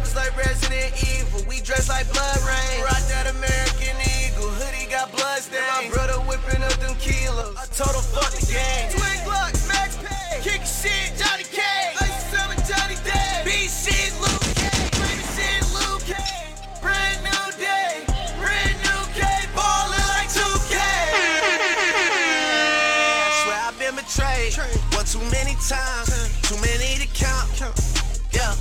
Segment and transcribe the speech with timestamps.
[0.00, 1.44] It's like Resident Evil.
[1.48, 2.82] We dress like blood rain.
[2.84, 4.48] Rock that American Eagle.
[4.48, 5.42] Hoodie got blood.
[5.52, 7.56] My brother whipping up them kilos.
[7.56, 8.90] I told him fuck the game.
[8.92, 10.40] Twin Glocks, Max Pay.
[10.40, 11.59] Kick shit, Johnny K.
[25.30, 26.10] many times.
[26.42, 27.50] Too many to count.
[28.32, 28.54] Yeah.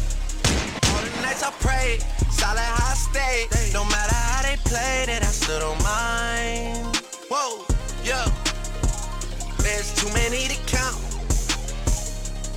[0.92, 3.74] All the nights I prayed, solid how I.
[3.74, 6.98] No matter how they played it, I still don't mind.
[7.30, 7.66] Whoa,
[8.04, 8.26] yeah.
[9.60, 10.98] There's too many to count.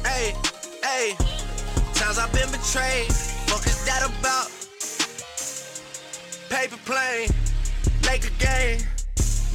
[0.07, 0.35] Hey,
[0.83, 1.17] hey.
[1.95, 3.13] Times I've been betrayed.
[3.49, 4.51] Fuck is that about?
[6.49, 7.29] Paper plane,
[8.07, 8.92] Laker game.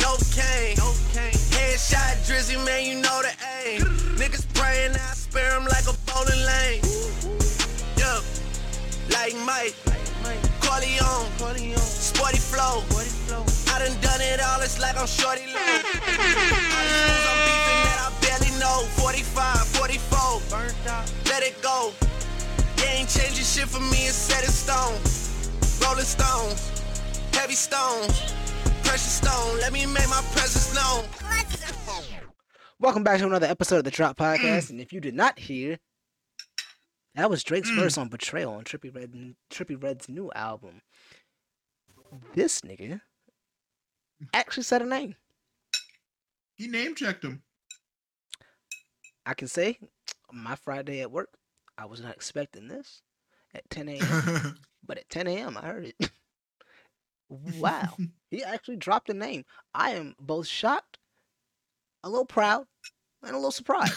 [0.07, 0.75] No cane.
[0.77, 1.35] No cane.
[1.51, 3.81] Headshot drizzy, man, you know the aim.
[4.15, 6.81] Niggas praying, I spare 'em like a bowling lane.
[7.99, 8.21] Yeah,
[9.11, 9.75] like Mike,
[10.63, 11.27] Corleone,
[11.75, 12.85] Sporty Flow.
[13.73, 15.59] I done done it all, it's like I'm shorty low.
[15.59, 18.87] All these I'm beefing that I barely know.
[19.03, 21.11] 45, 44, burnt out.
[21.25, 21.91] Let it go.
[22.77, 24.97] You ain't changing shit for me, it's set in stone.
[25.83, 26.61] Rolling stones,
[27.33, 28.15] heavy stones,
[28.87, 29.59] precious stone.
[29.59, 31.05] Let me make my presence known.
[32.79, 34.25] Welcome back to another episode of the Drop mm.
[34.25, 34.69] Podcast.
[34.69, 35.77] and if you did not hear,
[37.15, 37.75] that was Drake's mm.
[37.75, 40.81] verse on Betrayal on Trippie Redd Trippie Redd's new album.
[42.33, 43.01] This nigga
[44.33, 45.15] actually said a name.
[46.55, 47.43] He name checked him.
[49.25, 49.79] I can say
[50.31, 51.29] my Friday at work,
[51.77, 53.01] I was not expecting this
[53.53, 54.55] at 10 a.m.
[54.85, 55.57] but at 10 a.m.
[55.61, 56.11] I heard it.
[57.29, 57.95] wow.
[58.29, 59.45] He actually dropped a name.
[59.73, 60.97] I am both shocked,
[62.03, 62.65] a little proud,
[63.23, 63.95] and a little surprised.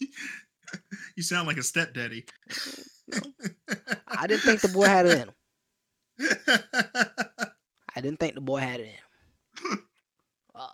[1.16, 2.26] you sound like a stepdaddy.
[4.06, 5.30] I didn't think the boy had it in him.
[7.96, 9.82] I didn't think the boy had it in him.
[10.54, 10.66] Uh,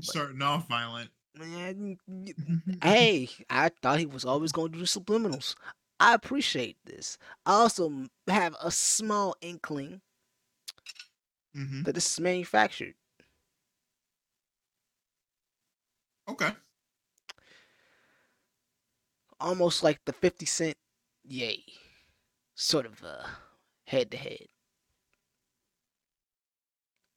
[0.00, 1.10] Starting off violent.
[1.38, 1.96] man,
[2.82, 5.54] hey, I thought he was always going to do subliminals.
[5.98, 7.18] I appreciate this.
[7.46, 10.00] I also have a small inkling
[11.54, 12.94] hmm that this is manufactured.
[16.28, 16.54] Okay.
[19.40, 20.76] almost like the 50 cent
[21.24, 21.64] Ye
[22.54, 23.26] sort of uh
[23.86, 24.46] head to head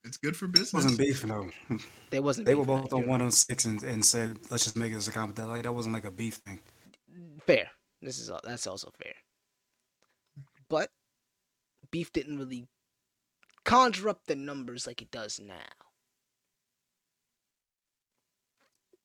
[0.05, 0.73] It's good for business.
[0.73, 1.49] It wasn't beefing though.
[2.09, 4.75] there wasn't They were both on you're one on six and, and said, "Let's just
[4.75, 6.59] make it as a competition." Like that wasn't like a beef thing.
[7.45, 7.69] fair
[8.01, 9.13] this is al- that's also fair
[10.69, 10.89] but
[11.91, 12.67] beef didn't really
[13.65, 15.53] conjure up the numbers like it does now.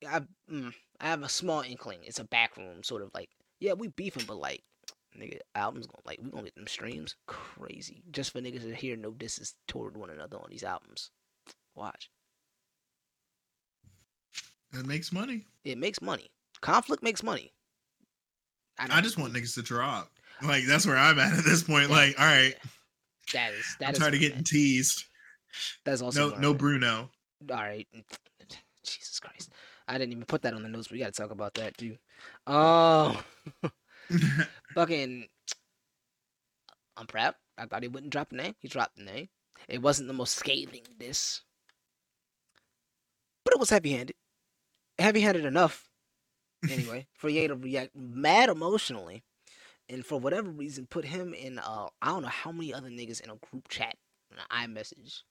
[0.08, 0.20] I,
[0.50, 2.00] mm, I have a small inkling.
[2.04, 3.30] It's a backroom sort of like
[3.60, 4.62] yeah we beefing but like
[5.19, 7.16] nigga albums gonna like we gonna get them streams?
[7.26, 8.02] Crazy.
[8.10, 11.10] Just for niggas to hear no disses toward one another on these albums.
[11.75, 12.10] Watch.
[14.72, 15.46] It makes money.
[15.64, 16.30] it makes money.
[16.60, 17.52] Conflict makes money.
[18.78, 20.10] I don't- just want niggas to drop.
[20.42, 21.90] Like that's where I'm at at this point.
[21.90, 22.54] Like, all right,
[23.32, 25.04] that is that I'm is tired of where getting teased.
[25.84, 26.54] That's also No, no.
[26.54, 27.10] Bruno.
[27.50, 27.86] All right,
[28.84, 29.50] Jesus Christ,
[29.86, 30.90] I didn't even put that on the notes.
[30.90, 31.96] We got to talk about that too.
[32.46, 33.20] Oh,
[34.74, 35.26] fucking,
[36.96, 37.34] I'm proud.
[37.56, 38.54] I thought he wouldn't drop the name.
[38.60, 39.28] He dropped the name.
[39.68, 41.40] It wasn't the most scathing diss,
[43.44, 44.16] but it was heavy-handed.
[44.98, 45.88] Heavy-handed enough,
[46.68, 49.22] anyway, for Ye to react mad emotionally,
[49.88, 51.59] and for whatever reason, put him in.
[51.59, 53.97] Uh, I don't know how many other niggas in a group chat,
[54.32, 55.22] an iMessage.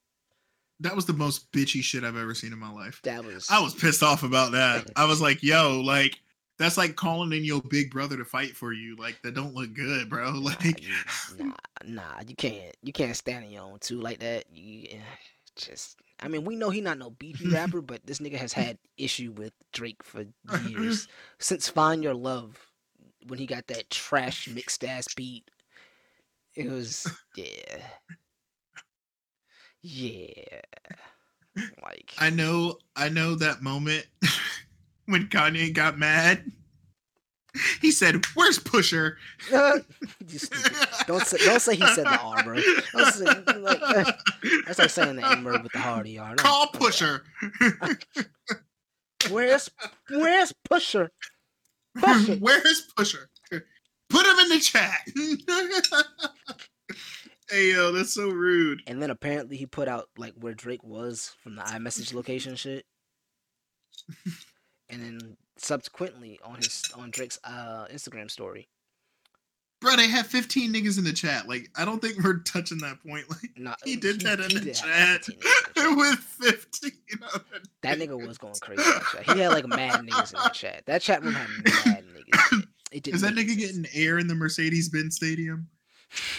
[0.79, 2.99] that was the most bitchy shit I've ever seen in my life.
[3.03, 3.47] That was.
[3.49, 4.89] I was pissed off about that.
[4.95, 6.19] I was like, yo, like
[6.59, 8.95] that's like calling in your big brother to fight for you.
[8.95, 10.31] Like that don't look good, bro.
[10.33, 10.93] Nah, Like you,
[11.37, 11.53] nah,
[11.85, 14.45] nah, you can't, you can't stand on your own too like that.
[14.51, 14.99] You
[15.55, 18.77] just, I mean, we know he not no beefy rapper, but this nigga has had
[18.97, 20.25] issue with Drake for
[20.67, 21.07] years
[21.39, 22.66] since "Find Your Love"
[23.27, 25.49] when he got that trash mixed ass beat.
[26.55, 27.81] It was yeah,
[29.81, 30.61] yeah,
[31.83, 34.05] like I know, I know that moment
[35.05, 36.51] when Kanye got mad.
[37.81, 39.15] He said, "Where's Pusha?"
[41.07, 42.59] Don't say, don't say he said the R, bro.
[42.59, 44.11] Say, like, uh,
[44.67, 46.05] that's like saying the N word with the hard.
[46.05, 47.21] Don't- Call Pusha.
[49.31, 49.69] Where's
[50.09, 51.09] where's Pusha?
[51.97, 52.39] Pusha.
[52.41, 53.27] Where's Pusha?
[54.09, 54.99] Put him in the chat.
[57.49, 58.81] hey yo, that's so rude.
[58.87, 62.85] And then apparently he put out like where Drake was from the iMessage location shit.
[64.89, 68.69] And then subsequently on his on Drake's uh Instagram story,
[69.79, 71.47] bro, they have 15 niggas in the chat.
[71.47, 73.25] Like, I don't think we're touching that point.
[73.29, 75.97] Like, Nah, he did that in he the chat have 15 niggas in the chat.
[75.97, 76.91] with 15
[77.33, 77.43] other
[77.83, 78.81] That nigga was going crazy.
[78.83, 79.35] in that chat.
[79.35, 80.83] He had like mad niggas in the chat.
[80.85, 81.47] That chat room had
[81.85, 82.59] mad niggas.
[82.59, 82.65] it.
[82.89, 83.57] It didn't Is that nigga sense.
[83.57, 85.67] getting air in the Mercedes Benz Stadium?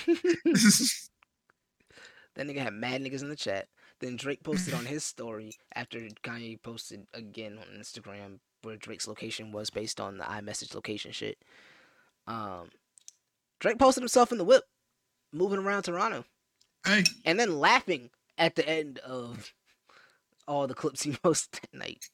[0.06, 0.86] That
[2.46, 3.68] nigga had mad niggas in the chat.
[4.00, 9.50] Then Drake posted on his story after Kanye posted again on Instagram where Drake's location
[9.52, 11.38] was based on the iMessage location shit.
[12.26, 12.70] Um,
[13.60, 14.64] Drake posted himself in the whip,
[15.32, 16.24] moving around Toronto,
[16.86, 19.52] hey, and then laughing at the end of
[20.46, 22.08] all the clips he posted that night.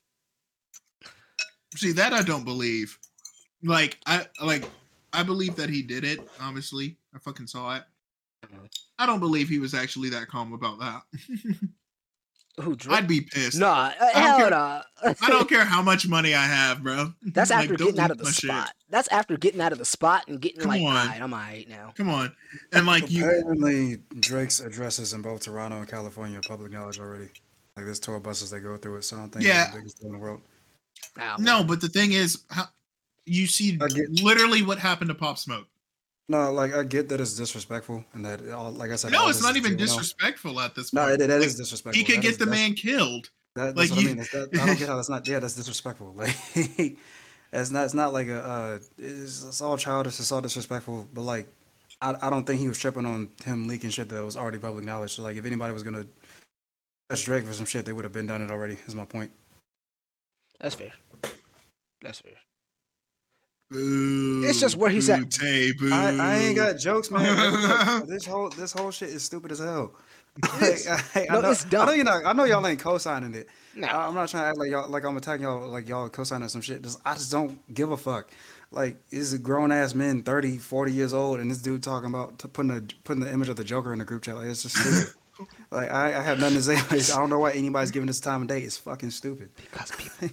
[1.77, 2.99] see that I don't believe.
[3.63, 4.65] Like, I like
[5.13, 6.21] I believe that he did it.
[6.41, 7.85] Obviously, I fucking saw it.
[8.47, 8.69] Mhm.
[8.99, 11.03] I don't believe he was actually that calm about that.
[12.61, 12.97] Who Drake?
[12.99, 13.59] I'd be pissed.
[13.59, 14.83] Nah, uh, don't hell care- nah.
[15.03, 17.13] I don't care how much money I have, bro.
[17.23, 18.51] That's Like, after getting out of the my shit.
[18.51, 18.73] spot.
[18.91, 20.87] That's after getting out of the spot and getting Come like, on.
[20.97, 21.93] alright, I'm alright now.
[21.97, 22.33] Come on,
[22.73, 27.31] and like you, Apparently, Drake's addresses in both Toronto and California are public knowledge already.
[27.77, 29.63] Like there's tour buses that go through it, so I don't think Yeah.
[29.65, 30.41] it's the biggest thing in the world.
[31.17, 32.67] Nah, no, but the thing is, how,
[33.27, 33.87] you see I
[34.23, 35.67] literally what happened to Pop Smoke.
[36.29, 39.43] No, like I get that it's disrespectful and that, all, like I said, No, it's
[39.43, 39.99] not is even juvenile.
[39.99, 41.03] disrespectful at this point.
[41.05, 41.21] No, point.
[41.23, 41.99] it, that Like, is disrespectful.
[41.99, 43.31] He could That get is- the man killed.
[43.57, 44.27] That, Like what you- I mean.
[44.33, 45.29] That, I don't get how that's not.
[45.29, 46.13] Yeah, that's disrespectful.
[46.17, 46.35] Like,
[47.53, 47.85] it's not.
[47.85, 48.41] It's not like a.
[48.43, 50.19] Uh, it's, it's all childish.
[50.19, 51.07] It's all disrespectful.
[51.15, 51.47] But like,
[52.01, 54.85] I, I don't think he was tripping on him leaking shit that was already public
[54.85, 55.13] knowledge.
[55.13, 56.05] So like, if anybody was gonna
[57.11, 58.77] touch Drake for some shit, they would have been done it already.
[58.89, 59.31] Is my point.
[60.59, 60.93] That's fair.
[62.03, 62.33] That's fair.
[63.71, 65.31] Boo, It's just where he's at.
[65.31, 65.91] Tay, boo.
[65.93, 68.05] I, I ain't got jokes, man.
[68.07, 69.93] This whole this whole shit is stupid as hell.
[70.61, 72.27] Like, I, I No, know, it's I know you're not.
[72.27, 73.49] I know y'all ain't co-signing it.
[73.75, 73.87] No.
[73.87, 76.49] I- I'm not trying to act like y'all like I'm attacking y'all like y'all co-signing
[76.49, 76.83] some shit.
[76.83, 78.31] Just, I just don't give a fuck.
[78.71, 82.39] Like this is grown ass men, 30, 40 years old, and this dude talking about
[82.41, 84.35] t- putting the putting the image of the Joker in the group chat.
[84.37, 85.15] Like it's just stupid.
[85.71, 87.13] like I, I have nothing to say.
[87.15, 88.61] I don't know why anybody's giving this time of day.
[88.61, 89.51] It's fucking stupid.
[89.57, 90.31] Because people,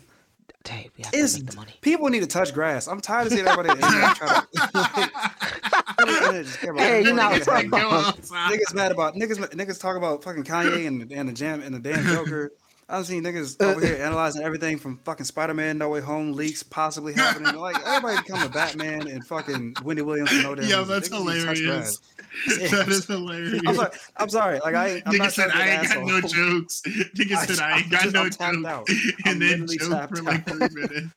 [0.64, 1.74] Dave, we have It's to make the money.
[1.82, 2.88] people need to touch grass.
[2.88, 3.70] I'm tired of seeing everybody.
[3.72, 3.88] in the
[4.20, 4.48] to,
[4.78, 9.38] like, just care about Hey, you know, niggas, it's like, Go niggas mad about niggas.
[9.54, 12.52] Niggas talk about fucking Kanye and and the jam and the damn Joker.
[12.92, 16.34] I've seen niggas uh, over here analyzing everything from fucking Spider Man No Way Home
[16.34, 17.56] leaks possibly happening.
[17.56, 20.32] Like everybody become a Batman and fucking Wendy Williams.
[20.32, 20.94] and No damn Yo, reason.
[20.94, 22.00] that's Niggas need to touch hilarious.
[22.72, 23.62] that is hilarious.
[23.68, 23.90] I'm sorry.
[24.18, 24.60] I'm sorry.
[24.60, 26.22] Like I, ain't- I'm Nigga not said trying to be I ain't got no
[26.60, 26.82] jokes.
[26.86, 29.02] Nigga I- said I ain't got just- no I'm jokes.
[29.26, 31.08] And then joke for like three minutes.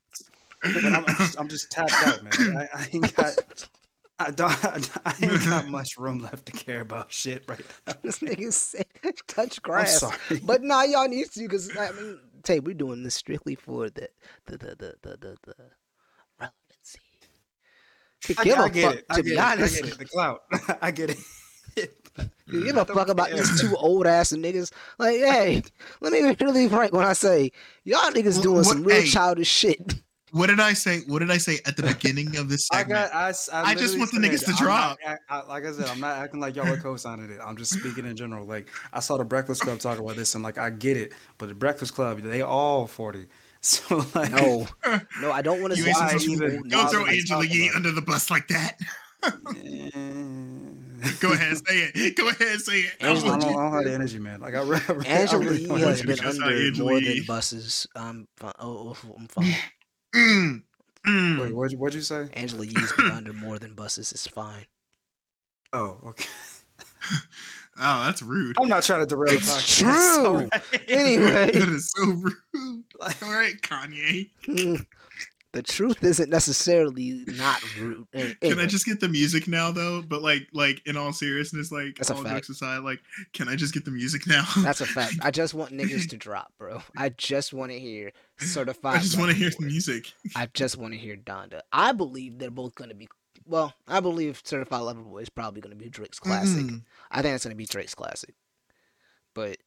[0.66, 2.56] I'm, I'm, just, I'm just tapped out, man.
[2.56, 3.34] I, I ain't got.
[4.18, 4.50] I don't.
[5.04, 7.94] I ain't got much room left to care about shit right now.
[8.02, 8.86] This nigga said
[9.26, 10.00] touch I'm grass.
[10.00, 10.16] sorry.
[10.44, 14.08] But nah, y'all need to because I mean, Tay, we're doing this strictly for the
[14.46, 15.54] the the the the, the, the
[16.40, 17.00] relevancy.
[18.24, 19.08] Could I, give I a get fuck, it.
[19.14, 19.38] To be it.
[19.38, 19.82] I honest.
[19.82, 19.98] get it.
[19.98, 20.42] The clout.
[20.80, 21.18] I get it.
[22.48, 23.38] Could give a fuck about care.
[23.38, 24.72] these two old ass niggas.
[24.98, 25.62] Like, hey,
[26.00, 27.50] let me be really frank when I say
[27.84, 29.06] y'all niggas doing what- some real hey.
[29.08, 29.94] childish shit.
[30.34, 31.02] What did I say?
[31.06, 33.12] What did I say at the beginning of this I segment?
[33.12, 33.14] got.
[33.14, 34.98] I, s- I, I just want the niggas to I'm not drop.
[35.06, 37.38] act- I, like I said, I'm not acting like y'all are co-signing it.
[37.40, 38.44] I'm just speaking in general.
[38.44, 41.48] Like I saw the Breakfast Club talk about this, and like I get it, but
[41.48, 43.26] the Breakfast Club, they all 40.
[43.64, 44.66] So like, No,
[45.22, 46.84] no, I don't want to You say ain't why supposed two to- even old Don't
[46.86, 46.90] niggas.
[46.90, 48.78] throw like, Angela Yee under the bus like that.
[51.20, 52.16] Go ahead, say it.
[52.16, 52.92] Go ahead, say it.
[53.00, 54.40] I Angela I don't, I don't have the energy, man.
[54.40, 56.84] Like I, re- I re- I Angela really Yee has been the Shout out under
[56.84, 57.86] more than buses.
[57.96, 58.28] I'm.
[58.42, 59.54] Oh, oh, I'm fine.
[60.14, 60.62] Mm,
[61.06, 61.40] mm.
[61.42, 62.28] Wait, what'd you, what'd you say?
[62.34, 64.12] Angela Yee's been under more than buses.
[64.12, 64.66] It's fine.
[65.72, 66.26] Oh, okay.
[67.76, 68.56] Oh, that's rude.
[68.60, 69.78] I'm not trying to derail the It's podcast.
[69.80, 70.26] true.
[70.28, 70.52] Alright.
[70.86, 71.30] Anyway.
[71.50, 72.84] that is so rude.
[73.00, 74.30] All right, Kanye.
[75.54, 78.06] The truth isn't necessarily not rude.
[78.12, 80.02] Eh, Can I just get the music now, though?
[80.02, 82.34] But like, like in all seriousness, like That's all fact.
[82.34, 83.00] jokes aside, like,
[83.32, 84.44] can I just get the music now?
[84.58, 85.14] That's a fact.
[85.22, 86.82] I just want niggas to drop, bro.
[86.96, 88.96] I just want to hear certified.
[88.96, 89.56] I just want to hear Boy.
[89.60, 90.12] the music.
[90.36, 91.60] I just want to hear Donda.
[91.72, 93.08] I believe they're both going to be.
[93.46, 96.64] Well, I believe Certified Lover Boy is probably going to be Drake's classic.
[96.64, 96.82] Mm.
[97.10, 98.34] I think it's going to be Drake's classic.
[99.34, 99.58] But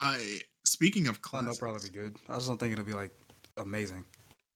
[0.00, 2.16] I speaking of Oh, that'll probably be good.
[2.28, 3.10] I just don't think it'll be like
[3.58, 4.04] amazing.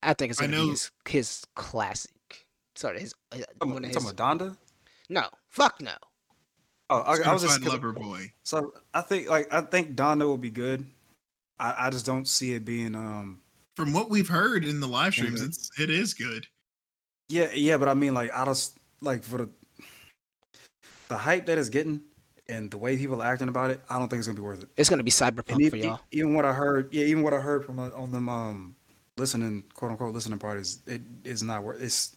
[0.02, 2.12] I think it's I going to be his, his classic.
[2.74, 4.56] Sorry, his, his I'm one of talking his- about Donda.
[5.08, 5.92] No, fuck no.
[6.88, 8.32] Oh, I, I was just Certified lover boy.
[8.42, 10.84] so I think like I think Donda will be good.
[11.58, 13.40] I, I just don't see it being um
[13.76, 15.48] From what we've heard in the live streams, Okay.
[15.48, 16.46] it's it is good.
[17.28, 19.48] yeah yeah but I mean like I just like for the
[21.08, 22.00] the hype that it's getting
[22.48, 24.62] and the way people are acting about it I don't think it's gonna be worth
[24.62, 24.68] it.
[24.76, 26.00] It's going to be cyberpunk e- for y'all.
[26.12, 28.76] even what I heard yeah even what I heard from uh, on them um
[29.20, 32.16] listening quote unquote listening parties it is not worth it's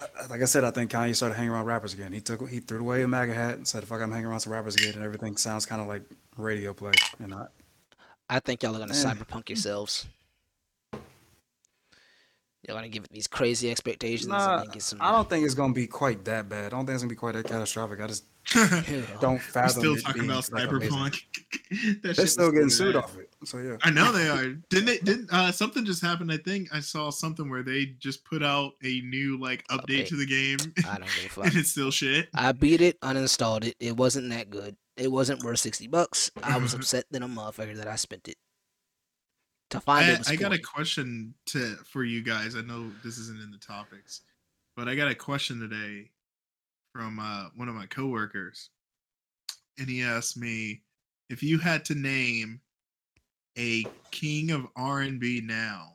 [0.00, 2.12] uh, like I said, I think Kanye started hanging around rappers again.
[2.12, 4.52] He took he threw away a MAGA hat and said, "Fuck, I'm hanging around some
[4.52, 6.02] rappers again," and everything sounds kind of like
[6.36, 7.50] radio play and not.
[8.30, 9.16] I think y'all are gonna Man.
[9.16, 10.06] cyberpunk yourselves.
[12.66, 15.00] You're gonna give it these crazy expectations Nah, and get some.
[15.00, 16.66] I don't think it's gonna be quite that bad.
[16.66, 18.00] I don't think it's gonna be quite that catastrophic.
[18.00, 18.24] I just
[19.20, 21.22] don't We're still it talking being, about like, cyberpunk.
[22.02, 23.04] That They're shit still getting sued bad.
[23.04, 23.27] off it.
[23.44, 23.76] So yeah.
[23.82, 24.54] I know they are.
[24.68, 24.98] Didn't they?
[24.98, 26.32] Didn't uh, something just happened?
[26.32, 30.08] I think I saw something where they just put out a new like update Update.
[30.08, 31.44] to the game, I don't give a fuck.
[31.46, 32.28] and it's still shit.
[32.34, 33.76] I beat it, uninstalled it.
[33.78, 34.76] It wasn't that good.
[34.96, 36.32] It wasn't worth sixty bucks.
[36.42, 38.36] I was upset than a motherfucker that I spent it.
[39.70, 42.56] To find I, it was I got a question to for you guys.
[42.56, 44.22] I know this isn't in the topics,
[44.76, 46.10] but I got a question today
[46.92, 48.70] from uh, one of my coworkers,
[49.78, 50.82] and he asked me
[51.30, 52.60] if you had to name
[53.58, 55.94] a king of R and B now,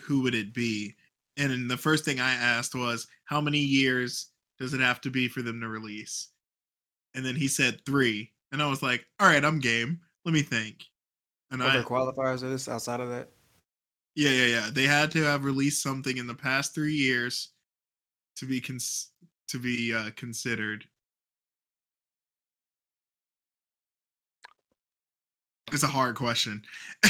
[0.00, 0.94] who would it be?
[1.36, 5.28] And the first thing I asked was, how many years does it have to be
[5.28, 6.28] for them to release?
[7.14, 10.00] And then he said three, and I was like, all right, I'm game.
[10.24, 10.84] Let me think.
[11.50, 13.28] And What I, qualifiers are this outside of that?
[14.14, 14.70] yeah, yeah, yeah.
[14.72, 17.52] They had to have released something in the past three years
[18.36, 19.10] to be cons-
[19.48, 20.84] to be uh, considered.
[25.72, 26.62] It's a hard question.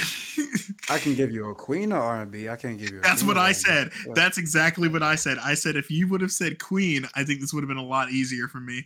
[0.88, 2.48] I can give you a queen of R and B.
[2.48, 2.98] I can't give you.
[3.00, 3.54] A That's what I R&B.
[3.54, 3.90] said.
[4.06, 4.12] Yeah.
[4.14, 5.36] That's exactly what I said.
[5.38, 7.84] I said if you would have said Queen, I think this would have been a
[7.84, 8.84] lot easier for me.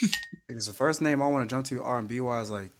[0.48, 2.70] Because the first name I want to jump to R and B wise, like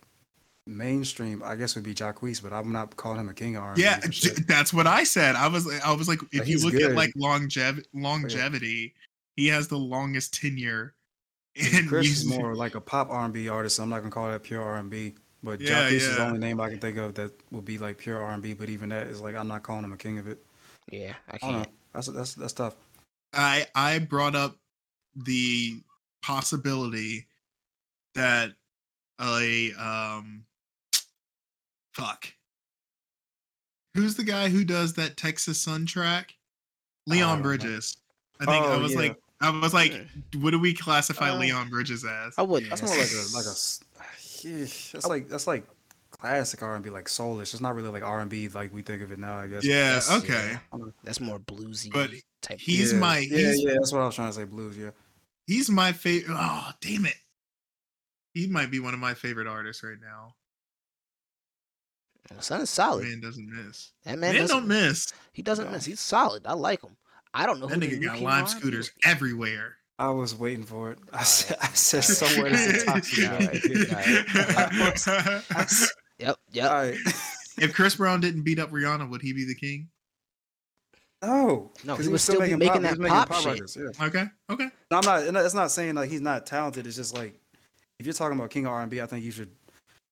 [0.65, 3.69] mainstream, I guess would be Jacquees, but I'm not calling him a king of R
[3.69, 3.83] and B.
[3.83, 3.99] Yeah,
[4.47, 5.35] that's what I said.
[5.35, 8.93] I was I was like, if you look at like longev- oh, longevity,
[9.35, 10.93] he has the longest tenure.
[11.55, 14.11] in Chris is more like a pop R and B artist, so I'm not gonna
[14.11, 14.77] call that pure R
[15.43, 15.65] and B.
[15.65, 17.97] But Yeah, Jacquees is the only name I can think of that would be like
[17.97, 18.53] pure R and B.
[18.53, 20.43] But even that is like I'm not calling him a king of it.
[20.91, 21.57] Yeah, I I don't know.
[21.63, 21.71] can't.
[21.93, 22.75] That's that's that's tough.
[23.33, 24.55] I I brought up
[25.15, 25.81] the
[26.21, 27.27] possibility
[28.15, 28.51] that
[29.21, 30.43] a um
[31.93, 32.27] fuck
[33.95, 36.35] who's the guy who does that Texas Sun track?
[37.07, 37.43] Leon don't know.
[37.43, 37.97] Bridges.
[38.39, 38.99] I think I Oh, was yeah.
[38.99, 39.93] like I was like,
[40.39, 42.33] what do we classify Uh, Leon Bridges as?
[42.37, 42.69] I wouldn't.
[42.69, 43.55] That's more like a like a.
[44.47, 45.09] s- Yeesh, That's oh.
[45.09, 45.65] like that's like
[46.11, 47.53] classic R and B, like soulish.
[47.53, 49.37] It's not really like R and B like we think of it now.
[49.39, 49.63] I guess.
[49.65, 50.57] Yeah, That's- okay.
[51.03, 52.11] That's more bluesy But
[52.41, 52.59] type.
[52.59, 52.99] he's yeah.
[52.99, 53.73] my- yeah he's- yeah.
[53.73, 54.43] That's what I was trying to say.
[54.45, 54.77] Blues.
[54.77, 54.91] Yeah.
[55.45, 56.35] He's my favorite.
[56.37, 57.15] Oh, damn it.
[58.33, 60.33] He might be one of my favorite artists right now.
[62.39, 63.05] Son is solid.
[63.05, 63.91] Man doesn't miss.
[64.03, 65.13] that man, Man, doesn't, don't miss.
[65.31, 65.71] He doesn't No.
[65.71, 65.85] miss.
[65.85, 66.45] He's solid.
[66.45, 66.97] I like him.
[67.33, 68.93] I don't know That who the nigga new got King lime scooters is.
[69.05, 69.77] everywhere.
[69.99, 70.99] I was waiting for it.
[71.11, 72.33] I said, I said Alright.
[72.33, 73.29] somewhere this is toxic.
[73.29, 75.07] Alright,
[75.55, 76.71] I s- Yep, yep.
[76.71, 76.97] All right.
[77.59, 79.87] if Chris Brown didn't beat up Rihanna, would he be the king?
[81.23, 81.71] Oh.
[81.83, 83.45] No, No, 'cause he would still be making pop, that he was pop shit.
[83.53, 84.05] records, yeah.
[84.05, 84.69] Okay, okay.
[84.91, 85.43] No, I'm not.
[85.45, 86.85] It's not saying like he's not talented.
[86.85, 87.39] It's just like
[87.99, 89.49] if you're talking about king of R&B, I think you should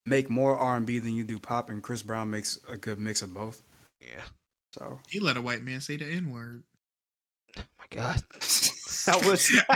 [0.07, 3.33] make more R&B than you do pop, and Chris Brown makes a good mix of
[3.35, 3.61] both.
[4.01, 4.21] Yeah.
[4.73, 6.63] So He let a white man say the N word.
[7.57, 8.21] Oh my God.
[9.07, 9.47] I was.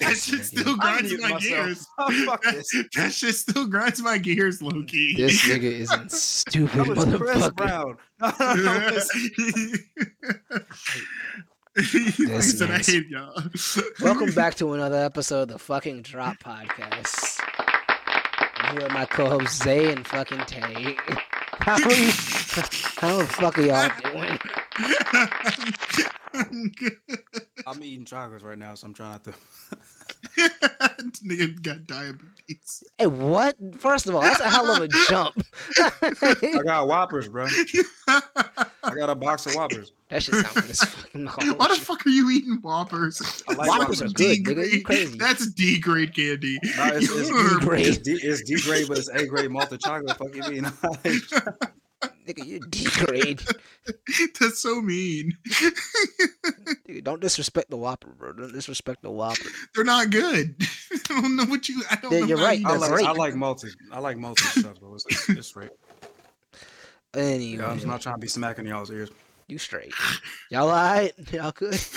[0.00, 1.42] that shit still I grinds my myself.
[1.42, 1.86] gears.
[1.98, 2.84] Oh, fuck that, this.
[2.96, 5.14] that shit still grinds my gears, Loki.
[5.16, 7.50] This nigga is a stupid That was Chris.
[7.50, 7.96] Brown.
[8.20, 8.90] No, no, no,
[11.76, 13.42] This said, I hate y'all.
[14.00, 17.40] Welcome back to another episode of the fucking Drop Podcast.
[18.70, 20.62] I'm here with my co-hosts Zay and fucking Tay.
[21.58, 22.12] How are you?
[23.00, 24.38] How the fuck are y'all doing?
[26.32, 26.72] I'm.
[27.66, 29.32] I'm eating chocolates right now, so I'm trying not to.
[31.26, 32.84] Nigga got diabetes.
[32.96, 33.56] Hey, what?
[33.78, 35.44] First of all, that's a hell of a jump.
[35.76, 37.48] I got Whoppers, bro.
[38.82, 39.92] I got a box of Whoppers.
[40.08, 43.42] that shit sound good as fucking Why the fuck are you eating Whoppers?
[43.48, 44.12] I like Whoppers are Whoppers.
[44.14, 44.64] good, nigga.
[44.64, 45.18] You D-grade- crazy.
[45.18, 46.58] That's D grade candy.
[46.76, 47.86] No, it's, it's, You're- D, grade.
[47.86, 50.16] it's, D, it's D grade, but it's A grade malted chocolate.
[50.16, 50.64] Fuck you mean?
[52.26, 53.42] Nigga, you D grade.
[54.40, 55.36] That's so mean.
[56.88, 58.32] Nigga, don't disrespect the Whopper, bro.
[58.32, 59.48] Don't disrespect the Whopper.
[59.74, 60.54] They're not good.
[60.92, 61.82] I don't know what you.
[61.90, 62.26] I don't Yeah, know.
[62.26, 63.06] you're right, you I like, great.
[63.06, 63.74] I like malted.
[63.92, 65.70] I like malted stuff, but it's, it's straight.
[67.14, 69.10] Anyway, Yeah, I'm just not trying to be smacking y'all's ears.
[69.48, 69.92] you straight.
[70.50, 71.12] Y'all alright?
[71.32, 71.78] Y'all good?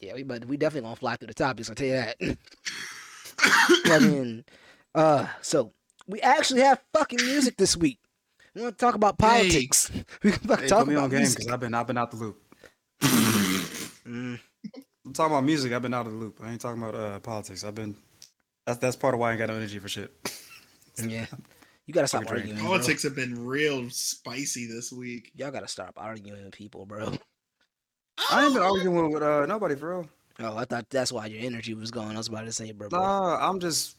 [0.00, 1.68] Yeah, we but we definitely gonna fly through the topics.
[1.68, 2.16] I'll tell you that.
[3.86, 4.44] Fucking,
[4.94, 5.72] uh, so
[6.06, 7.98] we actually have fucking music this week.
[8.54, 9.90] We want to talk about politics.
[10.22, 11.98] We can fucking Hey, talk put me about on game because I've been I've been
[11.98, 12.38] out the loop.
[13.02, 14.40] Mm,
[15.06, 15.72] I'm talking about music.
[15.72, 16.40] I've been out of the loop.
[16.42, 17.62] I ain't talking about uh, politics.
[17.64, 17.94] I've been.
[18.66, 20.12] That's that's part of why I ain't got no energy for shit.
[21.06, 21.26] yeah,
[21.86, 22.48] You gotta stop Fucking drink.
[22.50, 22.58] arguing.
[22.60, 22.76] bro.
[22.78, 25.30] Politics have been real spicy this week.
[25.34, 27.12] Y'all gotta stop arguing with people, bro.
[28.30, 28.74] I ain't been Oh!
[28.74, 30.08] arguing with uh nobody for real.
[30.40, 32.14] Oh, I thought that's why your energy was gone.
[32.14, 32.88] I was about to say, bro.
[32.88, 33.00] bro.
[33.00, 33.96] Nah, I'm just.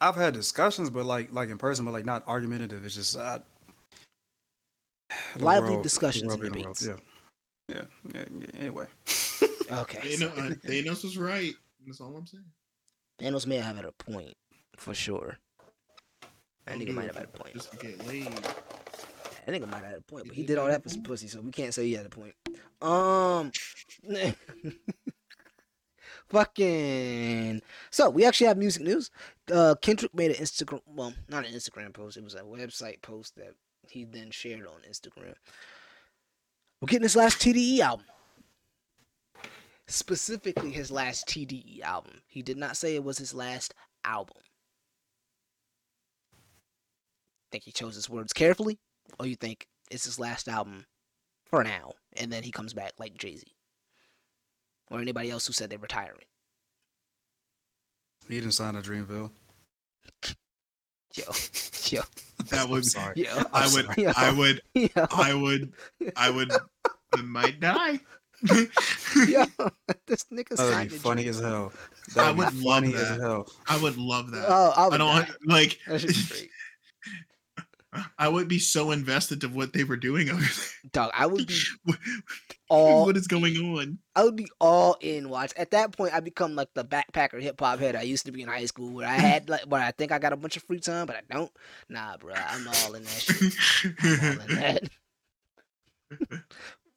[0.00, 2.84] I've had discussions, but like like in person, but like not argumentative.
[2.84, 3.40] It's just uh,
[5.38, 7.00] Lively world- discussions world and the world, debates.
[7.68, 7.76] Yeah.
[7.76, 7.82] Yeah,
[8.14, 8.60] yeah, yeah.
[8.60, 8.86] Anyway,
[9.70, 9.98] Okay.
[10.16, 11.52] Thanos, uh, Thanos was right.
[11.86, 12.44] That's all I'm saying.
[13.20, 14.34] Thanos may have had a point
[14.76, 15.38] for sure.
[16.66, 17.54] I think he might have had a point.
[17.54, 18.26] Just to get laid.
[18.26, 21.02] I think it might have had a point, but he did all that for some
[21.02, 22.34] pussy, so we can't say he had a point.
[22.80, 23.50] Um,
[26.28, 27.62] fucking.
[27.90, 29.10] So we actually have music news.
[29.52, 32.16] Uh, Kendrick made an Instagram, well, not an Instagram post.
[32.16, 33.54] It was a website post that
[33.88, 35.34] he then shared on Instagram.
[36.80, 38.06] We're getting his last TDE album.
[39.90, 42.22] Specifically, his last TDE album.
[42.28, 44.36] He did not say it was his last album.
[47.50, 48.78] Think he chose his words carefully,
[49.18, 50.86] or you think it's his last album
[51.44, 53.44] for now, and then he comes back like Jay Z,
[54.92, 56.24] or anybody else who said they're retiring?
[58.28, 59.32] he didn't sign a Dreamville.
[61.16, 61.24] Yo,
[61.90, 62.02] yo,
[62.50, 62.86] That I'm would.
[62.86, 63.14] sorry.
[63.16, 63.86] yo, I I'm would.
[63.86, 64.02] sorry.
[64.04, 64.62] yo, I would.
[64.74, 65.72] yo, I would.
[66.14, 66.52] I would.
[67.12, 67.98] I might die.
[69.28, 69.44] Yo.
[70.06, 71.72] This nigga That would signed be funny as hell.
[72.16, 73.20] I That would would love funny as that.
[73.20, 73.48] hell.
[73.68, 74.44] I would love that.
[74.48, 75.14] Oh, I, would I don't die.
[75.14, 75.78] want like.
[75.86, 76.50] That should be great.
[78.18, 80.44] I would be so invested of what they were doing over
[80.92, 81.58] Dog, I would be
[82.68, 83.98] all what is going on?
[84.14, 85.52] I would be all in watch.
[85.56, 88.42] At that point, I become like the backpacker hip hop head I used to be
[88.42, 90.62] in high school, where I had like, where I think I got a bunch of
[90.62, 91.50] free time, but I don't.
[91.88, 93.54] Nah, bro, I'm all in that shit.
[94.04, 94.88] I'm all in that.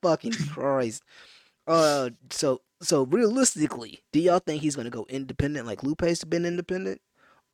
[0.03, 1.01] Fucking Christ.
[1.67, 6.99] Uh, so so realistically, do y'all think he's gonna go independent like Lupe's been independent,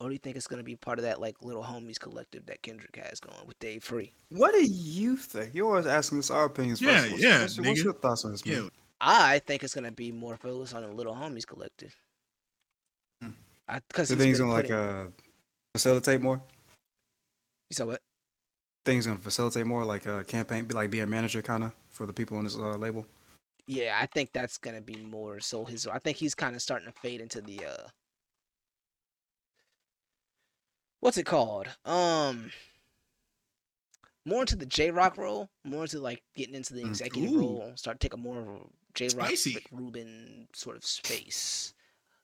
[0.00, 2.62] or do you think it's gonna be part of that like little homies collective that
[2.62, 4.12] Kendrick has going with Dave Free?
[4.30, 5.54] What do you think?
[5.54, 6.80] You always asking us our opinions.
[6.80, 7.18] Yeah, first.
[7.18, 8.44] Yeah, What's, your- what's your thoughts on this?
[8.44, 8.70] Yeah, Man?
[9.02, 11.94] I think it's gonna be more focused on the little homies collective.
[13.22, 13.30] Hmm.
[13.68, 15.04] I because You think he's gonna like uh
[15.74, 16.42] facilitate more?
[17.70, 18.02] You said what?
[18.84, 22.06] Things gonna facilitate more, like uh campaign, be like be a manager kind of for
[22.06, 23.06] the people on this uh, label.
[23.70, 25.86] Yeah, I think that's gonna be more so his.
[25.86, 27.88] I think he's kind of starting to fade into the uh,
[30.98, 31.68] what's it called?
[31.84, 32.50] Um,
[34.26, 37.38] more into the J Rock role, more into like getting into the executive ooh.
[37.38, 38.58] role, start taking more of a
[38.94, 39.30] J Rock,
[39.70, 41.72] Rubin sort of space.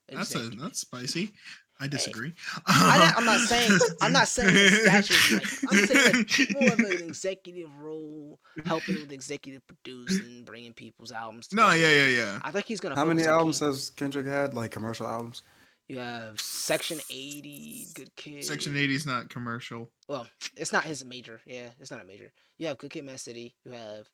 [0.09, 1.31] that's a that's spicy.
[1.79, 2.33] I disagree.
[2.67, 5.37] I, am not saying I'm not saying his stature.
[5.37, 11.13] Like, I'm saying like, more of an executive role, helping with executive producing, bringing people's
[11.13, 11.49] albums.
[11.53, 12.39] No, yeah, yeah, yeah.
[12.43, 12.95] I think he's gonna.
[12.95, 14.55] How many albums keep- has Kendrick had?
[14.55, 15.43] Like commercial albums?
[15.89, 18.45] You have Section 80, Good Kid.
[18.45, 19.89] Section 80 is not commercial.
[20.09, 21.41] Well, it's not his major.
[21.47, 22.33] Yeah, it's not a major.
[22.59, 23.55] You have Good Kid, Mad City.
[23.65, 24.09] You have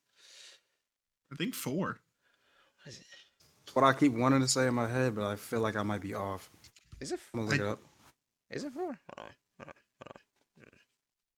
[1.31, 1.99] I think four.
[2.83, 3.05] what is it?
[3.73, 6.01] What I keep wanting to say in my head, but I feel like I might
[6.01, 6.51] be off.
[7.03, 7.19] Is it?
[7.33, 7.79] I'm gonna look I- it up.
[8.49, 8.97] Is it four?
[9.17, 9.29] Hold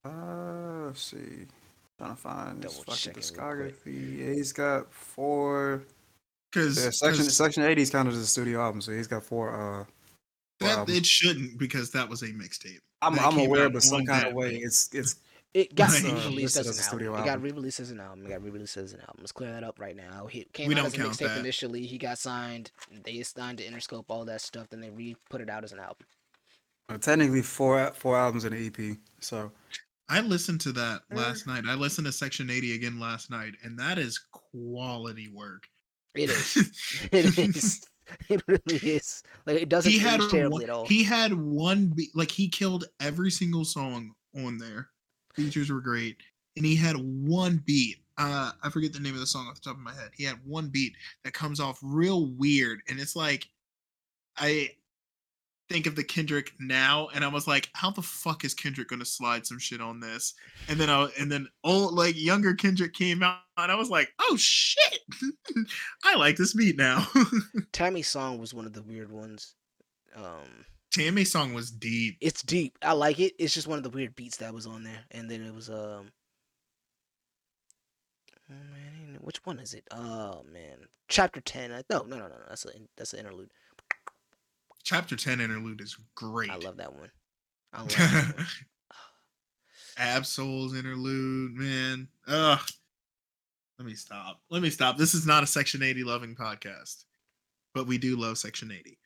[0.05, 0.11] on.
[0.11, 1.47] Uh, let's see.
[1.97, 3.83] Trying to find his fucking checking real quick.
[3.83, 4.19] discography.
[4.19, 5.81] Yeah, he's got four.
[6.51, 9.49] Because Yeah, section Section 80 is kind of the studio album, so he's got four.
[9.55, 9.83] Uh,
[10.59, 10.97] four that albums.
[10.97, 12.79] it shouldn't because that was a mixtape.
[13.01, 14.63] I'm, I'm aware, out but some kind of way, week.
[14.65, 15.15] it's it's
[15.55, 16.03] It got Right.
[16.03, 17.23] re-released Listed as as an studio album.
[17.23, 18.25] It got re-released as an album.
[18.25, 19.15] It got re-released as an album.
[19.19, 20.27] Let's clear that up right now.
[20.27, 21.37] He came We out as a count mixtape that.
[21.39, 21.85] initially.
[21.85, 22.71] He got signed.
[22.91, 24.67] They signed to Interscope, all that stuff.
[24.69, 26.05] Then they re-put it out as an album.
[26.89, 28.97] uh, technically four four albums and the EP.
[29.21, 29.51] So
[30.09, 31.15] I listened to that Mm.
[31.17, 31.63] last night.
[31.65, 35.67] I listened to Section 80 again last night, and that is quality work.
[36.15, 36.55] It is.
[37.13, 37.81] it is.
[38.29, 39.23] It really is.
[39.47, 40.85] Like it doesn't he had age terribly one, at all.
[40.85, 44.89] he had one beat, like he killed every single song on there.
[45.35, 46.17] Features were great,
[46.55, 47.97] and he had one beat.
[48.17, 50.11] Uh, I forget the name of the song off the top of my head.
[50.15, 50.93] He had one beat
[51.23, 53.49] that comes off real weird, and it's like,
[54.37, 54.71] I
[55.69, 59.05] think of the Kendrick now, and I was like, how the fuck is Kendrick gonna
[59.05, 60.33] slide some shit on this?
[60.67, 64.13] And then I and then old like younger Kendrick came out, and I was like,
[64.19, 64.99] oh shit,
[66.03, 67.07] I like this beat now.
[67.71, 69.55] Tammy's song was one of the weird ones.
[70.15, 70.65] Um,
[70.95, 72.17] Tammy's song was deep.
[72.21, 72.77] it's deep.
[72.81, 73.33] I like it.
[73.37, 75.03] It's just one of the weird beats that was on there.
[75.11, 76.11] And then it was um.
[78.49, 79.83] Oh man, which one is it?
[79.91, 80.77] Oh man,
[81.07, 81.71] chapter ten.
[81.71, 82.35] I, no, no, no, no.
[82.47, 83.49] That's a that's an interlude.
[84.85, 86.51] Chapter 10 interlude is great.
[86.51, 87.09] I love that one.
[87.73, 88.45] I love that one.
[89.97, 92.07] Ab-Soul's interlude, man.
[92.27, 92.59] Ugh.
[93.79, 94.41] Let me stop.
[94.51, 94.97] Let me stop.
[94.97, 97.05] This is not a Section 80 loving podcast,
[97.73, 98.99] but we do love Section 80.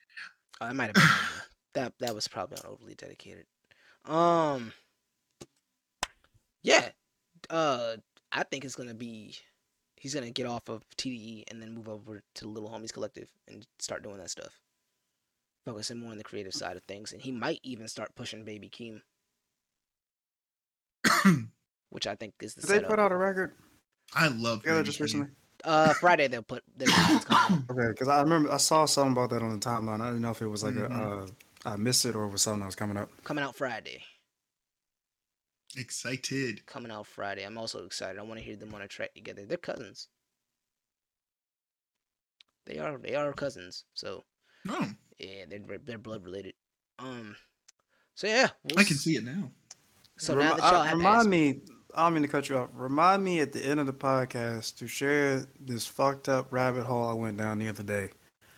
[0.59, 1.43] Oh, that might have been.
[1.73, 1.93] That.
[1.99, 3.45] That was probably not overly dedicated.
[4.05, 4.73] Um.
[6.63, 6.89] Yeah.
[7.49, 7.97] Uh,
[8.31, 9.35] I think it's gonna be.
[9.95, 13.29] He's gonna get off of TDE and then move over to the Little Homies Collective
[13.47, 14.59] and start doing that stuff.
[15.65, 18.69] Focusing more on the creative side of things, and he might even start pushing Baby
[18.69, 19.01] Keem,
[21.89, 23.53] which I think is the Did they put out a record
[24.13, 25.27] I love together Baby just recently?
[25.65, 27.77] Uh, Friday they'll put their records coming out.
[27.77, 29.99] Okay, because I remember I saw something about that on the timeline.
[30.01, 30.89] I didn't know if it was like Mhm.
[30.89, 31.27] a uh,
[31.65, 33.09] I missed it or was something that was coming up.
[33.23, 34.03] coming out Friday.
[35.77, 36.65] Excited.
[36.65, 37.43] Coming out Friday.
[37.43, 38.17] I'm also excited.
[38.19, 39.45] I want to hear them on a track together.
[39.45, 40.07] They're cousins.
[42.65, 42.97] They are.
[42.97, 43.83] They are cousins.
[43.93, 44.23] So
[44.67, 46.53] Oh, yeah, they're they're blood related.
[46.97, 47.35] Um.
[48.15, 49.51] So yeah, we'll I can s- see it now.
[50.17, 51.61] So Remi- now that y'all I- have remind asked- me,
[51.95, 52.69] I don't mean to cut you off.
[52.73, 57.07] Remind me at the end of the podcast to share this fucked up rabbit hole
[57.07, 58.09] I went down the other day.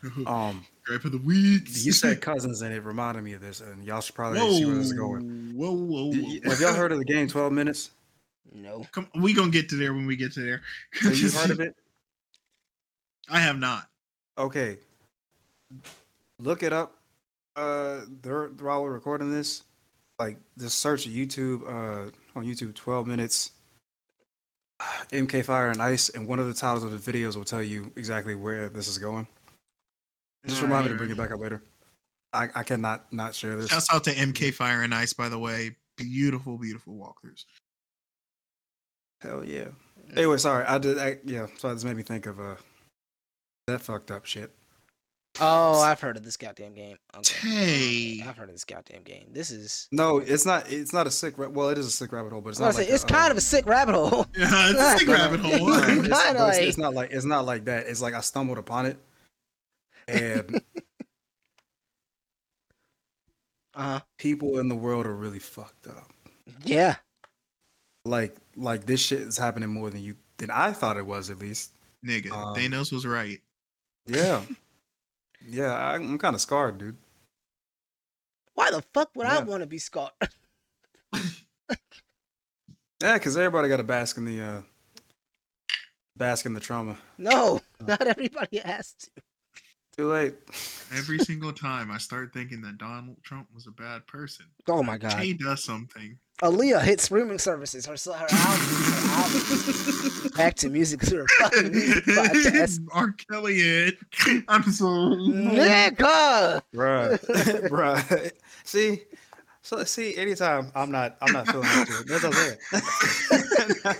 [0.25, 1.63] Um, Gripe of the week.
[1.67, 4.65] you said cousins, and it reminded me of this, and y'all should probably whoa, see
[4.65, 5.52] where this is going.
[5.56, 6.08] whoa, whoa, whoa.
[6.10, 7.91] Y- y- Have y'all heard of the game Twelve Minutes?
[8.54, 8.86] no.
[8.91, 10.62] Come, we gonna get to there when we get to there.
[10.94, 11.76] So you've heard of it?
[13.30, 13.88] I have not.
[14.38, 14.78] Okay.
[16.39, 16.96] Look it up.
[17.56, 19.63] Uh, they're, while we're recording this,
[20.20, 21.62] like just search YouTube.
[21.67, 23.52] Uh, on YouTube, twelve minutes.
[25.12, 27.91] MK Fire and Ice, and one of the titles of the videos will tell you
[27.96, 29.28] exactly where this is going.
[30.47, 31.62] Just remind me to bring it back up later.
[32.34, 33.69] I, I cannot not share this.
[33.69, 35.75] Shouts out to MK Fire and Ice, by the way.
[35.97, 37.43] Beautiful, beautiful walkthroughs.
[39.21, 39.67] Hell yeah.
[40.15, 40.65] Anyway, sorry.
[40.65, 40.97] I did.
[40.97, 41.47] I, yeah.
[41.58, 42.56] So this made me think of uh
[43.67, 44.51] that fucked up shit.
[45.39, 46.97] Oh, I've heard of this goddamn game.
[47.15, 47.47] Okay.
[48.19, 48.23] Hey.
[48.27, 49.27] I've heard of this goddamn game.
[49.32, 49.88] This is.
[49.91, 50.69] No, it's not.
[50.71, 51.38] It's not a sick.
[51.38, 52.93] ra- Well, it is a sick rabbit hole, but it's I was not like say,
[52.95, 54.25] it's kind uh, of a sick rabbit hole.
[54.38, 55.54] Yeah, it's a sick rabbit hole.
[55.73, 55.86] it's,
[56.23, 57.88] Kinda it's, it's not like it's not like that.
[57.88, 58.97] It's like I stumbled upon it,
[60.07, 60.61] and
[63.73, 63.99] Uh huh.
[64.17, 66.11] people in the world are really fucked up.
[66.65, 66.95] Yeah.
[68.03, 71.39] Like like this shit is happening more than you than I thought it was at
[71.39, 71.71] least.
[72.05, 73.39] Nigga, Um, Thanos was right.
[74.07, 74.41] Yeah,
[75.47, 75.71] yeah.
[75.73, 76.97] I, I'm kind of scarred, dude.
[78.55, 80.11] Why the fuck would I want to be scarred?
[83.01, 84.61] Yeah, because everybody got to bask in the uh
[86.17, 86.97] bask in the trauma.
[87.17, 89.09] no, not everybody has to.
[90.01, 90.33] Too late.
[90.97, 94.97] Every single time I start thinking that Donald Trump was a bad person, Oh my
[94.97, 95.21] god.
[95.21, 96.17] he does something.
[96.41, 97.85] Aaliyah hit streaming services.
[97.85, 98.65] Her her album.
[98.65, 100.31] Her album.
[100.35, 101.01] Back to music.
[101.01, 102.79] To her fucking music podcast.
[102.91, 103.11] R.
[103.29, 103.97] Kelly it.
[104.47, 105.17] I'm sorry.
[105.17, 106.63] Nigga.
[106.73, 107.19] Bruh.
[107.69, 108.31] Bruh.
[108.63, 109.03] See?
[109.61, 112.07] So see, anytime I'm not I'm not feeling that shit.
[112.07, 113.97] That's what I'm saying.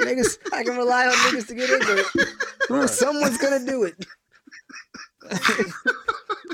[0.00, 2.06] niggas, I can rely on niggas to get into it.
[2.68, 2.88] Bruh.
[2.88, 4.04] Someone's gonna do it.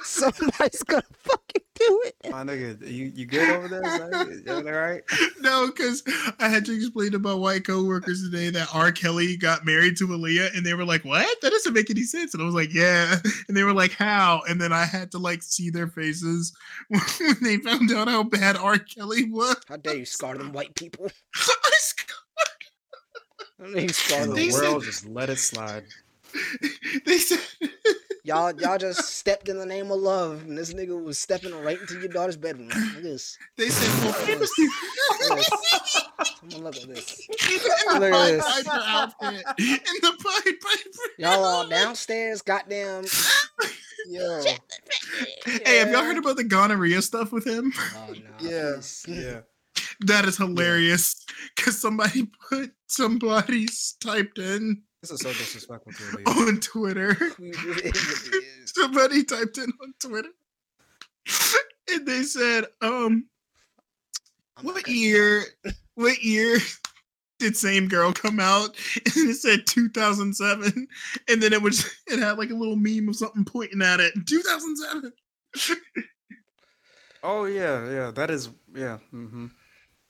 [0.03, 2.17] Somebody's gonna fucking do it.
[2.31, 3.85] My nigga, you, you good over there?
[3.85, 4.43] son?
[4.47, 5.03] You all right?
[5.41, 6.03] No, because
[6.39, 8.93] I had to explain to my white coworkers today that R.
[8.93, 11.41] Kelly got married to Aaliyah, and they were like, "What?
[11.43, 13.17] That doesn't make any sense." And I was like, "Yeah,"
[13.49, 16.53] and they were like, "How?" And then I had to like see their faces
[16.89, 17.03] when
[17.43, 18.79] they found out how bad R.
[18.79, 19.57] Kelly was.
[19.69, 21.07] How dare you scar them white people?
[21.37, 22.11] I sc-
[23.59, 24.37] How dare you scar And them?
[24.37, 25.85] They the said- world just let it slide.
[27.07, 27.41] they said
[28.25, 31.81] Y'all, y'all just stepped in the name of love, and this nigga was stepping right
[31.81, 32.69] into your daughter's bedroom.
[32.69, 33.37] Look at this.
[33.59, 34.51] they said well, Yes.
[34.59, 35.51] yes.
[36.41, 37.29] Someone look at this.
[37.95, 38.69] Look at this.
[38.69, 39.45] Outfit.
[39.59, 40.99] In the Pied Piper.
[41.19, 43.05] Y'all all downstairs, goddamn.
[44.09, 44.43] Yo.
[45.45, 47.73] Hey, have y'all heard about the gonorrhea stuff with him?
[47.97, 48.49] Oh, no.
[48.49, 49.41] Yeah, yeah.
[50.01, 51.25] That is hilarious
[51.57, 56.49] because somebody put somebody's typed in This is so disrespectful to Aaliyah.
[56.49, 57.17] on Twitter.
[58.67, 60.29] Somebody typed in on Twitter,
[61.91, 63.27] and they said, "Um,
[64.57, 65.43] I'm what year?
[65.97, 66.59] What year
[67.41, 68.77] did Same Girl come out?"
[69.17, 70.87] And it said 2007,
[71.29, 74.15] and then it was it had like a little meme of something pointing at it.
[74.25, 75.13] 2007.
[77.25, 78.11] Oh yeah, yeah.
[78.13, 78.99] That is yeah.
[79.13, 79.47] Mm-hmm.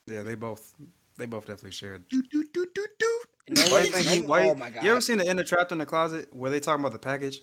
[0.07, 0.75] Yeah, they both
[1.17, 2.07] they both definitely shared.
[2.11, 3.21] Do, do, do, do, do.
[3.49, 4.85] No Why you think he, why, oh my god.
[4.85, 7.41] You ever seen the Inner Trapped in the Closet where they talking about the package?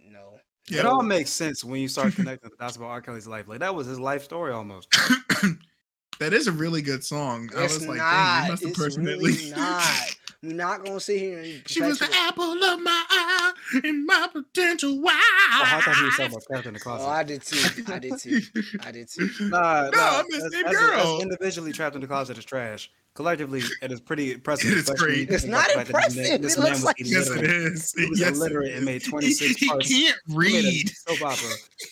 [0.00, 0.38] No.
[0.68, 0.82] It Yeah.
[0.82, 3.00] all makes sense when you start connecting the dots about R.
[3.02, 3.46] Kelly's life.
[3.48, 4.88] Like that was his life story almost.
[6.20, 7.50] that is a really good song.
[7.56, 8.10] I It's was like, not.
[8.10, 9.12] dang, you must have it's personally.
[9.12, 10.16] really not.
[10.42, 13.52] We're not gonna sit here and She was the perpetuate- apple of my eye
[13.84, 15.14] and my potential wife.
[15.14, 17.04] Oh, I thought he was talking about Trapped in the oh, Closet.
[17.04, 17.92] Oh, I did too.
[17.92, 18.40] I did too.
[18.82, 19.28] I did too.
[19.40, 21.20] Nah, No, nah, I'm the as- same as- as girl.
[21.20, 22.90] individually trapped in the closet is trash.
[23.14, 24.70] Collectively, it is pretty impressive.
[24.70, 25.30] It is especially great.
[25.30, 26.42] It's not about the this man- impressive.
[26.42, 27.50] this It man looks was like- Yes, it illiterate.
[27.72, 27.92] is.
[27.98, 29.88] He was yes, illiterate and made 26 he, parts.
[29.88, 30.90] He can't He made a read.
[31.06, 31.48] soap opera.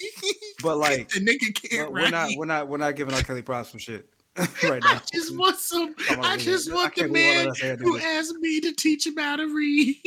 [0.63, 2.11] But like, the nigga can't we're write.
[2.11, 3.23] not, we're not, we're not giving R.
[3.23, 4.09] Kelly props for shit.
[4.65, 4.95] right now.
[4.97, 5.95] I just want some.
[6.11, 7.99] I'm I like, just I want the can't believe all man that I said, who
[7.99, 9.97] asked me to teach him how to read.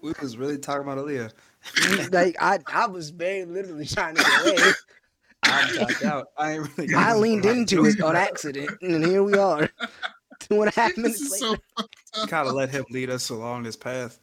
[0.00, 1.30] We was really talking about Aaliyah.
[2.12, 4.72] like I, I was very literally trying to get away.
[5.42, 6.26] I tapped out.
[6.38, 6.94] I ain't really.
[6.94, 9.68] I leaned into it on accident, and here we are,
[10.40, 11.60] two and a half this minutes is later.
[12.14, 14.18] so Kind of let him lead us along this path.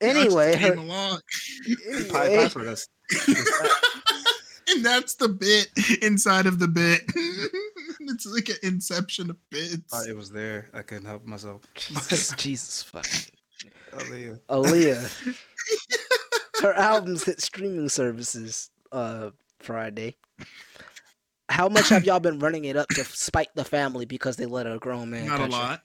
[0.00, 1.20] anyway, came her, along.
[2.08, 2.88] Pi- anyway, Piper, that's-
[4.70, 5.68] and that's the bit
[6.02, 7.02] inside of the bit.
[8.00, 9.92] it's like an inception of bits.
[9.92, 10.68] uh, it was there.
[10.74, 11.62] I couldn't help myself.
[11.74, 13.32] Jesus, Jesus fucking
[13.92, 14.40] Aaliyah.
[14.48, 15.36] Aaliyah.
[16.62, 20.16] her albums hit streaming services uh Friday.
[21.48, 24.66] How much have y'all been running it up to spite the family because they let
[24.66, 25.26] a grown man?
[25.26, 25.58] Not a touch her?
[25.58, 25.82] lot.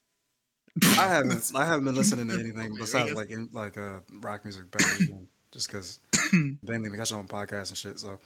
[0.83, 1.51] I haven't.
[1.55, 5.67] I haven't been listening to anything besides like in, like uh rock music, barely, just
[5.67, 5.99] because
[6.61, 7.99] mainly because I'm on podcasts and shit.
[7.99, 8.19] So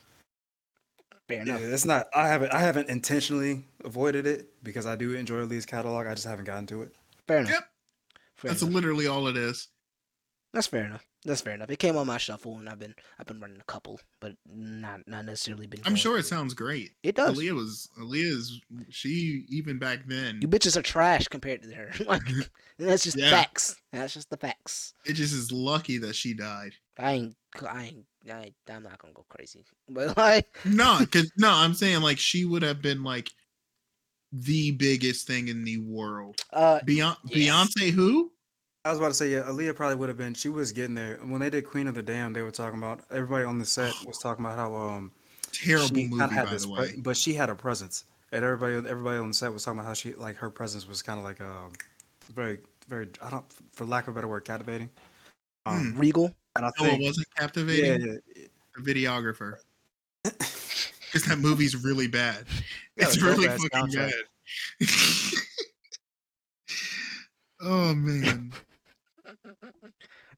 [1.30, 1.62] Fair yeah, enough.
[1.62, 2.08] it's not.
[2.14, 2.52] I haven't.
[2.54, 6.08] I haven't intentionally avoided it because I do enjoy Lee's catalog.
[6.08, 6.92] I just haven't gotten to it.
[7.28, 7.52] Fair enough.
[7.52, 7.70] Yep.
[8.36, 8.74] Fair That's enough.
[8.74, 9.68] literally all it is.
[10.54, 11.06] That's fair enough.
[11.26, 11.70] That's fair enough.
[11.70, 15.02] It came on my shuffle, and I've been I've been running a couple, but not
[15.08, 15.82] not necessarily been.
[15.86, 16.92] I'm sure it sounds great.
[17.04, 17.38] It does.
[17.38, 18.60] Aaliyah was Aaliyah's.
[18.90, 20.40] She even back then.
[20.42, 21.92] You bitches are trash compared to her.
[22.08, 22.24] like,
[22.80, 23.30] that's just Yeah.
[23.30, 23.76] facts.
[23.94, 24.96] That's just the facts.
[25.06, 26.74] It just is lucky that she died.
[26.98, 27.36] I ain't.
[27.70, 28.06] I ain't.
[28.32, 32.18] I ain't I'm not gonna go crazy, but like, No, because no, I'm saying like
[32.20, 33.32] she would have been like
[34.32, 36.44] the biggest thing in the world.
[36.54, 37.74] uh, Beyond Yes.
[37.78, 38.32] Beyonce, who?
[38.86, 40.34] I was about to say, yeah, Aaliyah probably would have been.
[40.34, 42.36] She was getting there when they did Queen of the Damned.
[42.36, 45.12] They were talking about everybody on the set was talking about how um
[45.52, 46.94] Terrible movie, had by this the pre- way.
[46.98, 49.94] but she had a presence, and everybody everybody on the set was talking about how
[49.94, 51.72] she like her presence was kind of like um
[52.34, 54.90] very very I don't for lack of a better word captivating.
[55.66, 56.34] Um, Regal.
[56.56, 58.20] and I No, it wasn't captivating.
[58.36, 58.44] yeah,
[58.76, 59.56] The videographer.
[61.12, 62.46] Because that movie's really bad.
[62.96, 64.12] Yeah, it's a really dope-ass fucking soundtrack.
[64.80, 64.80] bad.
[67.62, 68.54] oh man.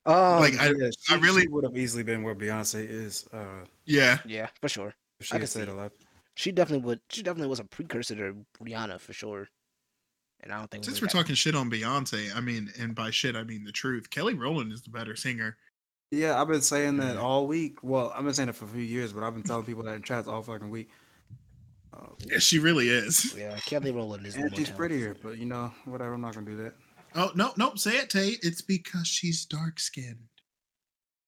[0.06, 3.28] Um, Like, I- yeah, she, really- would have easily been where Beyonce is.
[3.34, 4.20] Uh, Yeah.
[4.26, 4.94] yeah, for sure.
[5.20, 5.72] if she I had can stayed see.
[5.72, 5.92] alive.
[6.36, 7.02] She definitely would.
[7.10, 9.50] She definitely was a precursor to Rihanna for sure.
[10.42, 13.12] And I don't think Since we we're talking shit on Beyonce, I mean, and by
[13.12, 14.10] shit I mean the truth.
[14.10, 15.58] Kelly Rowland is the better singer.
[16.10, 17.84] Yeah, I've been saying that all week.
[17.84, 19.96] Well, I've been saying it for a few years, but I've been telling people that
[19.96, 20.90] in chats all fucking week.
[21.94, 23.34] Uh, Yeah, she really is.
[23.38, 24.34] Yeah, Kelly Rowland is.
[24.34, 26.14] the and more she's prettier, but you know, whatever.
[26.14, 26.74] I'm not gonna do that.
[27.16, 28.40] Oh no, no, say it, Tate.
[28.42, 30.18] It's because she's dark skinned.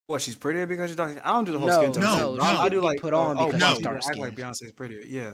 [0.08, 0.21] What?
[0.21, 1.19] She's prettier because she's dark.
[1.23, 2.04] I don't do the whole No, skin tone.
[2.04, 2.43] no, shit.
[2.43, 2.60] I, no.
[2.60, 4.38] I do like put oh, on oh, because she's people act like dark-skinned.
[4.38, 5.02] Beyonce's prettier.
[5.06, 5.34] Yeah,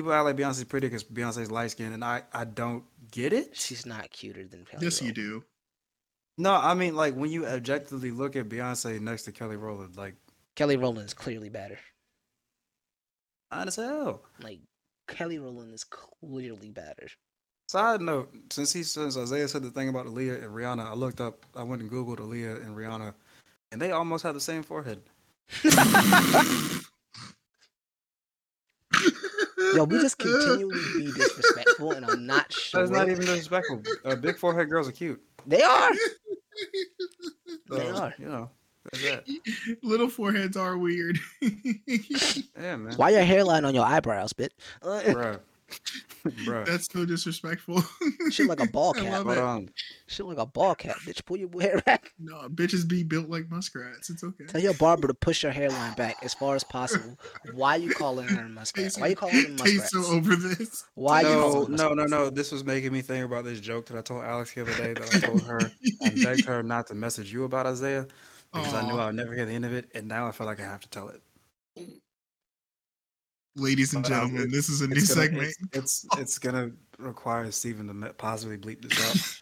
[0.00, 3.56] people act like Beyonce's pretty because Beyonce's light skinned, and I I don't get it.
[3.56, 4.84] She's not cuter than Kelly.
[4.84, 5.44] Yes, you do.
[6.38, 10.14] No, I mean like when you objectively look at Beyonce next to Kelly Rowland, like
[10.56, 11.78] Kelly Rowland is clearly better.
[13.50, 14.22] fine as hell.
[14.42, 14.60] Like
[15.06, 17.08] Kelly Rowland is clearly better.
[17.68, 21.20] Side note: Since he since Isaiah said the thing about Aaliyah and Rihanna, I looked
[21.20, 21.44] up.
[21.54, 23.12] I went and googled Aaliyah and Rihanna,
[23.70, 25.02] and they almost have the same forehead.
[29.74, 32.80] Yo, we just continually be disrespectful, and I'm not sure.
[32.86, 33.82] That's not even disrespectful.
[34.04, 35.20] Uh, big forehead girls are cute.
[35.46, 35.94] They are.
[37.68, 38.14] So, They are.
[38.18, 38.50] You know.
[39.82, 41.18] Little foreheads are weird.
[42.60, 42.94] Yeah, man.
[42.96, 44.52] Why your hairline on your eyebrows, bit?
[44.82, 45.36] Uh,
[45.70, 46.32] Bruh.
[46.46, 46.66] Bruh.
[46.66, 47.82] That's so disrespectful.
[48.30, 49.12] shit like a ball I cap.
[49.12, 49.68] love But um,
[50.06, 51.24] Shit like a ball cap, bitch.
[51.24, 52.12] Pull your hair back.
[52.18, 54.10] No, bitches be built like muskrats.
[54.10, 54.44] It's okay.
[54.46, 57.18] Tell your barber to push your hairline back as far as possible.
[57.54, 58.94] Why you calling her a muskrat?
[58.96, 60.08] Why you calling them Tate's muskrats?
[60.08, 60.84] so over this.
[60.94, 62.30] Why you no, calling no, no, no.
[62.30, 64.94] This was making me think about this joke that I told Alex the other day.
[64.94, 68.06] That I told her and begged her not to message you about Isaiah
[68.52, 70.46] because I knew I would never hear the end of it, and now I feel
[70.46, 71.22] like I have to tell it.
[73.60, 75.54] Ladies and But, um, gentlemen, this is a new gonna, segment.
[75.72, 79.16] it's, it's it's gonna require Stephen to me- possibly bleep this up.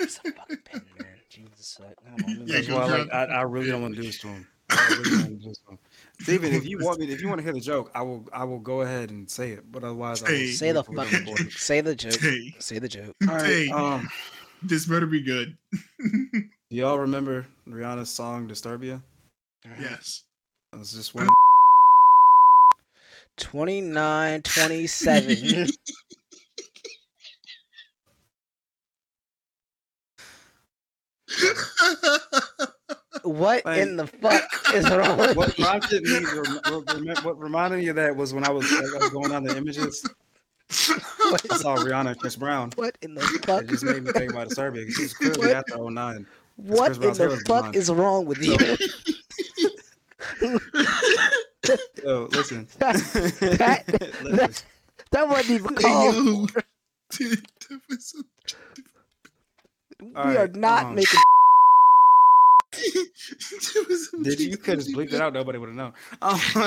[0.00, 1.06] It's a fucking pen, man.
[1.30, 4.06] Jesus, like, hold on, Yeah, That's why, like, I, I really don't want to do
[4.06, 4.46] this to him.
[4.70, 5.78] I really don't to do this to him.
[6.22, 8.26] Steven, if you want me, if you want to hear the joke, I will.
[8.32, 9.70] I will go ahead and say it.
[9.70, 12.18] But otherwise, I will Say the wait for it to fucking be say the joke.
[12.20, 13.14] Hey, Say the joke.
[13.28, 14.08] All right, hey, um,
[14.62, 15.56] this better be good.
[16.00, 19.00] do y'all remember Rihanna's song "Disturbia"?
[19.80, 20.24] yes.
[20.72, 21.28] It's just one.
[23.36, 25.66] 29, 27.
[33.22, 34.42] what Like- in the fuck
[34.74, 36.20] is wrong with What prompted me,
[37.22, 40.04] what, reminded me of that was when I was, I was going on the images.
[40.70, 42.72] I saw Rihanna and Chris Brown.
[42.76, 43.62] What in the fuck?
[43.64, 44.84] It just made me think about Disturbia.
[44.86, 45.56] 'cause She was clearly What?
[45.56, 46.26] after 09.
[46.56, 48.56] What in the fuck is wrong with you?
[52.04, 52.66] Yo, listen.
[52.78, 53.84] That-
[54.22, 54.66] Listen.
[55.10, 56.14] That wasn't even Hey, called.
[56.14, 56.46] yo.
[57.10, 58.22] Dude, that was so-
[60.00, 61.14] We All are not um, making.
[61.14, 61.24] that
[63.38, 63.84] so
[64.22, 64.94] Did you, you could have cheesy.
[64.94, 65.92] bleeped it out, nobody would have known.
[66.20, 66.60] Um, Yeah,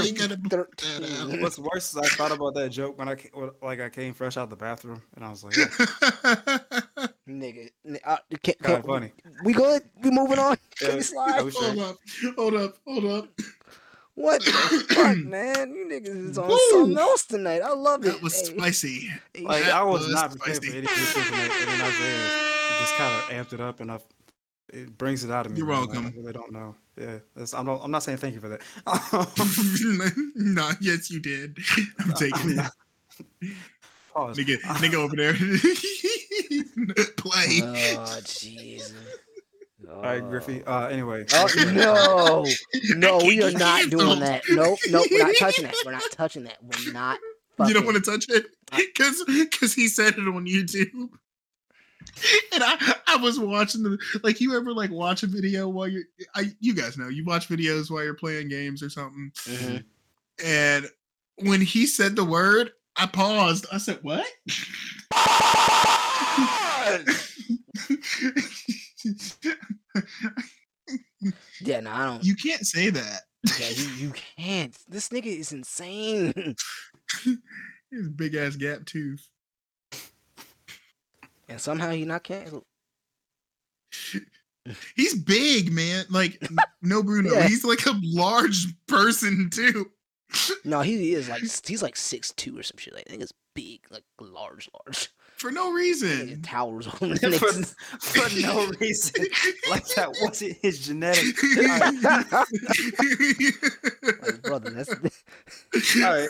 [0.00, 1.32] you gotta bleep that Thirteen.
[1.34, 1.40] out.
[1.40, 4.14] What's worse is I thought about that joke when I ca- when- like I came
[4.14, 6.80] fresh out the bathroom and I was like, yeah,
[7.28, 9.12] Nigga, n- uh, can, kind of funny.
[9.42, 9.82] we good?
[10.02, 10.56] We moving on?
[10.78, 11.38] Can Yeah, we slide?
[11.38, 11.96] I was hold up,
[12.36, 13.28] hold up, hold up.
[14.14, 14.52] What the
[14.90, 15.74] fuck, man?
[15.74, 16.58] You niggas is on Woo!
[16.70, 17.62] something else tonight.
[17.62, 18.08] I love it.
[18.12, 19.10] That was Hey, spicy.
[19.42, 20.70] Like That I was, was not prepared spicy.
[20.70, 21.26] for anything this and
[21.70, 23.98] then I was just kind of amped it up, and I,
[24.72, 25.58] it brings it out of me.
[25.58, 26.06] You're man, like, welcome.
[26.06, 26.74] I really don't know.
[27.00, 27.80] Yeah, that's, I'm not.
[27.82, 28.60] I'm not saying thank you for that.
[30.36, 31.58] no, yes, you did.
[32.00, 33.52] I'm taking it.
[34.12, 34.38] Pause.
[34.38, 35.34] Nigga, nigga over there.
[37.24, 37.60] Play.
[37.62, 38.92] Oh Jesus.
[39.90, 40.64] All right, Griffey.
[40.64, 41.24] Uh, anyway.
[41.32, 42.44] Oh no,
[42.96, 44.42] no, we are Can't doing that.
[44.50, 45.74] Nope, nope, we're not touching that.
[45.84, 46.58] We're not touching that.
[46.62, 47.18] We're not.
[47.66, 51.10] You don't want to touch it because because he said it on YouTube.
[52.52, 56.02] And I, I was watching the like you ever like watch a video while you're
[56.34, 59.84] I you guys know you watch videos while you're playing games or something Mhm.
[60.44, 60.86] and
[61.38, 64.26] when he said the word I paused I said what
[71.60, 72.24] Yeah, no, I don't.
[72.24, 73.22] you can't say that
[73.58, 74.76] Yeah, you, you can't.
[74.88, 76.34] This nigga is insane.
[77.90, 79.26] his big ass gap tooth
[81.48, 82.64] And somehow he not canceled.
[84.96, 86.42] he's big man like
[86.82, 87.46] no Bruno Yeah.
[87.48, 89.90] he's like a large person too
[90.64, 92.92] No, he is like he's like six two or some shit.
[92.94, 95.10] Like, I think it's big, like large, large.
[95.44, 97.68] For no Nigga reason towers on the
[98.00, 99.26] for, for no reason.
[99.68, 101.36] Like that wasn't his genetic.
[104.22, 106.28] Like, brother, that's All right.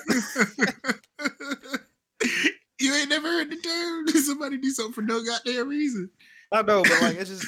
[2.81, 4.09] you ain't never heard the term.
[4.09, 6.11] Somebody do something for no goddamn reason.
[6.51, 7.47] I know, but like it's just.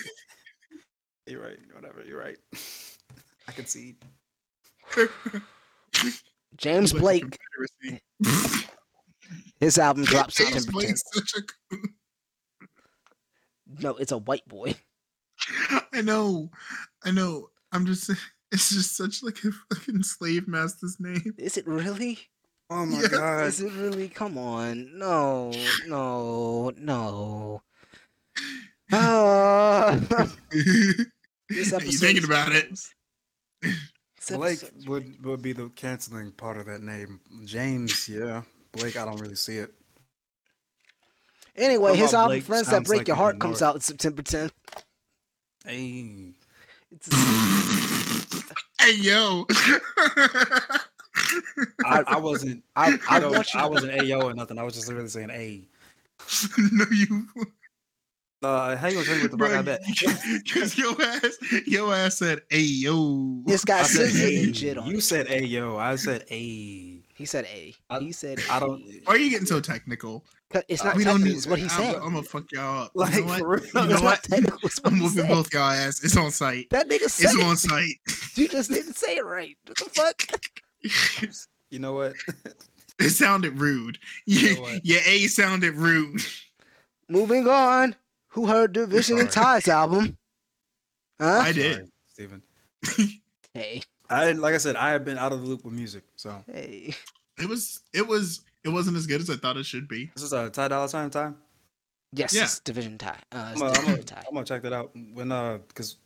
[1.26, 1.58] You're right.
[1.74, 2.04] Whatever.
[2.06, 2.38] You're right.
[3.48, 3.96] I can see.
[6.56, 7.36] James Blake.
[9.26, 9.54] Confederacy.
[9.60, 11.00] His album drops James September 10th.
[11.12, 11.76] Such a.
[13.82, 14.74] No, it's a white boy.
[15.92, 16.50] I know,
[17.04, 17.50] I know.
[17.72, 18.10] I'm just.
[18.52, 21.34] It's just such like a fucking slave master's name.
[21.36, 22.16] Is it really?
[22.70, 23.08] Oh my Yeah.
[23.08, 23.46] god.
[23.48, 24.08] Is it really?
[24.08, 24.96] Come on.
[24.96, 25.50] No,
[25.88, 27.62] no, no.
[28.92, 29.98] Ah.
[30.52, 31.06] this
[31.50, 32.78] you episode thinking about it?
[33.60, 37.18] This Blake would would be the canceling part of that name.
[37.44, 38.42] James, yeah.
[38.76, 39.72] Blake, I don't really see it.
[41.56, 44.50] Anyway, What his album Blake "Friends That Break like Your Heart" comes out September 10th.
[45.64, 46.32] Hey.
[46.92, 47.08] It's
[48.80, 49.46] hey yo.
[51.84, 53.56] I, I wasn't I, I I don't.
[53.56, 54.58] I wasn't AO or nothing.
[54.58, 55.66] I was just literally saying A.
[56.72, 57.26] no, you.
[58.42, 59.82] Uh how you gonna tell me what the fuck I bet?
[60.44, 64.44] Because your ass, your ass said, "Hey yo." This guy said says A.
[64.44, 65.02] and shit on You it.
[65.02, 65.76] said AO.
[65.78, 67.00] I said A.
[67.16, 67.74] He said A.
[67.90, 70.24] I- he said I don't Why are you getting so technical?
[70.50, 71.34] 'Cause It's not we don't need.
[71.34, 71.94] It's what he I'm, said.
[71.96, 72.92] I'm gonna fuck y'all up.
[72.94, 73.38] like you know what?
[73.40, 73.64] for real.
[73.64, 74.02] You know it's what?
[74.02, 74.58] not technical.
[74.62, 75.28] It's what I'm he whooping said.
[75.28, 76.04] both y'all ass.
[76.04, 76.68] It's on site.
[76.70, 77.44] That nigga said It's it.
[77.44, 77.96] on site.
[78.36, 79.56] You just didn't say it right.
[79.66, 80.22] What the fuck?
[81.70, 82.12] You know what?
[83.00, 83.98] it sounded rude.
[84.26, 84.86] You Yeah, know what?
[84.86, 86.20] your A sounded rude.
[87.08, 87.96] Moving on.
[88.28, 89.60] Who heard DVSN and sorry.
[89.62, 90.16] Ty's album?
[91.20, 91.40] Huh?
[91.44, 91.74] I did.
[91.74, 92.42] Sorry, Steven.
[93.52, 96.04] Hey, I like I said, I have been out of the loop with music.
[96.16, 96.94] So hey.
[97.38, 97.80] It was.
[97.92, 98.40] It was.
[98.64, 100.10] It wasn't as good as I thought it should be.
[100.14, 101.36] this is a Ty Dolla Sign time.
[102.12, 102.44] Yes, Yeah.
[102.44, 103.08] it's DVSN Ty.
[103.30, 104.24] Uh, it's I'm gonna, I'm, DVSN gonna, Ty.
[104.28, 105.96] I'm gonna check that out when uh because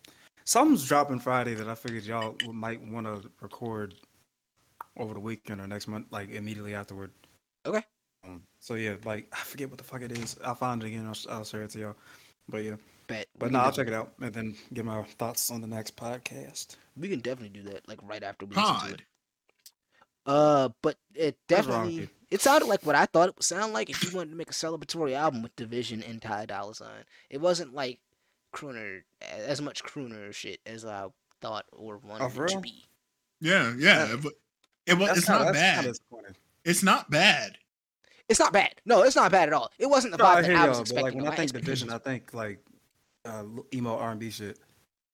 [0.44, 3.94] something's dropping Friday that I figured y'all might want to record
[4.98, 7.12] over the weekend or next month, like immediately afterward.
[7.64, 7.82] Okay.
[8.24, 10.36] Um, so yeah, like I forget what the fuck it is.
[10.44, 11.06] I'll find it again.
[11.06, 11.96] I'll, I'll share it to y'all.
[12.48, 12.74] But yeah,
[13.10, 13.26] Bet.
[13.38, 15.66] but we no, can I'll check it out and then give my thoughts on the
[15.66, 16.76] next podcast.
[16.96, 18.88] We can definitely do that, like right after we listen to it.
[18.90, 19.02] Pod.
[20.26, 22.08] Uh, but it What's wrong with definitely you?
[22.30, 24.50] it sounded like what I thought it would sound like if you wanted to make
[24.50, 27.04] a celebratory album with DVSN and Ty Dolla Sign.
[27.30, 27.98] It wasn't like
[28.54, 31.06] crooner as much crooner shit as I
[31.40, 32.84] thought or wanted Oh, it to be.
[33.40, 34.16] Yeah, yeah.
[34.22, 34.34] But
[34.86, 35.16] it was.
[35.16, 35.84] It's kinda- not bad.
[35.84, 36.36] disappointing.
[36.64, 37.56] It's not bad.
[38.28, 38.74] It's not bad.
[38.84, 39.72] No, it's not bad at all.
[39.78, 41.16] It wasn't the No, I vibe that I was y'all, but like expecting.
[41.16, 41.92] when or I my think DVSN.
[41.92, 42.58] I think like
[43.24, 43.44] uh,
[43.74, 44.58] emo R and B shit.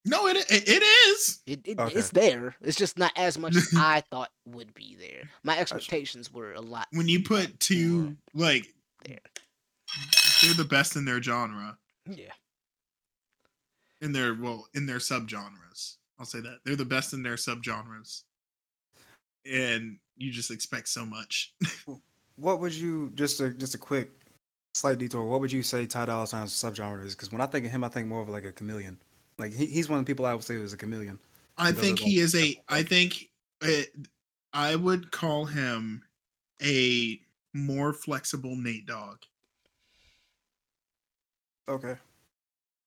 [0.05, 1.39] No, it it, it is.
[1.45, 1.95] It, it Okay.
[1.99, 2.55] it's there.
[2.61, 5.29] It's just not as much as I thought would be there.
[5.43, 6.87] My expectations were a lot.
[6.91, 8.67] When you put two like,
[9.05, 9.19] There.
[10.41, 11.77] they're the best in their genre,
[12.09, 12.31] Yeah.
[14.01, 15.95] in their well, in their subgenres.
[16.19, 18.23] I'll say that they're the best in their subgenres,
[19.45, 21.53] and you just expect so much.
[22.39, 24.11] What would you just a just a quick
[24.77, 25.25] slight detour?
[25.25, 27.15] What would you say Ty Dolla Sign's subgenre is?
[27.15, 28.97] Because when I think of him, I think more of like a chameleon.
[29.37, 31.19] Like he, he's one of the people I would say is a chameleon.
[31.57, 32.55] I think he is a.
[32.69, 33.29] I think
[33.61, 33.89] it,
[34.53, 36.03] I would call him
[36.61, 37.19] a
[37.53, 39.17] more flexible Nate Dogg
[41.69, 41.95] Okay,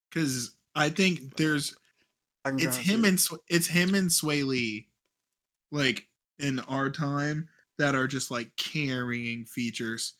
[0.08, 1.76] because I think there's
[2.44, 4.86] I it's him and it's him and Swae Lee,
[5.70, 6.06] like
[6.38, 10.14] in our time that are just like carrying features.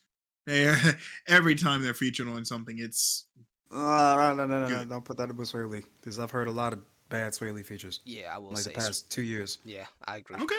[0.45, 0.73] They
[1.27, 3.25] every time they're featured on something, it's
[3.71, 6.47] Uh, no, no, no, no, no, don't put that with Swae Lee because I've heard
[6.47, 6.79] a lot of
[7.09, 8.71] bad Swae Lee features Yeah, I will like say.
[8.71, 9.59] the past two years.
[9.63, 10.37] Yeah, I agree.
[10.41, 10.55] okay.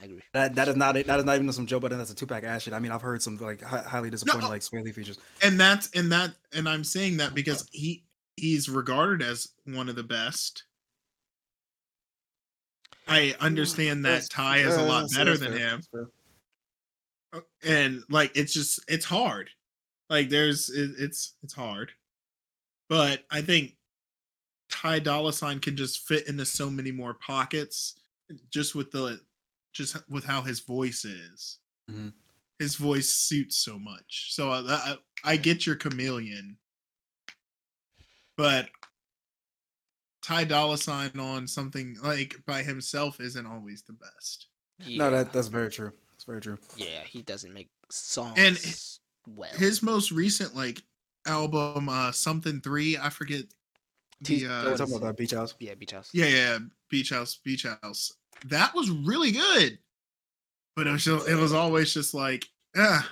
[0.00, 0.22] I agree.
[0.32, 1.06] That that is not it.
[1.06, 1.98] that is not even some Joe Budden.
[1.98, 2.72] That's a Tupac ass shit.
[2.72, 4.48] I mean, I've heard some like hi- highly disappointing No.
[4.48, 5.18] like Swae Lee features.
[5.42, 8.04] and that's and that and I'm saying that because he
[8.36, 10.64] he's regarded as one of the best.
[13.08, 16.06] I understand that Ty is a lot that's- better than fair, him, that's fair.
[17.64, 19.50] And like it's just it's hard.
[20.10, 21.92] Like there's it, it's it's hard,
[22.88, 23.76] but I think
[24.70, 28.00] Ty Dolla Sign can just fit into so many more pockets,
[28.50, 29.20] just with the
[29.72, 31.58] just with how his voice is.
[31.90, 32.12] Mhm.
[32.58, 34.28] His voice suits so much.
[34.32, 36.56] So I, I, I get your chameleon,
[38.36, 38.68] but
[40.22, 44.46] Ty Dolla Sign on something like by himself isn't always the best.
[44.78, 44.98] Yeah.
[44.98, 45.92] No, that that's very true.
[46.22, 46.58] That's very true.
[46.76, 49.50] yeah, he doesn't make songs well.
[49.54, 50.80] His most recent like
[51.26, 53.44] album, uh, something three, I forget
[54.24, 55.54] Tease- the uh, We're talking about that beach house.
[55.58, 56.10] yeah, Beach House.
[56.12, 56.58] yeah, yeah,
[56.90, 58.12] Beach House, Beach House.
[58.46, 59.78] That was really good,
[60.76, 63.08] but it was just, it was always just like, ah,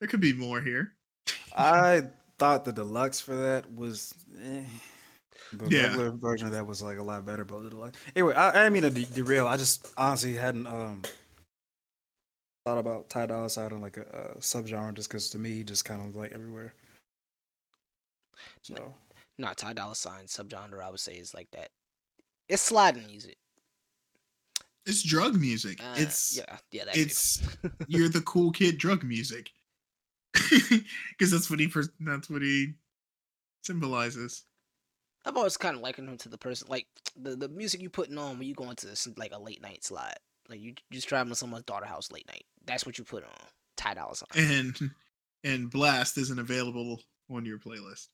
[0.00, 0.92] there could be more here.
[1.56, 2.02] I
[2.38, 4.62] thought the deluxe for that was, eh.
[5.52, 5.82] the Yeah.
[5.88, 7.44] regular version of that was like a lot better.
[7.44, 7.98] But the deluxe.
[8.14, 9.46] Anyway, I, I mean to de- derail.
[9.46, 11.02] I just honestly hadn't um
[12.64, 15.64] thought about Ty Dolla Sign on like a, a subgenre just because to me, he
[15.64, 16.72] just kind of like everywhere.
[18.62, 18.94] So No,
[19.38, 21.70] not Ty Dolla Sign subgenre I would say is like that.
[22.48, 23.36] It's sliding music.
[24.86, 25.80] It's drug music.
[25.82, 26.84] Uh, it's yeah, yeah.
[26.84, 27.42] That it's
[27.88, 29.50] you're the cool kid drug music
[30.34, 32.74] because that's what he pers- that's what he
[33.62, 34.44] symbolizes.
[35.24, 36.86] I've always kind of likened him to the person like
[37.16, 39.84] the the music you putting on when you go into some, like a late night
[39.84, 40.18] slide.
[40.50, 42.44] Like you you just traveling to someone's daughter house late night.
[42.66, 43.30] That's what you put on.
[43.76, 44.26] Ty Dolla Sign.
[44.36, 44.90] and
[45.44, 47.00] and Blxst isn't available
[47.30, 48.08] on your playlist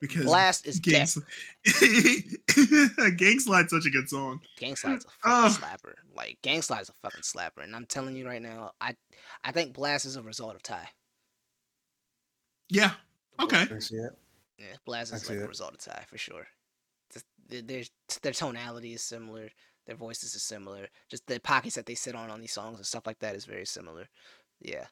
[0.00, 1.18] because Blxst is gang, death.
[3.16, 5.48] Gang slide's such a good song Gang Slide's a Oh.
[5.50, 5.94] fucking slapper.
[6.14, 8.94] Like Gang Slide's a fucking slapper, and I'm telling you right now, I
[9.44, 10.88] I think Blxst is a result of Ty.
[12.70, 12.92] yeah
[13.40, 14.12] okay I see it.
[14.58, 16.46] Yeah, Blxst is see like a result of Ty for sure.
[17.48, 17.82] Their, their
[18.22, 19.48] their tonality is similar.
[19.86, 20.88] Their voices are similar.
[21.08, 23.44] Just the pockets that they sit on on these songs and stuff like that is
[23.44, 24.08] very similar.
[24.60, 24.86] Yeah,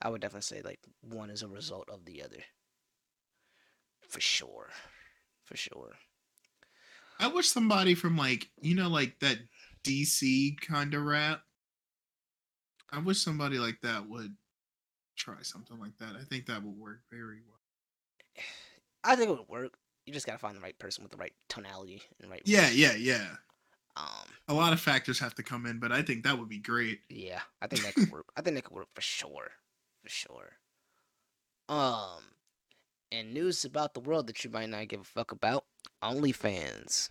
[0.00, 2.42] I would definitely say like one is a result of the other.
[4.08, 4.70] For sure,
[5.44, 5.92] for sure.
[7.20, 9.38] i wish somebody from like you know like that
[9.84, 11.42] dc kind of rap
[12.92, 14.34] i wish somebody like that would
[15.16, 17.58] try something like that i think that would work very well
[19.04, 19.78] I think it would work.
[20.06, 22.42] You just gotta find the right person with the right tonality and right.
[22.44, 22.74] yeah voice.
[22.76, 23.26] yeah yeah
[23.98, 24.28] Um.
[24.46, 27.00] a lot of factors have to come in but i think that would be great
[27.10, 28.26] Yeah, I think that could work.
[28.36, 29.50] I think that could work for sure,
[30.04, 30.50] for sure.
[31.68, 32.22] Um,
[33.10, 35.64] and news about the world that you might not give a fuck about:
[36.02, 37.10] OnlyFans.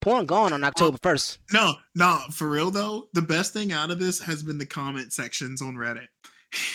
[0.00, 1.38] Porn gone on October first.
[1.52, 5.12] No, no, for real though, the best thing out of this has been the comment
[5.12, 6.08] sections on Reddit.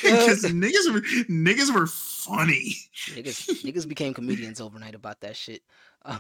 [0.02, 2.76] Because niggas were niggas were funny.
[3.10, 5.62] Niggas, niggas became comedians overnight about that shit.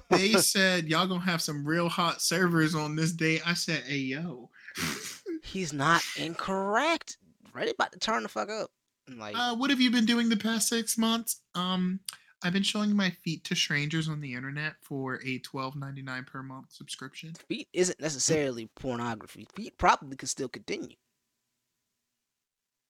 [0.09, 3.39] They said y'all gonna have some real hot servers on this day.
[3.45, 4.49] I said, hey yo.
[5.43, 7.17] He's not incorrect.
[7.53, 8.69] Ready about to turn the fuck up.
[9.09, 11.41] I'm Like, Uh, what have you been doing the past six months?
[11.55, 12.01] Um,
[12.43, 16.23] I've been showing my feet to strangers on the internet for a twelve ninety nine
[16.25, 17.33] per month subscription.
[17.47, 19.47] feet isn't necessarily pornography.
[19.55, 20.95] Feet probably could still continue.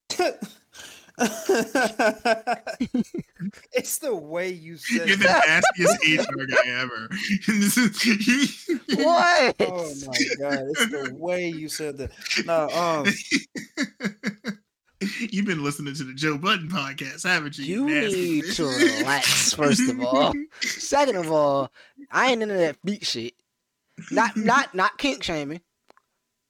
[3.74, 7.10] it's the way you said You're the nastiest HR guy ever.
[7.48, 9.56] And this is- What?
[9.62, 12.12] Oh my god, it's the way you said that.
[12.46, 13.06] No, um,
[15.20, 17.66] You've been listening to the Joe Budden podcast, haven't you?
[17.66, 18.56] You nasty need bitch?
[18.56, 18.66] to
[19.00, 20.34] relax, first of all.
[20.62, 21.72] Second of all,
[22.12, 23.34] I ain't into that feet shit.
[24.12, 25.62] Not not not kink shaming,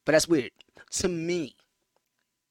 [0.05, 0.51] but that's weird
[0.91, 1.56] to me.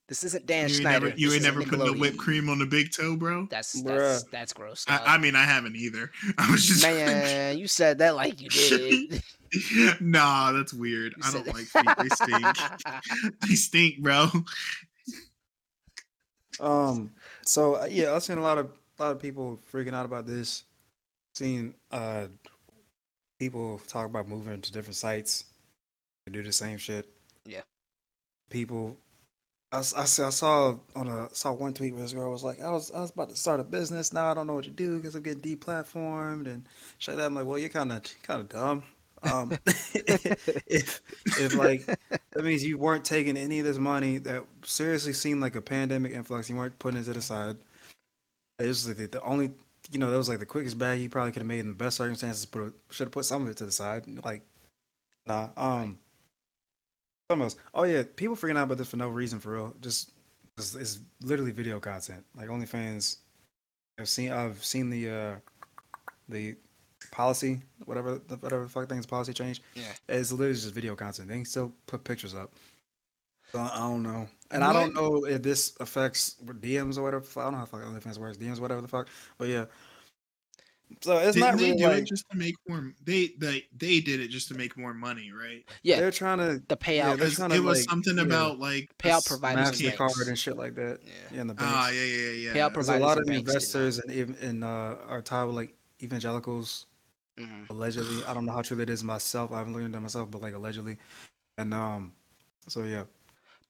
[0.08, 1.06] This isn't Dan you ain't Schneider.
[1.06, 3.46] never, you This ain't never put no whipped cream on the big toe, bro.
[3.50, 4.84] That's that's that's gross.
[4.88, 4.98] I.
[5.14, 6.10] I mean, I haven't either.
[6.38, 9.20] I was just Man, you said that like you did.
[10.00, 11.14] nah, that's weird.
[11.16, 11.96] You I don't that- like feet.
[11.98, 13.40] They stink.
[13.48, 14.28] they stink, bro.
[16.60, 17.10] Um.
[17.44, 20.26] So uh, yeah, I've seen a lot of a lot of people freaking out about
[20.26, 20.64] this.
[21.34, 22.28] Seen uh
[23.38, 25.44] people talk about moving to different sites
[26.26, 27.06] to do the same shit.
[27.44, 27.60] Yeah.
[28.50, 28.96] People.
[29.72, 32.70] I, I, I saw on a saw one tweet where this girl was like, I
[32.70, 34.98] was I was about to start a business now I don't know what to do
[34.98, 37.26] because I'm getting deplatformed and shit like.
[37.26, 38.82] I'm like, well, you're kind of kind of dumb.
[39.22, 45.12] Um, if if like that means you weren't taking any of this money that seriously
[45.12, 47.56] seemed like a pandemic influx, you weren't putting it to the side.
[48.58, 49.50] It was like the, the only,
[49.90, 51.74] you know, that was like the quickest bag you probably could have made in the
[51.74, 52.46] best circumstances.
[52.46, 54.04] Put should have put some of it to the side.
[54.24, 54.42] Like,
[55.26, 55.48] nah.
[55.56, 55.98] Um,
[57.30, 57.56] something else.
[57.74, 59.74] Oh yeah, people freaking out about this for no reason, for real.
[59.80, 60.10] Just
[60.58, 62.24] it's, it's literally video content.
[62.36, 63.18] Like OnlyFans.
[63.98, 65.34] I've seen I've seen the uh
[66.28, 66.56] the
[67.10, 69.62] policy, whatever the whatever the fuck things policy change.
[69.74, 69.92] Yeah.
[70.08, 71.28] It's literally just video content.
[71.28, 72.52] They can still put pictures up.
[73.52, 74.28] So I don't know.
[74.50, 77.24] And I don't know if this affects DMs or whatever.
[77.36, 79.08] I don't know how fuck OnlyFans works, DMs, whatever the fuck.
[79.38, 79.64] But yeah.
[81.02, 82.92] So it's Didn't not they really do like it just to make more?
[83.04, 85.64] They they they did it just to make more money, right?
[85.82, 87.16] yeah, they're trying to the payout.
[87.18, 89.98] they're Because to, it was like, something yeah, about like Payout this- providers this and.
[89.98, 91.00] Mastercard and shit like that.
[91.04, 91.12] Yeah.
[91.34, 91.96] Yeah, in the Ah, banks.
[91.96, 92.54] yeah, yeah, yeah.
[92.54, 93.54] Payout There's a lot of banks did not.
[93.54, 96.86] investors and even in uh, are tied with like evangelicals
[97.38, 97.68] Mhm.
[97.68, 98.24] allegedly.
[98.24, 99.52] I don't know how true that is myself.
[99.52, 100.96] I haven't looked into myself, but like allegedly.
[101.58, 102.12] And um,
[102.68, 103.04] so yeah,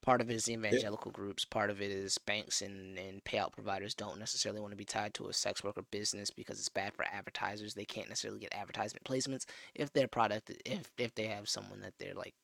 [0.07, 1.43] Part of it is the evangelical groups.
[1.43, 5.13] Part of it is banks and, and payout providers don't necessarily want to be tied
[5.15, 7.73] to a sex worker business because it's bad for advertisers.
[7.73, 9.43] They can't necessarily get advertisement placements
[9.75, 12.35] if their product if if they have someone that they're like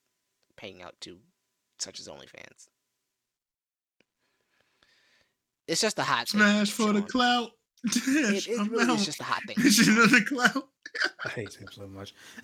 [0.57, 1.19] paying out to,
[1.79, 2.67] such as OnlyFans.
[5.65, 7.47] It's just a hot Smash for the Sean.
[7.89, 8.33] Clout.
[8.33, 8.99] It, it really Amount.
[8.99, 9.57] is just a hot thing.
[9.69, 10.67] Shit on the clout.
[11.25, 12.13] I hate him so much.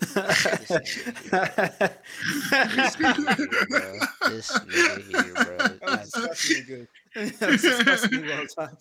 [2.70, 4.30] This nigga here, bro.
[4.30, 5.56] This nigga here, bro.
[5.86, 6.88] That's- disgustingly good.
[7.14, 8.78] That was disgustingly well timed.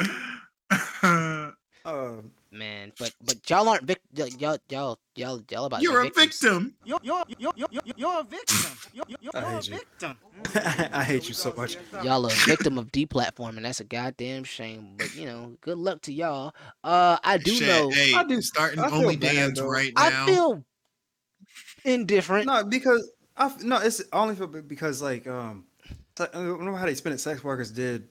[0.00, 1.50] yeah,
[1.84, 6.04] Um, man, but but y'all aren't vic- y'all y'all y'all y'all y'all about You're a
[6.04, 6.40] victims.
[6.40, 6.74] victim.
[6.84, 8.70] You're, you're, you're, you're, you're a victim.
[8.92, 9.74] You're, you're, you're I a hate you.
[9.76, 10.16] victim.
[10.92, 11.76] I hate you so much.
[12.04, 13.62] Y'all a victim of deplatforming.
[13.62, 14.94] That's a goddamn shame.
[14.98, 16.54] But you know, good luck to y'all.
[16.84, 17.90] Uh, I do Shit, know.
[17.90, 19.66] Hey, I do- starting I only bad, dance though.
[19.68, 20.22] right now.
[20.24, 20.64] I feel
[21.84, 22.46] indifferent.
[22.46, 25.64] No, because I f- no, it's only feel bad because like um,
[26.16, 27.18] so- uh, remember how they spent it?
[27.18, 28.08] Sex workers did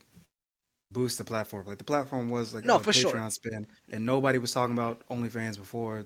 [0.92, 1.66] boost the platform.
[1.66, 3.12] Like the platform was like No, a for sure.
[3.14, 6.06] Patreon spin, and nobody was talking about OnlyFans before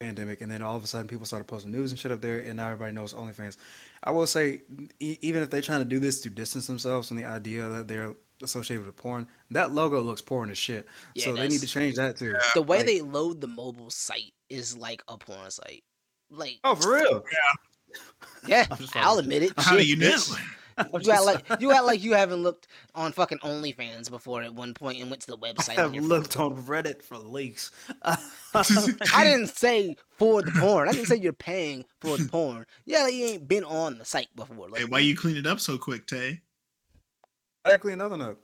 [0.00, 2.38] pandemic, and then all of a sudden people started posting news and shit up there,
[2.40, 3.56] and now everybody knows OnlyFans.
[4.04, 4.62] I will say,
[5.00, 7.88] e- even if they're trying to do this to distance themselves from the idea that
[7.88, 10.86] they're associated with porn, that logo looks porn as shit.
[11.16, 12.36] Yeah, so they need to change that too.
[12.54, 15.82] the way like- they load the mobile site is like a porn site.
[16.30, 17.24] Like, Oh, for real?
[18.46, 19.52] yeah, I'm I'll admit it.
[19.56, 20.16] How do Shit, you know?
[20.92, 21.04] bitch.
[21.06, 24.74] You act like you act like you haven't looked on fucking OnlyFans before at one
[24.74, 25.78] point and went to the website.
[25.78, 26.08] I've your phone.
[26.08, 27.70] looked on Reddit for leaks.
[28.02, 30.88] I didn't say for the porn.
[30.88, 32.66] I didn't say you're paying for the porn.
[32.84, 34.68] Yeah, like you ain't been on the site before.
[34.68, 36.40] Like, Hey, why you clean it up so quick, Tay?
[37.64, 38.38] I clean nothing up.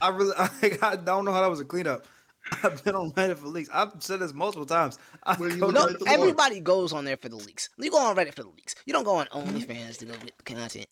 [0.00, 0.50] I really, I,
[0.82, 2.06] I don't know how that was a cleanup.
[2.62, 3.68] I've been on Reddit for leaks.
[3.72, 4.98] I've said this multiple times.
[5.24, 6.20] I What do you go No, to like the the porn.
[6.20, 7.68] everybody goes on there for the leaks.
[7.78, 8.74] You go on Reddit for the leaks.
[8.86, 10.86] You don't go on OnlyFans to go get content.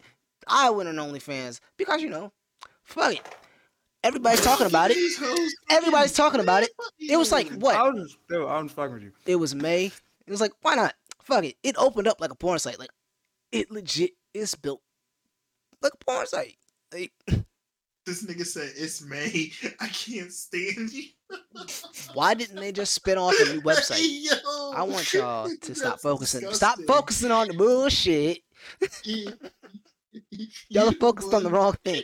[0.46, 2.32] I went on OnlyFans because you know,
[2.84, 3.22] fuck it.
[4.04, 5.48] Everybody's talking about it.
[5.70, 6.70] Everybody's talking about it.
[7.00, 7.74] It was like what?
[7.74, 7.94] I what?
[7.94, 9.12] was just, dude, I'm just fucking with you.
[9.26, 9.86] It was May.
[9.86, 10.94] It was like why not?
[11.22, 11.56] Fuck it.
[11.64, 12.78] It opened up like a porn site.
[12.78, 12.90] Like
[13.50, 14.80] it legit is built
[15.82, 16.56] like a porn site.
[16.92, 17.12] Like,
[18.06, 19.50] This nigga said it's May.
[19.80, 21.06] I can't stand you.
[22.14, 23.98] why didn't they just spin off a new website?
[24.00, 26.52] Yo, I want y'all to stop that's focusing.
[26.52, 28.38] Stop focusing on the bullshit.
[30.68, 32.02] Y'all are focused on the wrong thing.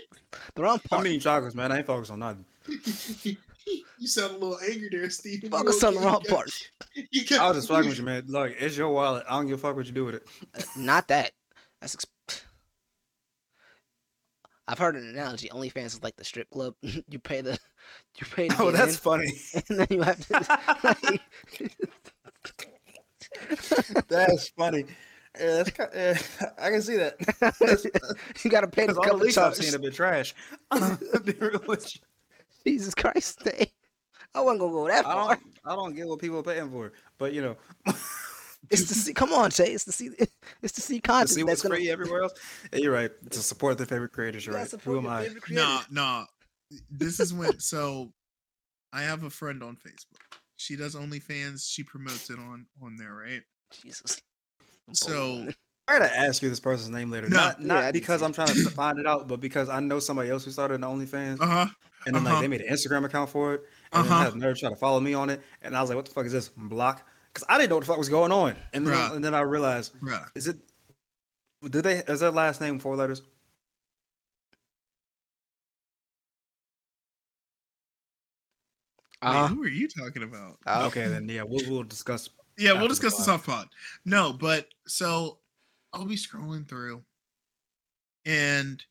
[0.57, 0.92] The wrong part.
[0.92, 1.07] I'm part.
[1.07, 1.70] eating chocolates, man.
[1.70, 2.44] I ain't focused on nothing.
[2.66, 5.46] you sound a little angry there, Steve.
[5.48, 6.50] Focus on the wrong part.
[7.12, 8.24] You got, I was just fucking with you, man.
[8.26, 9.24] Look, it's your wallet.
[9.28, 10.26] I don't give a fuck what you do with it.
[10.53, 11.30] Uh, Not that.
[11.80, 11.96] That's.
[14.69, 15.49] I've heard an analogy.
[15.49, 16.75] OnlyFans is like the strip club.
[16.83, 17.53] you pay the,
[18.19, 18.49] you pay.
[18.49, 19.33] To Oh, that's in, funny.
[19.69, 21.19] and then you have to.
[24.09, 24.85] That's funny.
[25.39, 26.19] Yeah, that's ki- yeah,
[26.59, 27.15] I can see that.
[28.45, 29.73] you gotta pay the Because all the couple I've seen charges.
[29.73, 30.35] have been trash.
[30.71, 32.01] I'll be real with you.
[32.65, 33.43] Jesus Christ?
[34.35, 35.29] I wasn't gonna go that I far.
[35.29, 37.57] don't, I don't get what people are paying for, but you know,
[38.71, 39.13] It's to see.
[39.13, 39.73] Come on, Shay.
[39.73, 40.11] It's to see.
[40.63, 41.31] It's to see To content.
[41.31, 41.75] see that's what's gonna.
[41.77, 42.33] free everywhere else.
[42.73, 43.11] Yeah, you're right.
[43.31, 44.47] To support their favorite creators.
[44.47, 44.81] You're Yeah, right.
[44.83, 45.25] Who am I?
[45.25, 45.65] favorite creators.
[45.65, 46.25] Nah, nah.
[46.91, 48.13] This is when so
[48.93, 50.39] I have a friend on Facebook.
[50.57, 51.69] She does OnlyFans.
[51.69, 53.43] She promotes it on on there, right?
[53.83, 54.21] Jesus.
[54.93, 55.49] So
[55.89, 57.29] I gotta ask you this person's name later.
[57.29, 57.37] No.
[57.37, 59.99] Not not I did because I'm trying to find it out, but because I know
[59.99, 61.67] somebody else who started an OnlyFans, Uh huh.
[62.07, 62.35] and then uh-huh.
[62.35, 64.25] like they made an Instagram account for it, and Uh-huh.
[64.25, 66.27] had nerve try to follow me on it, and I was like, "What the fuck
[66.27, 68.95] is this?" Block, because I didn't know what the fuck was going on, and then
[68.95, 69.16] Bruh.
[69.16, 70.28] and then I realized, Bruh.
[70.35, 70.59] is it?
[71.62, 71.99] Did they?
[71.99, 73.22] Is their last name four letters?
[79.22, 80.59] Wait, Uh, who are you talking about?
[80.66, 82.28] uh, Okay, then yeah, we'll we'll discuss.
[82.59, 83.35] Yeah, we'll discuss this pod.
[83.35, 83.68] off pod.
[84.05, 85.39] No, but so
[85.93, 87.05] I'll be scrolling through,
[88.24, 88.83] and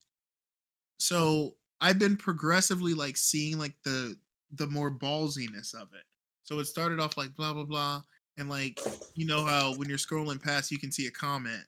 [0.99, 4.17] so I've been progressively like seeing like the
[4.53, 6.03] the more ballsiness of it.
[6.43, 8.01] So it started off like blah blah blah,
[8.37, 8.79] and like
[9.15, 11.63] you know how when you're scrolling past, you can see a comment.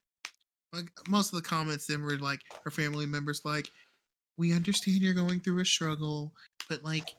[0.72, 3.70] Like most of the comments, then were like her family members like,
[4.38, 6.34] "We understand you're going through a struggle,
[6.70, 7.09] but like."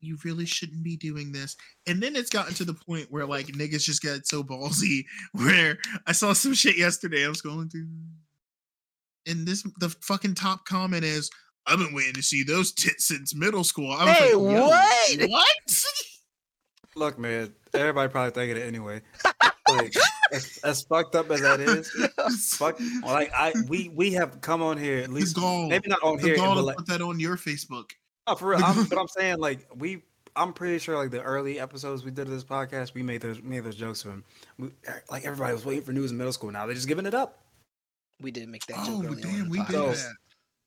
[0.00, 1.56] You really shouldn't be doing this.
[1.86, 5.78] And then it's gotten to the point where like niggas just got so ballsy where
[6.06, 7.24] I saw some shit yesterday.
[7.24, 7.86] I was going through
[9.26, 11.30] and this the fucking top comment is
[11.66, 13.90] I've been waiting to see those tits since middle school.
[13.90, 15.30] I was Hey, like, what?
[15.30, 15.46] What?
[16.96, 19.02] Look, man, everybody probably thinking it anyway.
[19.66, 19.94] Like,
[20.30, 21.90] as, as fucked up as that is,
[22.54, 22.78] fuck.
[23.02, 25.68] Like I, we we have come on here at least, gall.
[25.68, 27.92] maybe not on the here, gall but to like, put that on your Facebook.
[28.28, 28.62] No, for real.
[28.62, 30.02] I'm, but I'm saying like we.
[30.36, 33.40] I'm pretty sure like the early episodes we did of this podcast, we made those
[33.42, 34.24] made those jokes of him.
[34.58, 34.68] We,
[35.10, 36.50] like everybody was waiting for news in middle school.
[36.50, 37.38] Now they're just giving it up.
[38.20, 40.12] we didn't make that Oh, joke earlier damn, we the did that.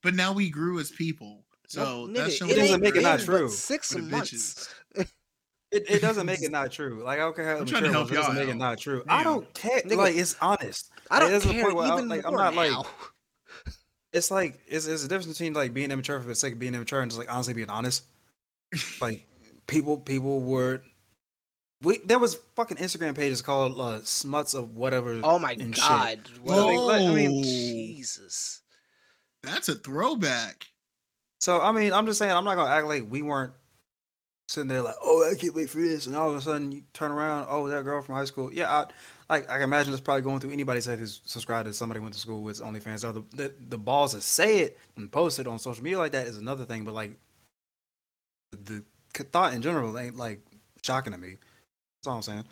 [0.01, 1.43] But now we grew as people.
[1.67, 4.73] So Nope, that's nigga, showing it doesn't make it not true Six months.
[5.71, 7.03] It, it doesn't make it not true.
[7.03, 8.53] Like I don't care how I'm trying to it help was, it doesn't y'all make
[8.53, 9.03] it not true.
[9.07, 9.81] I don't care.
[9.81, 10.91] Nigga, like it's honest.
[11.11, 12.85] I don't there's a care point where I- even like, I'm more not, like, now.
[14.13, 16.73] It's like it's, it's a difference between like being immature for the sake of being
[16.73, 18.03] immature and just like honestly being honest.
[19.01, 19.27] like
[19.67, 20.81] people people were
[21.81, 25.19] we there was fucking Instagram pages called uh, smuts of whatever.
[25.23, 25.83] Oh my and shit.
[25.87, 26.19] god.
[26.43, 28.61] Well, like, I mean, Jesus.
[29.43, 30.65] That's a throwback.
[31.39, 33.53] So I mean, I'm just saying, I'm not gonna act like we weren't
[34.47, 36.83] sitting there like, oh, I can't wait for this, and all of a sudden you
[36.93, 38.85] turn around, oh, that girl from high school, yeah, I,
[39.29, 42.13] like I can imagine it's probably going through anybody's head who's subscribed to somebody went
[42.13, 42.99] to school with OnlyFans.
[42.99, 46.13] So the, the the balls to say it and post it on social media like
[46.13, 47.11] that is another thing, but like
[48.51, 48.83] the
[49.13, 50.41] thought in general ain't like
[50.83, 51.37] shocking to me.
[51.99, 52.45] That's all I'm saying.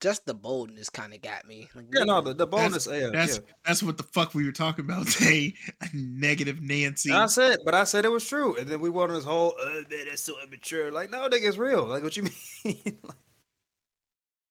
[0.00, 1.68] Just the boldness kind of got me.
[1.74, 3.52] Like, Yeah, no, nigga, the, the bonus, yeah, That's yeah.
[3.66, 5.54] that's what the fuck we were talking about today.
[5.92, 7.10] Negative Nancy.
[7.10, 9.24] And I said, but I said it was true, and then we went on this
[9.24, 10.92] whole, uh, man, that's so immature.
[10.92, 11.84] Like, no, nigga, it's real.
[11.84, 12.24] Like, what you
[12.64, 12.98] mean?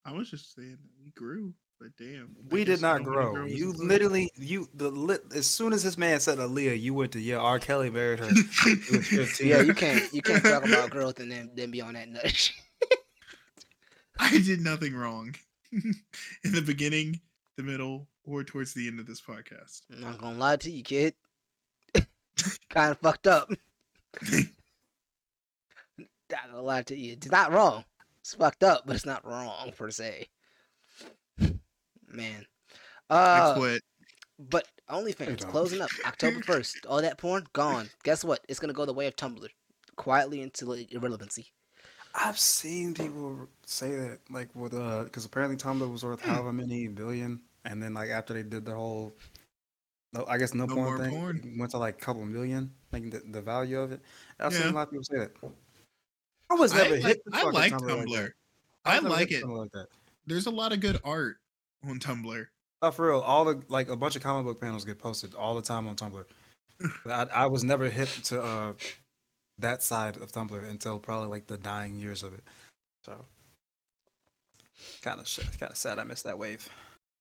[0.06, 2.36] I was just saying that we grew, but damn.
[2.50, 3.46] We did not you grow.
[3.46, 3.82] You a kid.
[3.82, 5.22] literally, you the lit.
[5.36, 7.38] As soon as this man said Aaliyah, you went to yeah.
[7.38, 7.60] R.
[7.60, 8.26] Kelly married her.
[8.92, 9.48] Was 15.
[9.48, 12.52] Yeah, you can't you can't talk about growth and then then be on that nut.
[14.34, 15.36] I did nothing wrong
[15.72, 15.94] in
[16.52, 17.20] the beginning,
[17.56, 19.82] the middle, or towards the end of this podcast.
[19.92, 21.14] I'm not gonna lie to you, kid.
[22.70, 23.50] kind of fucked up.
[26.30, 27.14] not gonna lie to you.
[27.14, 27.86] It's not wrong.
[28.22, 30.28] It's fucked up, but it's not wrong per se.
[32.10, 32.46] Man.
[33.10, 33.84] I Uh, quit.
[34.40, 35.52] but OnlyFans don't.
[35.52, 36.86] closing up October first.
[36.86, 37.90] All that porn gone.
[38.04, 38.44] Guess what?
[38.50, 39.48] It's gonna go the way of Tumblr,
[39.96, 41.48] quietly into irrelevancy.
[42.18, 46.88] I've seen people say that, like with uh, because apparently Tumblr was worth however many
[46.88, 49.14] billion, and then like after they did the whole,
[50.14, 51.56] no, I guess no, No porn thing porn.
[51.60, 54.02] went to like a couple million, like the, the value of it.
[54.40, 55.32] I've seen a lot of people say that.
[56.50, 57.22] I was never like, hit.
[57.34, 57.88] I like Tumblr.
[57.88, 58.24] Tumblr.
[58.24, 58.34] Like.
[58.86, 59.46] I was like it.
[59.46, 59.70] Like.
[60.26, 61.38] There's a lot of good art
[61.88, 62.48] on Tumblr.
[62.82, 63.20] Oh, for real.
[63.20, 65.96] All the like a bunch of comic book panels get posted all the time on
[65.96, 66.26] Tumblr.
[67.06, 68.74] I, I was never hip to uh
[69.60, 72.44] that side of Tumblr until probably like the dying years of it.
[73.04, 73.26] So
[75.02, 75.28] kind of
[75.60, 76.68] kind of sad I missed that wave.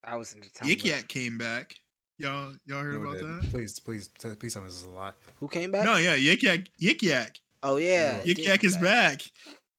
[0.05, 0.69] I was into Tumblr.
[0.71, 1.75] Yik Yak came back.
[2.19, 3.51] Y'all, y'all heard No, about that?
[3.51, 5.13] Please, please, t- please tell me this is a lie.
[5.39, 5.85] Who came back?
[5.85, 8.17] No, yeah, Yik Yak, Yik Yak, Oh yeah.
[8.25, 9.21] it Yik Yak is back.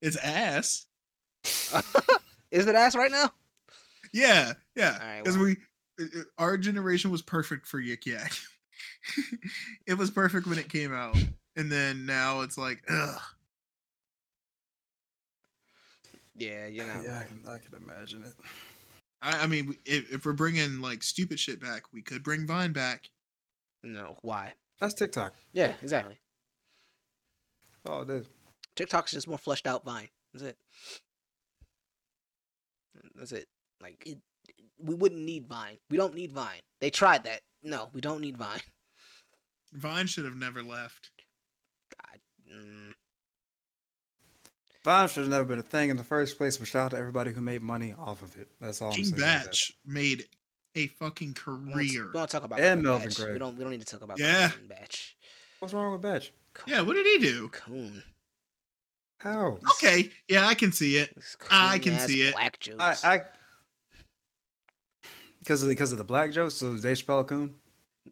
[0.02, 0.86] It's ass.
[2.52, 3.32] is it ass right now?
[4.14, 4.94] Yeah, yeah.
[5.02, 5.46] Alright, Because well.
[5.46, 5.52] we,
[5.98, 8.32] it- it- our generation was perfect for Yik Yak.
[9.88, 11.18] it was perfect when it came out,
[11.58, 13.20] and then now it's like, ugh.
[16.38, 17.02] Yeah, you know.
[17.04, 18.34] Yeah, I can, I can imagine it.
[19.22, 22.72] I, I mean, if, if we're bringing like stupid shit back, we could bring Vine
[22.72, 23.10] back.
[23.84, 24.54] No, why?
[24.80, 25.34] That's TikTok.
[25.54, 26.20] Yeah, exactly.
[27.88, 28.28] Oh, it is.
[28.76, 30.10] TikTok's just more fleshed out Vine.
[30.34, 30.58] That's it.
[33.16, 33.48] That's it.
[33.82, 34.20] Like it,
[34.80, 35.78] we wouldn't need Vine.
[35.90, 36.62] We don't need Vine.
[36.80, 37.42] They tried that.
[37.64, 38.62] No, we don't need Vine.
[39.74, 41.10] Vine should have never left.
[42.54, 42.94] Mm,
[44.84, 46.58] Vine should have never been a thing in the first place.
[46.58, 48.48] But shout out to everybody who made money off of it.
[48.62, 48.90] That's all.
[48.90, 49.46] I'm King saying that.
[49.46, 49.54] Bach
[49.86, 50.26] made
[50.76, 52.08] a fucking career.
[52.08, 53.28] We don't talk about And Melvin Bach.
[53.34, 53.58] We don't.
[53.58, 54.50] We don't need to talk about Yeah.
[54.50, 54.92] Coon Bach.
[55.60, 56.24] What's wrong with Bach?
[56.66, 57.50] Yeah, what did he do?
[57.50, 58.02] Coon.
[59.20, 59.58] How?
[59.72, 61.12] Okay, yeah, I can see it.
[61.50, 62.34] I can see it.
[62.34, 63.04] Black jokes.
[63.04, 63.22] I I
[65.40, 66.56] because of because of the black jokes.
[66.56, 67.56] So is Dave Chappelle a coon?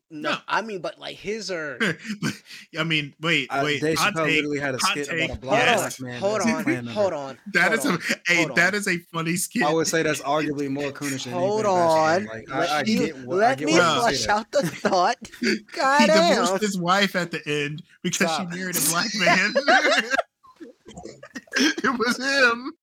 [0.10, 0.38] No, no.
[0.48, 1.78] I mean, but like his are.
[2.80, 3.82] I mean, wait, Uh, wait.
[3.82, 4.36] Dave hot Chappelle take.
[4.36, 5.98] literally had a hot skit take, about a black, yes.
[6.00, 6.20] black man.
[6.20, 7.38] hold as a on, Klan hold on.
[7.54, 8.00] That hold is on, a
[8.34, 8.80] hey, hold that on.
[8.80, 9.64] is a funny skit.
[9.64, 12.26] I would say that's arguably more coonish Hold on.
[12.26, 13.84] Like, let I, I me, get what, let me why you Bro.
[13.84, 15.18] say flush out the thought.
[15.42, 16.42] he God damn.
[16.42, 18.52] divorced his wife at the end because Stop.
[18.52, 19.54] she married a black man.
[21.58, 22.74] it was him.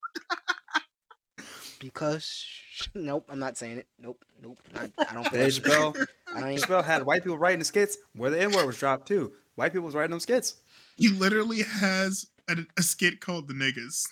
[1.80, 2.44] Because
[2.94, 3.86] nope, I'm not saying it.
[3.98, 4.58] Nope, nope.
[4.74, 5.30] I, I don't.
[5.32, 8.40] Dave feel Chappelle, I don't even, Chappelle had white people writing the skits where the
[8.40, 9.32] N word was dropped too.
[9.56, 10.56] White people was writing them skits.
[10.96, 14.06] He literally has a, a skit called "The Niggas."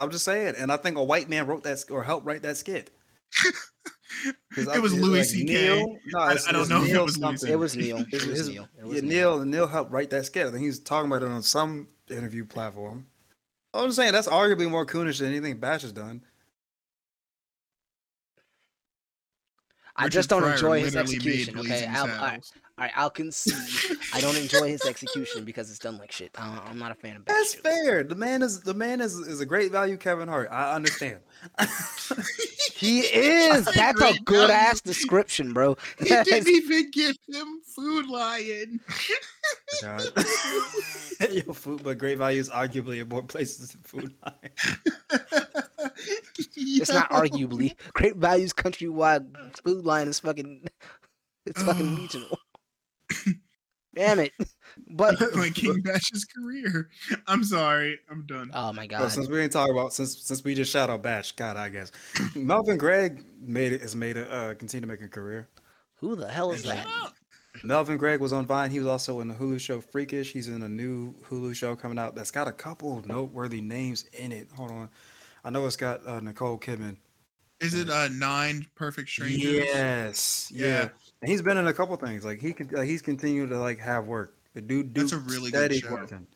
[0.00, 2.42] I'm just saying, and I think a white man wrote that sk- or helped write
[2.42, 2.90] that skit.
[4.56, 5.52] It was Louis like C.K.
[5.52, 7.96] Neal- No, I- I don't it's know if it Neal was Louis it was Neal.
[7.98, 8.62] It His- was his- Neal.
[8.62, 9.44] It yeah, was Neal.
[9.44, 10.46] Neal helped write that skit.
[10.46, 13.06] I think he was talking about it on some interview platform.
[13.74, 16.22] I'm just saying that's arguably more coonish than anything Bach has done.
[19.96, 21.58] I just don't enjoy his execution.
[21.58, 22.38] Okay, Blazing I'll,
[22.78, 22.96] all right, Saddles.
[22.96, 23.98] all right, I'll concede.
[24.14, 26.30] I don't enjoy his execution because it's done like shit.
[26.36, 27.24] I, I'm not a fan of.
[27.26, 27.76] That's Bach jokes.
[27.84, 28.02] fair.
[28.04, 29.96] The man is the man is is a great value.
[29.96, 30.48] Kevin Hart.
[30.50, 31.18] I understand.
[32.76, 33.64] He is.
[33.66, 35.76] That's That's a good ass description, bro.
[35.98, 38.80] He didn't even give him Food Lion.
[39.80, 40.02] God.
[41.30, 44.52] Yo, food, but great value is arguably in more places than Food Lion.
[46.56, 47.74] It's not arguably.
[47.94, 49.26] Great Values countrywide
[49.64, 50.66] Food Lion is fucking.
[51.46, 52.38] It's fucking regional.
[53.94, 54.32] Damn it!
[54.90, 56.88] But like King Bach's career.
[57.28, 58.00] I'm sorry.
[58.10, 58.50] I'm done.
[58.52, 61.02] oh my But god, since we didn't talk about since since we just shout out
[61.02, 61.92] Bach, God, I guess
[62.34, 65.48] Melvin Gregg made it has made it uh continue to make a career.
[65.96, 66.86] who the hell is that?
[67.62, 68.72] Melvin Gregg was on Vine.
[68.72, 70.32] He was also in the Hulu show Freakish.
[70.32, 74.32] He's in a new Hulu show coming out that's got a couple noteworthy names in
[74.32, 74.48] it.
[74.56, 74.88] Hold on,
[75.44, 76.96] I know it's got uh, Nicole Kidman.
[77.60, 79.40] Is it uh nine perfect strangers?
[79.44, 80.66] Yes, yeah.
[80.66, 80.88] Yeah.
[81.24, 82.22] And he's been in a couple things.
[82.24, 84.34] Like he can, like, he's continued to like have work.
[84.54, 85.90] The dude, dude That's a really good show.
[85.90, 86.26] working.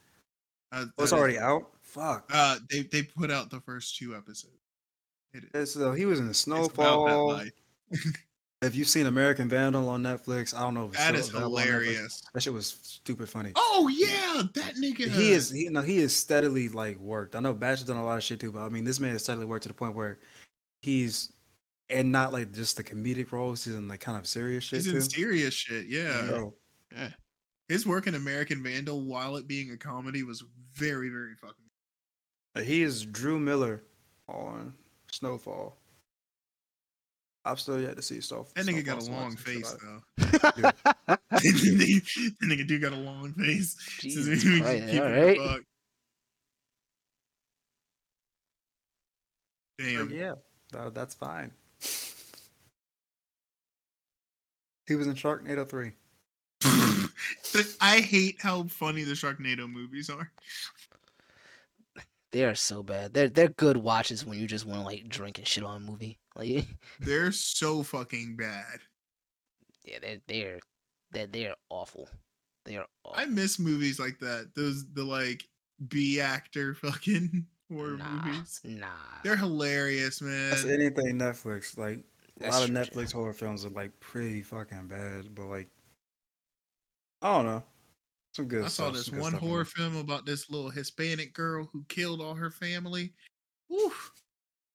[0.72, 1.68] Uh, Oh, it's is- already out.
[1.82, 2.30] Fuck.
[2.32, 4.55] Uh, they they put out the first two episodes.
[5.34, 5.66] It.
[5.68, 7.43] So he was in the Snowfall.
[8.61, 11.62] If you've seen American Vandal on Netflix, I don't know if That is available on
[11.62, 11.64] Netflix.
[11.66, 12.22] hilarious.
[12.34, 13.53] That shit was stupid funny.
[13.55, 15.09] Oh yeah, that nigga.
[15.09, 17.36] He is he no he is steadily like worked.
[17.36, 19.12] I know Bach has done a lot of shit too, but I mean this man
[19.12, 20.18] has steadily worked to the point where
[20.82, 21.30] he's
[21.91, 24.91] and not like just the comedic roles, he's in like kind of serious shit He's
[24.91, 24.97] too.
[24.97, 25.86] in serious shit.
[25.86, 26.26] Yeah.
[26.28, 26.55] Bro,
[27.68, 30.43] His work in American Vandal, while it being a comedy, was
[30.74, 32.64] very very fucking.
[32.66, 33.82] he is Drew Miller
[34.28, 34.74] on
[35.11, 35.76] Snowfall.
[37.45, 38.53] I've still yet to see Snowfall.
[38.57, 40.03] That nigga got a long face check it out.
[41.07, 41.16] though.
[41.30, 43.74] that nigga do got a long face.
[44.01, 45.39] Jesus Since we Christ, keep it a alright.
[45.39, 45.62] buck.
[49.78, 50.11] But Damn.
[50.11, 50.34] yeah,
[50.93, 51.53] that's fine.
[54.89, 55.93] He was in Sharknado 3.
[57.80, 60.32] I hate how funny the Sharknado movies are.
[62.32, 63.14] They are so bad.
[63.14, 65.91] They're they're good watches when you just want to like drink and shit on a
[65.91, 66.18] movie.
[66.36, 66.68] Like
[67.01, 68.78] They're so fucking bad.
[69.84, 70.61] yeah, they're they're
[71.11, 72.09] they're they're awful.
[72.64, 73.20] They are awful.
[73.20, 74.51] I miss movies like that.
[74.55, 75.43] Those the like
[75.89, 78.61] B actor fucking horror nah, movies.
[78.62, 78.86] nah.
[79.24, 80.51] They're hilarious, man.
[80.51, 81.76] That's anything Netflix.
[81.76, 82.05] Like,
[82.39, 85.68] a That's lot of true, Netflix horror films are like pretty fucking bad, but like,
[87.22, 87.62] I don't know.
[88.34, 89.64] Some good I saw stuff, this one horror there.
[89.64, 93.12] film about this little Hispanic girl who killed all her family.
[93.72, 94.12] Oof.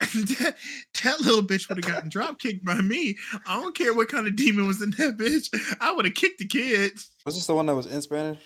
[0.02, 0.56] that,
[1.04, 3.16] that little bitch would have gotten drop kicked by me.
[3.48, 5.48] I don't care what kind of demon was in that bitch.
[5.80, 6.94] I would have kicked the kid.
[7.26, 8.40] Was this the one that was in Spanish?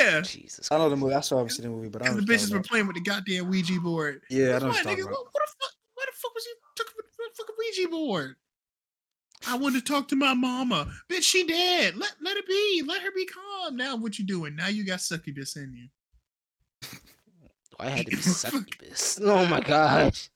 [0.00, 0.20] Yeah.
[0.22, 0.70] Jesus.
[0.72, 1.14] I know the movie.
[1.14, 2.62] I still haven't seen the movie, but I And know the what you're bitches were
[2.62, 4.22] playing with the goddamn Ouija board.
[4.30, 5.12] Yeah, I That's know why, what you're nigga, talking about.
[5.12, 5.72] what, what the fuck?
[5.94, 6.61] Why the fuck was you took a
[7.36, 8.36] fucking Ouija board?
[9.46, 10.88] I want to talk to my mama.
[11.10, 11.96] Bitch, she dead.
[11.96, 12.82] Let let it be.
[12.86, 13.76] Let her be calm.
[13.76, 14.56] Now what you doing?
[14.56, 16.88] Now you got succubus in you.
[17.80, 19.18] I had to be succubus?
[19.22, 20.30] Oh my gosh.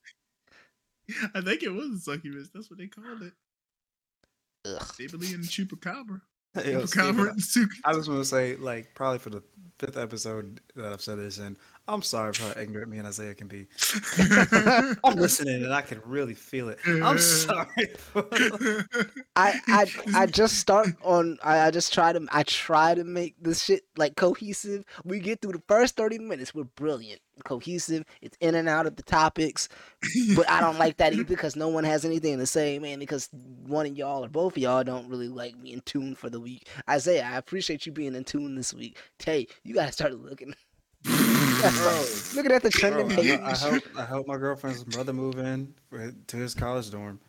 [1.35, 2.49] I think it was a succubus.
[2.53, 3.33] That's what they called it.
[4.67, 4.95] Ugh.
[4.99, 6.21] They believe in the chupacabra.
[6.65, 9.43] Yo, Steven, Chupacabra and suc- I just want to say, like, probably for the
[9.79, 11.57] fifth episode that I've said this in,
[11.89, 13.69] I'm sorry for how ignorant me and Isaiah can be.
[15.05, 16.79] I'm listening and I can really feel it.
[16.85, 17.67] I'm sorry.
[19.37, 23.37] I, I I just start on I, I just try to I try to make
[23.41, 24.85] this shit like cohesive.
[25.05, 27.21] We get through the first 30 minutes, we're brilliant.
[27.45, 29.69] Cohesive, it's in and out of the topics.
[30.35, 33.29] But I don't like that either because no one has anything to say, man, because
[33.67, 36.41] one of y'all or both of y'all don't really like me in tune for the
[36.41, 36.67] week.
[36.89, 38.97] Isaiah, I appreciate you being in tune this week.
[39.19, 40.55] Tay, you gotta start looking
[42.35, 43.41] looking at the trending Bro, page.
[43.41, 47.21] I, I hope I hope my girlfriend's brother move in for, to his college dorm.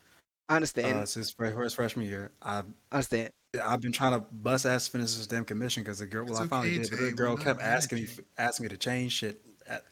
[0.50, 0.98] I understand.
[0.98, 2.32] Uh, it's his, fre- freshman year.
[2.42, 3.32] I understand.
[3.64, 6.26] I've been trying to bust ass finish this damn commission because the girl.
[6.26, 8.08] Well, It's I finally okay, did, but the girl kept not mad at asking me
[8.38, 9.42] asking me to change shit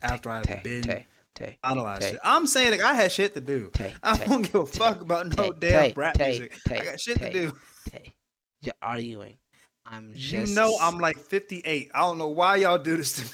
[0.01, 2.11] after I've been Tay, Tay, finalized Tay.
[2.11, 2.19] shit.
[2.23, 3.69] I'm saying like, I had shit to do.
[3.73, 6.57] Tay, I don't give a fuck about no damn rap music.
[6.69, 7.53] I got shit to do.
[7.89, 8.13] Tay,
[8.61, 9.37] you're arguing.
[9.85, 11.91] I'm You know I'm like 58.
[11.93, 13.29] I don't know why y'all do this to me.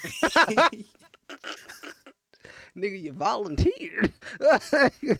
[2.78, 3.02] nigga.
[3.02, 4.14] You volunteered.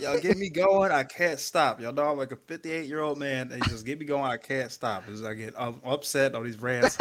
[0.00, 0.90] y'all get me going.
[0.90, 1.80] I can't stop.
[1.80, 3.52] Y'all know I'm like a 58 year old man.
[3.52, 4.24] And just get me going.
[4.24, 5.04] I can't stop.
[5.08, 6.98] As I get I'm upset on these rants.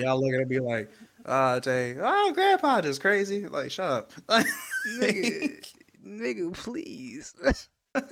[0.00, 0.90] y'all looking at me like,
[1.24, 3.46] uh, Jay, oh, grandpa just crazy.
[3.46, 4.12] Like, shut up.
[4.98, 5.64] nigga,
[6.06, 7.34] nigga, please.
[7.94, 8.02] I'm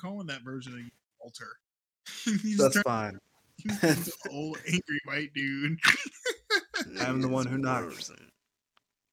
[0.00, 0.80] calling that version of
[2.26, 2.58] you Walter.
[2.58, 3.18] That's turned fine.
[3.82, 5.78] into an old angry white dude.
[7.00, 8.10] I'm the one who knocks.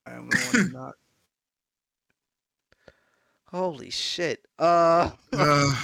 [0.05, 0.93] I am the one who not.
[3.47, 4.45] Holy shit.
[4.59, 5.11] Uh.
[5.33, 5.75] Uh,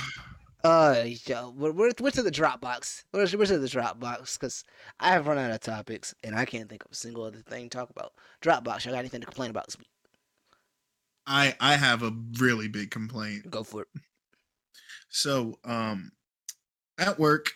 [0.64, 3.04] Uh, yo, we're, we're, we're to the Dropbox.
[3.12, 4.64] We're, we're to the Dropbox because
[5.00, 7.68] I have run out of topics and I can't think of a single other thing
[7.68, 8.14] to talk about.
[8.44, 9.90] Dropbox, y'all got anything to complain about this week?
[11.26, 13.50] I I have a really big complaint.
[13.50, 13.88] Go for it.
[15.12, 16.12] So, um,
[16.98, 17.52] at work,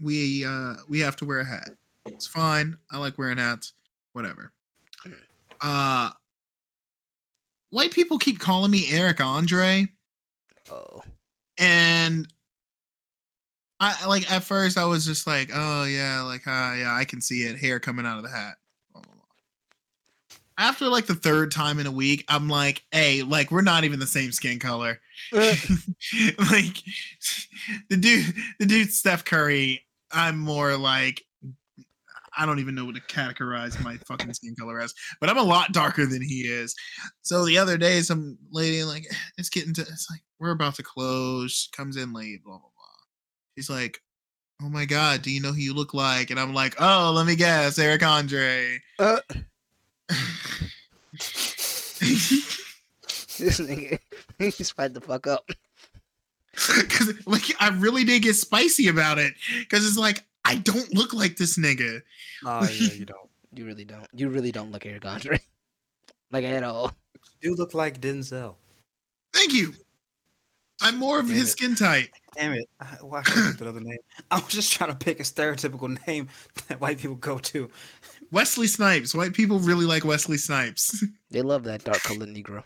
[0.00, 1.70] we uh we have to wear a hat.
[2.06, 2.76] It's fine.
[2.90, 3.74] I like wearing hats.
[4.12, 4.52] Whatever.
[5.60, 6.10] Uh,
[7.70, 9.88] white people keep calling me Eric Andre,
[10.70, 11.02] Oh,
[11.58, 12.28] and
[13.80, 17.20] I like at first I was just like, oh yeah, like uh, yeah, I can
[17.20, 18.54] see it, hair coming out of the hat.
[20.58, 24.00] After like the third time in a week, I'm like, hey, like we're not even
[24.00, 25.00] the same skin color.
[25.32, 25.54] like
[27.88, 29.84] the dude, the dude Steph Curry.
[30.10, 31.22] I'm more like
[32.38, 35.42] I don't even know what to categorize my fucking skin color as, but I'm a
[35.42, 36.74] lot darker than he is.
[37.22, 39.06] So the other day, some lady like
[39.38, 41.68] it's getting to it's like we're about to close.
[41.76, 43.56] Comes in late, blah blah blah.
[43.56, 43.98] She's like,
[44.62, 47.26] "Oh my god, do you know who you look like?" And I'm like, "Oh, let
[47.26, 49.18] me guess, Eric Andre." uh,
[53.38, 53.98] this nigga,
[54.38, 55.50] he's fight the fuck up.
[56.76, 59.32] Because like I really did get spicy about it.
[59.60, 62.02] Because it's like I don't look like this nigga.
[62.44, 63.30] Oh yeah, you don't.
[63.54, 64.08] You really don't.
[64.12, 65.40] You really don't look Eric Andre.
[66.32, 66.92] like at all.
[67.42, 68.56] You look like Denzel.
[69.32, 69.72] Thank you.
[70.80, 71.52] I'm more of Damn his it.
[71.52, 72.08] skin type.
[72.34, 72.68] Damn it!
[72.80, 73.98] I, why should I pick another name?
[74.30, 76.28] I was just trying to pick a stereotypical name
[76.68, 77.70] that white people go to.
[78.30, 79.14] Wesley Snipes.
[79.14, 81.04] White people really like Wesley Snipes.
[81.30, 82.62] They love that dark colored Negro.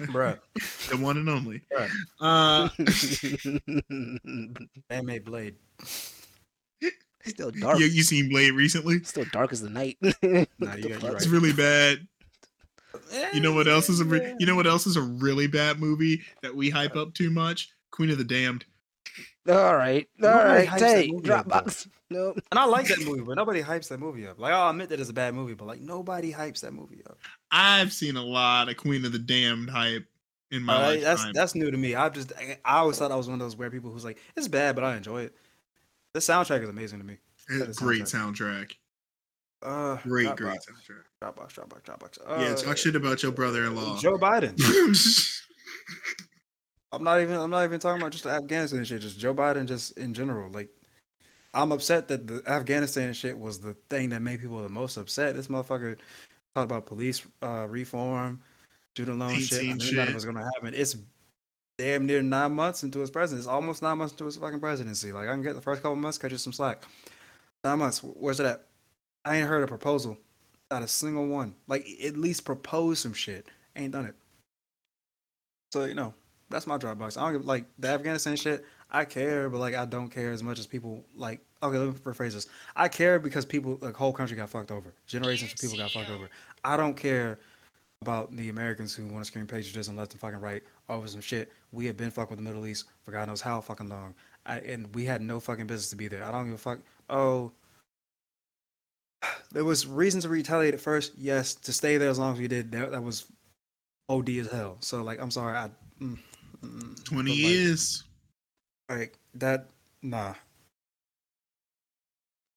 [0.00, 0.38] Bruh,
[0.90, 1.62] the one and only.
[1.72, 1.90] Right.
[2.20, 2.68] Uh,
[4.90, 5.54] man made Blade.
[7.26, 7.78] Still dark.
[7.78, 9.02] you, you seen Blade recently?
[9.04, 9.96] Still dark as the night.
[10.02, 10.46] Nah, you
[10.82, 11.16] the got- you're?
[11.16, 12.06] It's really bad.
[13.32, 15.78] You know what else is a re- you know what else is a really bad
[15.80, 17.70] movie that we hype up too much?
[17.92, 18.64] Queen of the Damned.
[19.48, 20.68] All right, all right, Nobody right.
[20.68, 21.60] hypes that Tay, movie up, though.
[21.60, 21.86] Dropbox.
[22.14, 22.38] Nope.
[22.50, 24.38] And I like that movie, but nobody hypes that movie up.
[24.38, 27.18] Like, I'll admit that it's a bad movie, but like nobody hypes that movie up.
[27.50, 30.06] I've seen a lot of Queen of the Damned hype
[30.50, 31.02] in my Uh, lifetime.
[31.02, 31.94] that's that's new to me.
[31.94, 34.18] I've just I, I always thought I was one of those weird people who's like,
[34.36, 35.34] it's bad, but I enjoy it.
[36.12, 37.16] The soundtrack is amazing to me.
[37.48, 38.72] It's a great soundtrack.
[39.62, 41.04] Uh, Great, Dropbox, great soundtrack.
[41.22, 42.18] Dropbox, Dropbox, Dropbox.
[42.40, 43.98] yeah, Uh, talk shit about your brother-in-law.
[43.98, 44.54] Joe Biden.
[46.92, 47.36] I'm not even.
[47.36, 49.00] I'm not even talking about just the Afghanistan shit.
[49.00, 50.50] Just Joe Biden, just in general.
[50.52, 50.68] Like,
[51.54, 55.36] I'm upset that the Afghanistan shit was the thing that made people the most upset.
[55.36, 55.96] This motherfucker
[56.54, 58.40] talked about police uh, reform,
[58.94, 59.60] student loan shit.
[59.60, 60.14] I knew shit.
[60.14, 60.74] was gonna happen.
[60.74, 60.96] It's
[61.78, 63.46] damn near nine months into his presidency.
[63.46, 65.12] It's almost nine months into his fucking presidency.
[65.12, 66.84] Like, I can get the first couple months, cut you some slack.
[67.62, 68.00] Nine months.
[68.00, 68.66] Where's it at?
[69.24, 70.18] I ain't heard a proposal.
[70.70, 71.54] Not a single one.
[71.66, 73.46] Like, at least propose some shit.
[73.76, 74.14] Ain't done it.
[75.72, 76.14] So you know,
[76.50, 77.18] that's my Dropbox.
[77.18, 78.64] I don't give like the Afghanistan shit.
[78.94, 81.40] I care, but like I don't care as much as people like.
[81.62, 82.46] Okay, let me rephrase this.
[82.76, 84.92] I care because people, like, whole country got fucked over.
[85.06, 86.28] Generations of people got fucked over.
[86.62, 87.38] I don't care
[88.02, 91.50] about the Americans who want to scream patriotism left and fucking right over some shit.
[91.72, 94.14] We have been fucked with the Middle East for God knows how fucking long.
[94.46, 96.22] I, and we had no fucking business to be there.
[96.22, 96.78] I don't give a fuck.
[97.10, 97.50] Oh,
[99.52, 101.12] there was reason to retaliate at first.
[101.16, 102.70] Yes, to stay there as long as we did.
[102.72, 103.24] That, that was
[104.08, 104.76] OD as hell.
[104.80, 105.56] So like, I'm sorry.
[105.56, 105.70] I
[106.00, 106.18] mm,
[106.62, 108.04] mm, Twenty like- years.
[108.88, 109.68] Like that
[110.02, 110.34] nah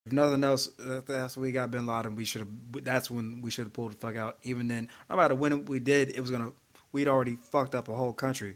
[0.06, 0.70] if nothing else
[1.08, 3.94] that's when we got bin laden we should have that's when we should have pulled
[3.94, 6.52] the fuck out even then no matter when we did it was gonna
[6.92, 8.56] we'd already fucked up a whole country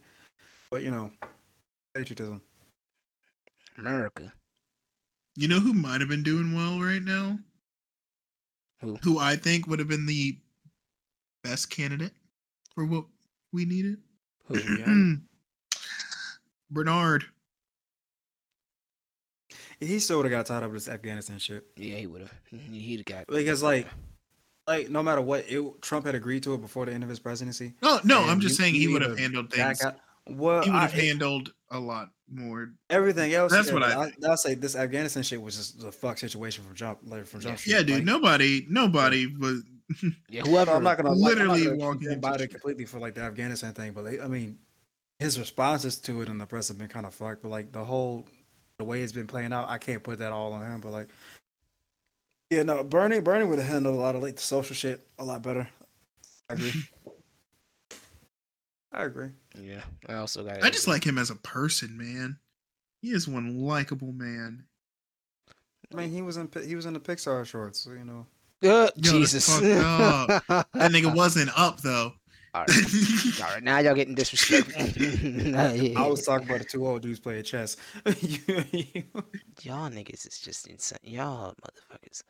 [0.70, 1.12] but you know
[1.96, 2.42] patriotism
[3.78, 4.32] America.
[5.36, 7.40] You know who might have been doing well right now?
[8.82, 8.98] Who?
[9.04, 10.38] Who I think would have been the
[11.44, 12.14] best candidate
[12.76, 13.06] for what
[13.54, 13.98] we needed?
[14.46, 14.60] Who?
[14.60, 15.16] yeah.
[16.72, 17.26] Bernard.
[19.82, 22.32] He still would have got tied up with this afghanistan shit Yeah, he would have.
[22.72, 23.28] He'd got.
[23.28, 23.88] because like
[24.68, 27.20] like no matter what it, trump had agreed to it before the end of his
[27.20, 29.84] presidency Oh no, I'm just you- saying he you would have handled things.
[29.84, 29.98] out-
[30.30, 32.72] well He would have handled a lot more.
[32.90, 36.18] everything else That's what I I, will say this afghanistan shit was just a fuck
[36.20, 37.88] situation from jump like from jump Yeah, Street.
[37.88, 37.96] dude.
[37.98, 39.64] Like, nobody, nobody was.
[40.30, 40.72] Yeah, whoever.
[40.72, 42.52] I'm not gonna like, I'm not literally gonna walking condemn into Biden shit.
[42.52, 44.58] completely for like the Afghanistan thing, but they, I mean,
[45.20, 47.42] his responses to it in the press have been kind of fucked.
[47.42, 48.26] But like the whole
[48.82, 50.82] the way it's been playing out, I can't put that all on him.
[50.82, 51.10] But like,
[52.50, 55.24] yeah, no, Bernie, Bernie would have handled a lot of like the social shit a
[55.24, 55.70] lot better.
[56.50, 56.74] I agree.
[58.92, 59.30] I agree.
[59.58, 60.64] Yeah, I also got.
[60.64, 62.40] I just like him as a person, man.
[63.02, 64.66] He is one likable man.
[65.94, 68.26] I mean, he was in he was in the Pixar shorts, so you know.
[68.64, 69.60] Uh, that's Jesus.
[69.60, 72.14] That nigga wasn't up though.
[72.54, 73.42] All right.
[73.42, 74.84] All right, now y'all getting disrespectful.
[75.52, 77.78] Nah, yeah, I was talking about the two old dudes playing chess.
[78.06, 80.98] y'all niggas is just insane.
[81.04, 82.24] Y'all motherfuckers.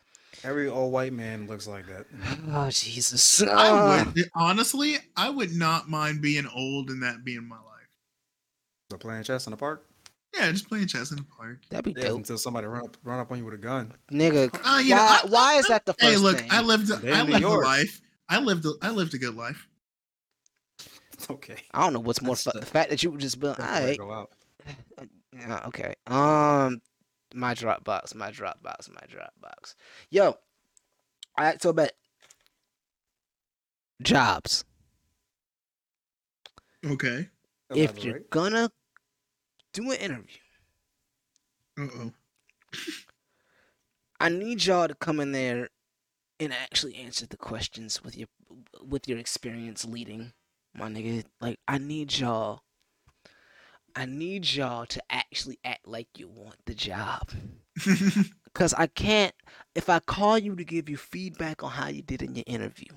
[0.43, 2.05] Every old white man looks like that.
[2.51, 3.41] Oh Jesus.
[3.43, 7.65] I would honestly, I would not mind being old and that being my life.
[8.91, 9.87] So playing chess in the park.
[10.35, 11.59] Yeah, just playing chess in the park.
[11.69, 13.93] That'd be Yeah, dope, until somebody run up, run up on you with a gun.
[14.11, 14.49] nigga.
[14.63, 15.19] Uh, you know, why?
[15.23, 16.47] I- why is that the first Hey, look, thing?
[16.51, 18.01] I lived, They're I lived a life.
[18.29, 19.67] I lived, a, I lived a good life.
[21.29, 21.57] Okay.
[21.73, 22.53] I don't know what's more fun.
[22.59, 24.31] the- fact that you would just be like, alright, go out.
[25.33, 25.93] yeah, okay.
[26.07, 26.81] Um,
[27.33, 29.75] my Dropbox, my Dropbox, my Dropbox.
[30.09, 30.35] Yo,
[31.39, 31.61] alright.
[31.61, 31.93] So, bet
[34.01, 34.65] jobs.
[36.85, 37.29] Okay.
[37.73, 38.71] If you're gonna
[39.73, 40.37] do an interview,
[41.77, 42.11] Uh oh.
[44.19, 45.69] I need y'all to come in there
[46.39, 48.27] and actually answer the questions with your
[48.83, 50.33] with your experience leading,
[50.73, 51.23] my nigga.
[51.39, 52.61] Like I need y'all
[53.95, 57.29] I need y'all to actually act like you want the job.
[58.53, 59.33] Cause I can't
[59.75, 62.89] if I call you to give you feedback on how you did in your interview.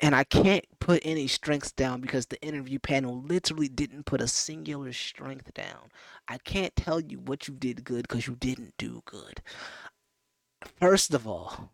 [0.00, 4.28] And I can't put any strengths down because the interview panel literally didn't put a
[4.28, 5.90] singular strength down.
[6.28, 9.42] I can't tell you what you did good because you didn't do good.
[10.78, 11.72] First of all,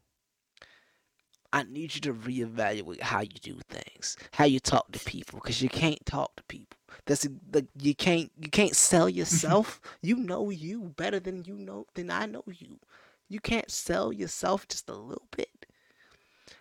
[1.55, 5.63] I need you to reevaluate how you do things, how you talk to people, because
[5.63, 6.79] you can't talk to people.
[7.07, 9.81] That's like you can't you can't sell yourself.
[10.03, 12.81] you know you better than you know than I know you.
[13.29, 15.67] You can't sell yourself just a little bit.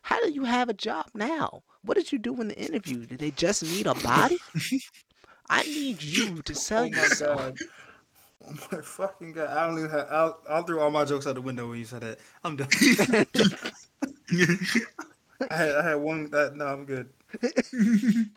[0.04, 1.64] How do you have a job now?
[1.84, 3.06] What did you do in the interview?
[3.08, 4.41] Did they just need a body?
[5.50, 7.41] I need you to oh sell Oh my yourself.
[7.44, 7.60] god.
[8.46, 9.50] Oh my fucking god.
[9.50, 11.86] I don't even have I'll, I'll throw all my jokes out the window when you
[11.86, 12.20] said that.
[12.44, 12.68] I'm done.
[15.49, 17.09] I had I had one that no, I'm good.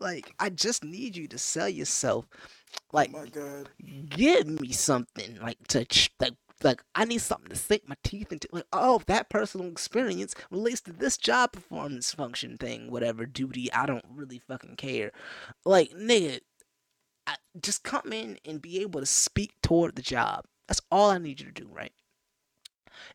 [0.00, 2.26] Like, I just need you to sell yourself.
[2.96, 3.68] Oh Like, my god.
[4.08, 8.32] give me something like to ch- like like I need something to sink my teeth
[8.32, 8.48] into.
[8.52, 13.72] Like, oh, that personal experience relates to this job performance function thing, whatever duty.
[13.72, 15.12] I don't really fucking care.
[15.64, 16.40] Like, nigga,
[17.26, 20.46] I, just come in and be able to speak toward the job.
[20.68, 21.92] That's all I need you to do, right?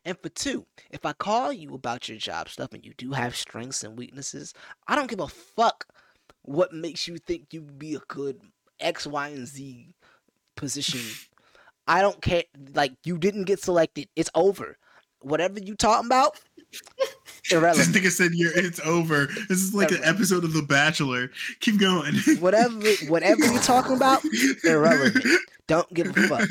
[0.04, 3.36] And for two, if I call you about your job stuff and you do have
[3.36, 4.54] strengths and weaknesses,
[4.86, 5.86] I don't give a fuck
[6.42, 8.40] what makes you think you'd be a good
[8.80, 9.94] X, Y, and Z
[10.56, 11.00] position.
[11.86, 12.44] I don't care.
[12.74, 14.08] Like you didn't get selected.
[14.14, 14.76] It's over.
[15.20, 16.38] Whatever you talking about,
[16.98, 17.88] this irrelevant.
[17.88, 19.26] nigga said you're, it's over.
[19.48, 21.30] This is like an episode of The Bachelor.
[21.60, 22.14] Keep going.
[22.40, 24.22] Whatever, whatever you talking about,
[24.64, 25.24] irrelevant.
[25.66, 26.48] Don't give a fuck.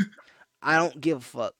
[0.61, 1.53] I don't give a fuck.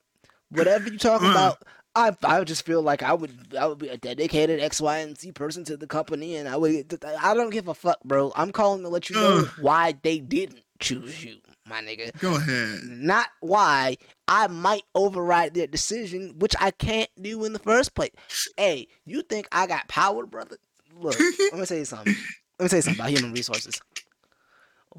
[0.50, 1.30] Whatever you talking Uh.
[1.30, 1.62] about,
[1.94, 5.18] I I just feel like I would I would be a dedicated X, Y, and
[5.18, 8.32] Z person to the company, and I would I don't give a fuck, bro.
[8.36, 9.48] I'm calling to let you know Ugh.
[9.60, 12.16] why they didn't choose you, my nigga.
[12.20, 12.80] Go ahead.
[12.84, 13.96] not why
[14.28, 18.12] I might override their decision, which I can't do in the first place.
[18.56, 20.56] Hey, you think I got power, brother?
[21.00, 22.14] Look, let me tell you something.
[22.58, 23.80] Let me tell you something about human resources.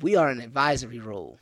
[0.02, 1.40] We are an advisory role.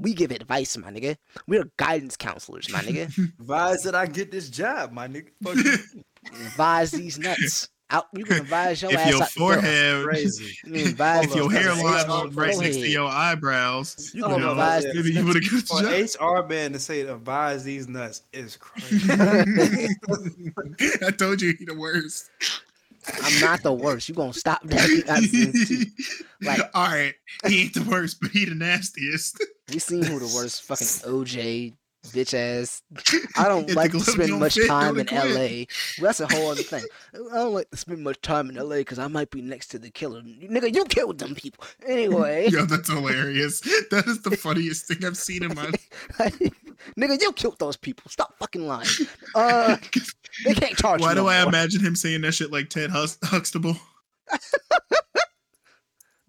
[0.00, 1.16] We give advice, my nigga.
[1.46, 3.06] We're guidance counselors, my nigga.
[3.40, 5.28] Advise that I get this job, my nigga.
[5.42, 5.56] Fuck.
[6.32, 7.68] Advise these nuts.
[7.92, 9.52] Out, you can advise your if ass your out the door.
[9.54, 10.56] forehead, Crazy.
[10.64, 14.28] You can advise if your hairline hold on, right next to your eyebrows, You you
[14.32, 17.64] can know, advise maybe you would have got For the HR man to say advise
[17.64, 19.08] these nuts is crazy.
[21.02, 22.30] I told you he the worst.
[23.22, 24.08] I'm not the worst.
[24.08, 26.08] You gonna stop that?
[26.42, 27.14] Like- all right,
[27.46, 29.42] he ain't the worst, but he the nastiest.
[29.72, 31.74] We seen who the worst fucking OJ
[32.08, 32.82] bitch ass.
[33.36, 35.06] I don't like to spend much time in.
[35.06, 35.64] LA.
[36.00, 36.82] That's a whole other thing.
[37.14, 39.78] I don't like to spend much time in LA because I might be next to
[39.78, 40.22] the killer.
[40.22, 41.64] Nigga, you killed them people.
[41.86, 42.48] Anyway.
[42.48, 43.60] Yo, that's hilarious.
[43.90, 45.66] That is the funniest thing I've seen in my
[46.18, 46.38] life.
[46.98, 48.10] Nigga, you killed those people.
[48.10, 48.88] Stop fucking lying.
[49.34, 49.76] Uh,
[50.46, 51.50] they can't charge Why do no I more.
[51.50, 53.76] imagine him saying that shit like Ted Hus- Huxtable?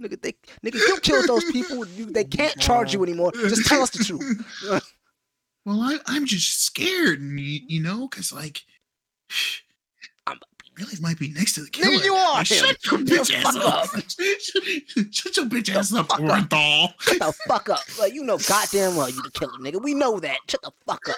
[0.01, 0.33] Nigga, they,
[0.65, 1.85] nigga, you killed those people.
[1.85, 3.31] You, they can't charge you anymore.
[3.33, 4.83] Just tell us the truth.
[5.63, 8.63] Well, I, I'm just scared, you, you know, because like,
[10.77, 12.03] I'm- really might be next to the Nigga, killer.
[12.05, 13.93] you are Like, shut your You bitch ass up.
[13.95, 14.03] up.
[15.11, 16.19] shut your bitch ass up, fuck.
[16.21, 16.93] Orenthal.
[17.01, 17.79] Shut the fuck up.
[17.99, 19.81] Like, you know goddamn well you the killer, nigga.
[19.81, 20.37] We know that.
[20.49, 21.15] Shut the fuck up.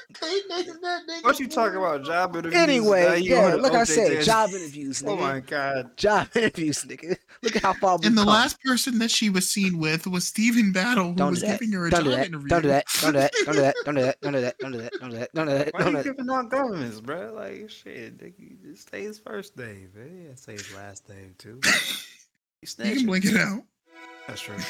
[1.22, 2.04] What you talking about?
[2.04, 2.62] Job interviews?
[2.62, 4.26] Anyway, yeah, on like I said, Davis.
[4.26, 5.10] job interviews, nigga.
[5.10, 5.98] Oh my god.
[5.98, 7.16] Job interviews, nigga.
[7.42, 8.30] Look at how far we And the come.
[8.30, 11.72] last person that she was seen with was Stephen Battle, who Don't was do giving
[11.74, 12.28] her a Don't do job that.
[12.28, 12.48] interview.
[12.48, 12.86] Don't do that.
[13.02, 13.34] Don't do that.
[13.46, 13.76] Don't do that.
[13.86, 14.16] Don't do that.
[14.22, 14.54] Don't do that.
[14.60, 14.94] Don't do that.
[15.00, 15.30] Don't do that.
[15.34, 15.72] Don't do that.
[15.72, 15.74] Don't.
[15.74, 17.34] Why Don't you giving out governments, bro?
[17.34, 18.62] Like shit, nigga.
[18.64, 19.20] just say his
[19.56, 20.26] first name, man.
[20.30, 21.60] Yeah, say his last name too.
[22.62, 22.96] You You snitching.
[23.00, 23.62] can blink it out.
[24.28, 24.56] That's true.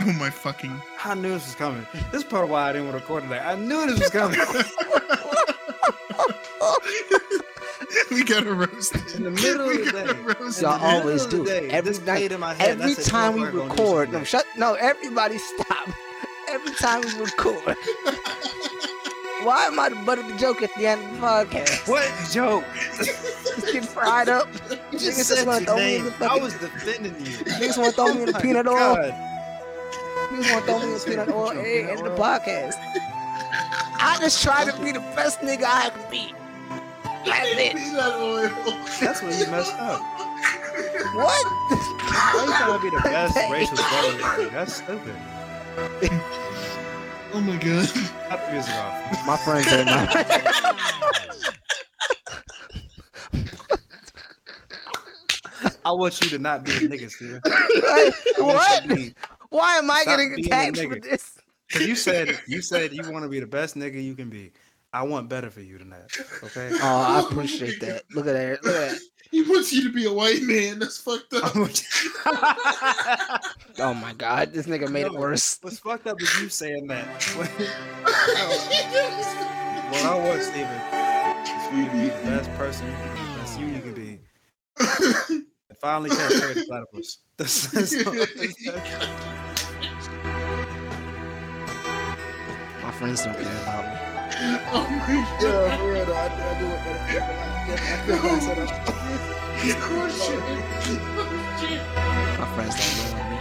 [0.00, 0.80] Oh my fucking.
[1.04, 1.84] I knew this was coming.
[2.12, 3.40] This is part of why I didn't want to record today.
[3.40, 4.38] I knew this was coming.
[8.12, 8.94] we got to roast.
[9.16, 10.06] In the middle of the day.
[10.40, 11.48] roast Y'all always do.
[11.48, 12.30] Every night.
[12.30, 15.88] in my head, Every time we "Motherfucker gonna do record, no, shut, no, everybody stop.
[16.48, 17.76] Every time we record.
[19.48, 21.88] Why am I the butt of the joke at the end of the podcast?
[21.88, 22.64] What joke?
[22.98, 24.46] Just get fried up.
[24.52, 26.12] You Niggas just just said wanna your throw me in name.
[26.18, 27.32] the I was defending you.
[27.56, 28.74] Niggas want to throw me in the my peanut oil.
[28.74, 29.14] God.
[30.28, 32.74] Niggas want to throw me in the peanut oil Peanut egg in the podcast.
[33.96, 36.34] I just try to be the best nigga I can be.
[37.24, 37.74] That's it.
[37.74, 38.50] Peanut oil.
[39.00, 40.02] That's when you messed up.
[41.14, 41.46] What?
[42.04, 44.50] Why you trying to be the best racist brother?
[44.50, 45.16] That's stupid.
[47.32, 47.88] Oh my god.
[48.28, 49.26] Cut the music off.
[49.26, 50.16] My friends are not.
[55.84, 57.40] I want you to not be a nigga, Steven.
[58.38, 58.84] what?
[59.50, 61.38] Why am I Stop getting attacked for this?
[61.70, 64.52] Cause you said you said you want to be the best nigga you can be.
[64.92, 66.10] I want better for you than that.
[66.42, 66.70] Okay.
[66.72, 68.04] Oh, I appreciate that.
[68.14, 68.64] Look at that.
[68.64, 69.00] Look at that.
[69.30, 70.78] He wants you to be a white man.
[70.78, 71.54] That's fucked up.
[71.54, 72.10] I want you-
[73.80, 75.58] Oh my god, this nigga made it worse.
[75.60, 77.06] What's fucked up is you saying that.
[79.90, 80.80] what I want, Steven,
[81.44, 83.94] is for you to be the best person you can be, the you you can
[83.94, 85.44] be.
[85.70, 87.18] And finally catch the platypus.
[87.36, 88.14] That's, that's all
[92.82, 94.07] My friends don't care about me.
[94.72, 95.08] Oh my
[95.40, 95.78] Yeah, god.
[95.80, 96.14] for real though.
[96.14, 97.02] I, I do it better.
[97.08, 97.22] I,
[97.68, 98.70] I, I feel myself.
[102.38, 103.38] My friends don't love me.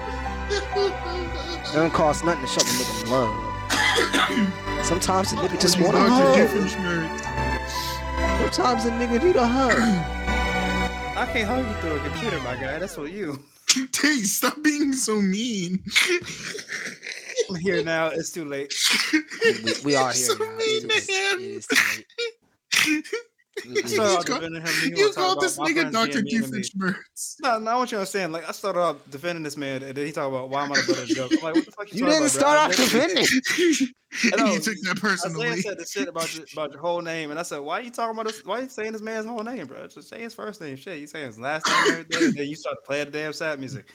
[1.69, 4.85] It don't cost nothing to show the nigga love.
[4.85, 6.35] Sometimes the nigga just want a hug.
[6.37, 7.21] Doofenshmirtz.
[8.53, 9.71] Sometimes the nigga need a hug.
[11.17, 12.79] I can't hug you through a computer, my guy.
[12.79, 13.39] That's what you.
[14.01, 15.83] Hey, stop being so mean.
[17.49, 18.07] I'm here now.
[18.07, 18.73] It's too late.
[19.13, 20.45] We, we are here So now.
[20.57, 21.39] mean It to is, him.
[21.39, 23.05] it is too late.
[23.65, 23.95] So You was
[24.25, 24.73] call- defending him.
[24.83, 26.21] You, You wanna talk called about this my nigga friends Dr.
[26.23, 26.61] being mean to me.
[26.61, 27.35] Doofenshmirtz.
[27.41, 28.31] No, no, I want you to understand.
[28.33, 30.75] Like, I started off defending this man, and then he talked about why am I
[30.81, 31.31] the butt of the joke.
[31.33, 33.25] I'm like, what the fuck you, You didn't about, start I off defending.
[34.31, 34.53] and know.
[34.53, 35.61] you took that Isaiah personally.
[35.61, 37.89] said the shit about your, about your whole name, and I said, "Why are you
[37.89, 38.45] talking about this?
[38.45, 39.87] Why are you saying this man's whole name, bro?
[39.87, 40.75] Just say his first name.
[40.77, 43.59] Shit, you saying his last name and and then you start playing the damn sad
[43.59, 43.89] music.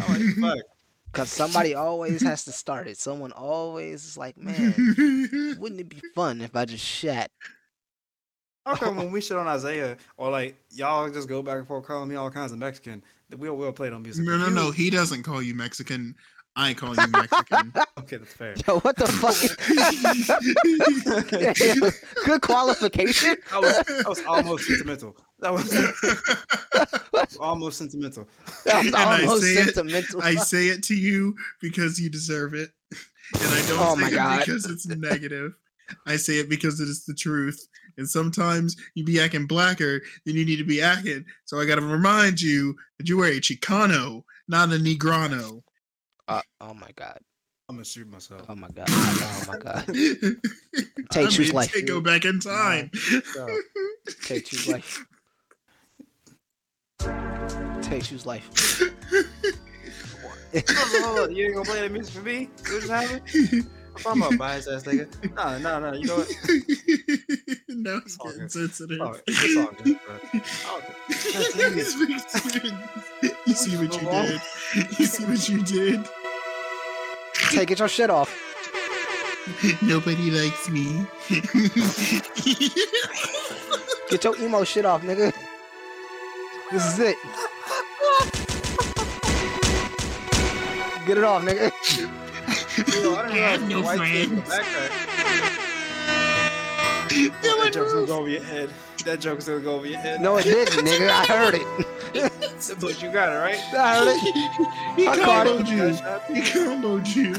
[0.00, 0.64] I'm like, fuck.
[1.12, 2.98] Cause somebody always has to start it.
[2.98, 4.74] Someone always is like, man,
[5.58, 7.30] wouldn't it be fun if I just shat?
[8.66, 12.08] Okay, when we shit on Isaiah or like y'all just go back and forth calling
[12.08, 14.24] me all kinds of Mexican, that we'll we'll play them music.
[14.24, 14.70] no, no, no.
[14.70, 16.14] He doesn't call you Mexican.
[16.56, 17.72] I call you Mexican.
[17.98, 18.54] Okay, that's fair.
[18.66, 19.34] Yo, what the fuck?
[22.24, 23.36] Good qualification.
[23.52, 25.16] I was, I was almost sentimental.
[25.40, 28.26] That was, almost sentimental.
[28.64, 32.70] That was I almost say it- I say it to you because you deserve it,
[32.92, 34.38] and I don't Oh say my it God.
[34.40, 35.54] because it's negative.
[36.06, 37.66] I say it because it is the truth.
[37.96, 41.24] And sometimes you be acting blacker than you need to be acting.
[41.46, 45.62] So I got to remind you that you are a Chicano, not a Negrano.
[46.28, 47.18] Uh, oh my god.
[47.70, 48.42] I'm gonna shoot myself.
[48.48, 48.86] Oh my god.
[48.90, 49.86] Oh my god.
[51.10, 51.72] Tay, I choose mean, life.
[51.72, 52.90] Tay go back in time.
[53.34, 53.46] Go.
[54.24, 54.98] Tay, choose life.
[54.98, 55.04] Tay,
[57.96, 58.48] choose life.
[60.52, 61.34] hold on, hold on.
[61.34, 62.50] You ain't gonna play that music for me?
[62.60, 63.22] What just happened?
[63.96, 65.34] I'm talking about bias ass nigga.
[65.34, 65.92] Nah, nah, nah.
[65.92, 66.28] You know what?
[67.68, 68.52] now he's all getting good.
[68.52, 69.00] sensitive.
[69.00, 70.16] Oh, it's all good, bro.
[70.66, 70.82] Oh,
[73.46, 74.40] you see what you did?
[74.98, 76.04] You see what you did?
[77.50, 78.34] Tay, get your shit off.
[79.82, 81.06] Nobody likes me.
[84.10, 85.32] Get your emo shit off, nigga.
[86.70, 87.16] This is it.
[91.08, 91.72] Get it off, nigga.
[93.02, 94.68] Yo, I didn't I have no the white kid in the friends.
[97.42, 98.68] That joke's gonna go over your head.
[99.06, 100.20] That joke's gonna go over your head.
[100.20, 101.08] No, it didn't, nigga.
[101.08, 102.78] I heard it.
[102.78, 103.58] but you got it right.
[103.74, 104.20] I heard it.
[104.96, 105.64] He I caught it.
[105.64, 106.34] comboed you.
[106.34, 107.32] He comboed you.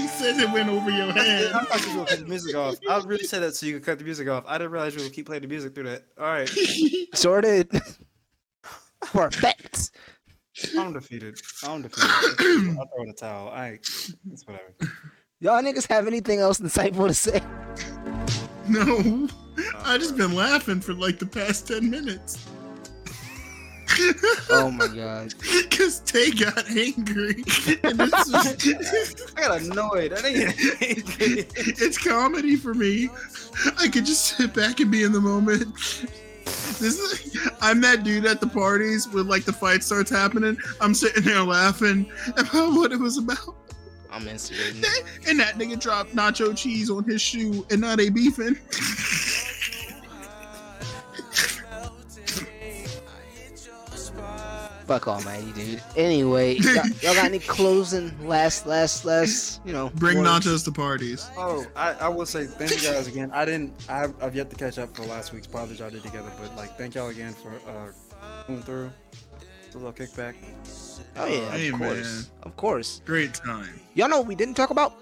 [0.00, 1.50] He says it went over your head.
[1.52, 2.76] I thought you were gonna cut the music off.
[2.88, 4.44] I really said that so you could cut the music off.
[4.46, 6.04] I didn't realize you would keep playing the music through that.
[6.16, 6.48] All right,
[7.12, 7.70] Sorted.
[7.70, 7.82] did.
[10.54, 10.78] For a fact.
[10.86, 11.40] I'm defeated.
[11.64, 12.76] I'm defeated.
[12.78, 13.48] I'll throw in the towel.
[13.50, 13.80] I ain't.
[14.32, 14.74] It's whatever.
[15.40, 17.40] Y'all niggas have anything else insightful to say?
[18.68, 19.26] No,
[19.58, 22.38] uh, I just been laughing for like the past ten minutes.
[24.50, 25.34] Oh my god.
[25.70, 27.44] Cause Tay got angry.
[27.82, 30.12] And this was- I got annoyed.
[30.14, 30.54] I didn't.
[31.58, 33.10] it's comedy for me.
[33.78, 35.66] I could just sit back and be in the moment.
[36.44, 40.56] This is, I'm that dude at the parties when like the fight starts happening.
[40.80, 43.56] I'm sitting there laughing about what it was about.
[44.10, 44.82] I'm instigating.
[45.26, 48.58] And that nigga dropped nacho cheese on his shoe and now they beefing.
[54.86, 55.82] Fuck Almighty, dude.
[55.96, 59.90] Anyway, y'all, y'all got any closing last, last, last, you know?
[59.94, 60.46] Bring words?
[60.46, 61.30] nachos to parties.
[61.36, 63.30] Oh, I, I will say thank you guys again.
[63.32, 63.72] I didn't.
[63.88, 66.54] I've, I've yet to catch up for last week's pod that y'all did together, but
[66.56, 67.92] like thank y'all again for uh
[68.46, 68.90] going through.
[69.74, 70.34] A little kickback.
[71.16, 72.24] Oh yeah, Hey, of course, man.
[72.42, 73.00] of course.
[73.06, 73.80] Great time.
[73.94, 74.94] Y'all know what we didn't talk about?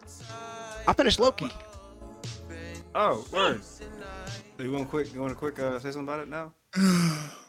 [0.86, 1.51] I finished Loki.
[2.94, 3.65] Oh, word.
[3.65, 3.85] So
[4.62, 5.12] you want quick?
[5.12, 6.52] You want to quick uh, say something about it now?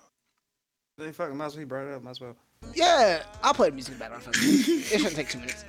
[0.98, 2.04] They fucking might as well he brought it up.
[2.04, 2.36] Might as well.
[2.76, 4.16] Yeah, I'll play the music better.
[4.34, 5.66] It shouldn't take two minutes.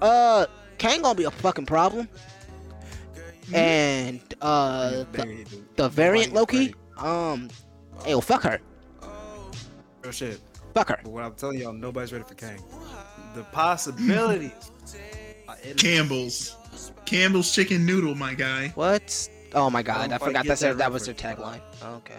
[0.00, 0.46] Uh,
[0.78, 2.08] Kang gonna be a fucking problem.
[3.52, 5.46] And uh, the,
[5.76, 7.48] the variant Loki, um,
[8.04, 8.60] hey, well, fuck her,
[10.02, 10.38] Real shit.
[10.74, 11.00] fuck her.
[11.02, 12.62] But what I'm telling y'all, nobody's ready for Kang.
[13.34, 14.52] The possibilities.
[15.76, 16.54] Campbell's.
[17.06, 18.68] Campbell's chicken noodle, my guy.
[18.74, 19.28] What?
[19.54, 21.62] Oh my god, Don't I forgot get that's their, that that was their tagline.
[21.80, 22.18] but- okay.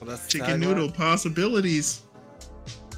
[0.00, 0.60] Well, that's Chicken tagline.
[0.60, 2.02] noodle possibilities.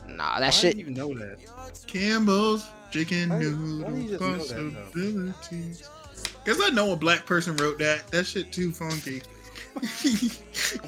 [0.09, 0.75] Nah, Why that do shit.
[0.77, 1.39] you even know that?
[1.87, 5.33] Campbell's chicken Why- why noodle you just know that, though?
[5.33, 5.89] possibilities.
[6.45, 8.09] Because I know a black person wrote that.
[8.09, 9.23] That shit too funky.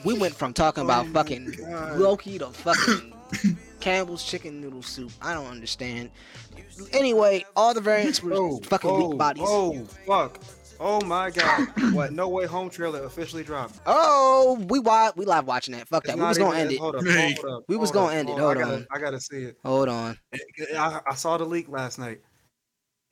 [0.05, 1.99] We went from talking about Oh fucking God.
[1.99, 3.13] Loki to fucking
[3.81, 5.11] Campbell's chicken noodle soup.
[5.23, 6.11] I don't understand.
[6.93, 9.45] Anyway, all the variants were Oh, fucking oh, weak bodies.
[9.47, 10.39] Oh, fuck.
[10.85, 11.69] Oh my god.
[11.95, 12.13] what?
[12.13, 13.79] No Way Home trailer officially dropped.
[13.87, 15.87] Oh, we wa- we live watching that.
[15.89, 16.19] Fuck It's that.
[16.19, 16.79] We was gonna end it.
[16.81, 18.87] Hold up, hold up, We was gonna end it, I hold gotta, on.
[18.91, 19.59] I gotta see it.
[19.65, 20.19] Hold on.
[20.77, 22.21] I, I saw the leak last night.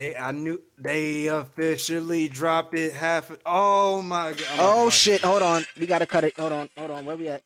[0.01, 3.31] They, I knew they officially dropped it half.
[3.45, 4.43] Oh my god.
[4.53, 5.21] I'm Oh gonna- shit.
[5.21, 5.63] Hold on.
[5.79, 6.37] We gotta cut it.
[6.37, 6.69] Hold on.
[6.77, 7.05] Hold on.
[7.05, 7.41] Where we at?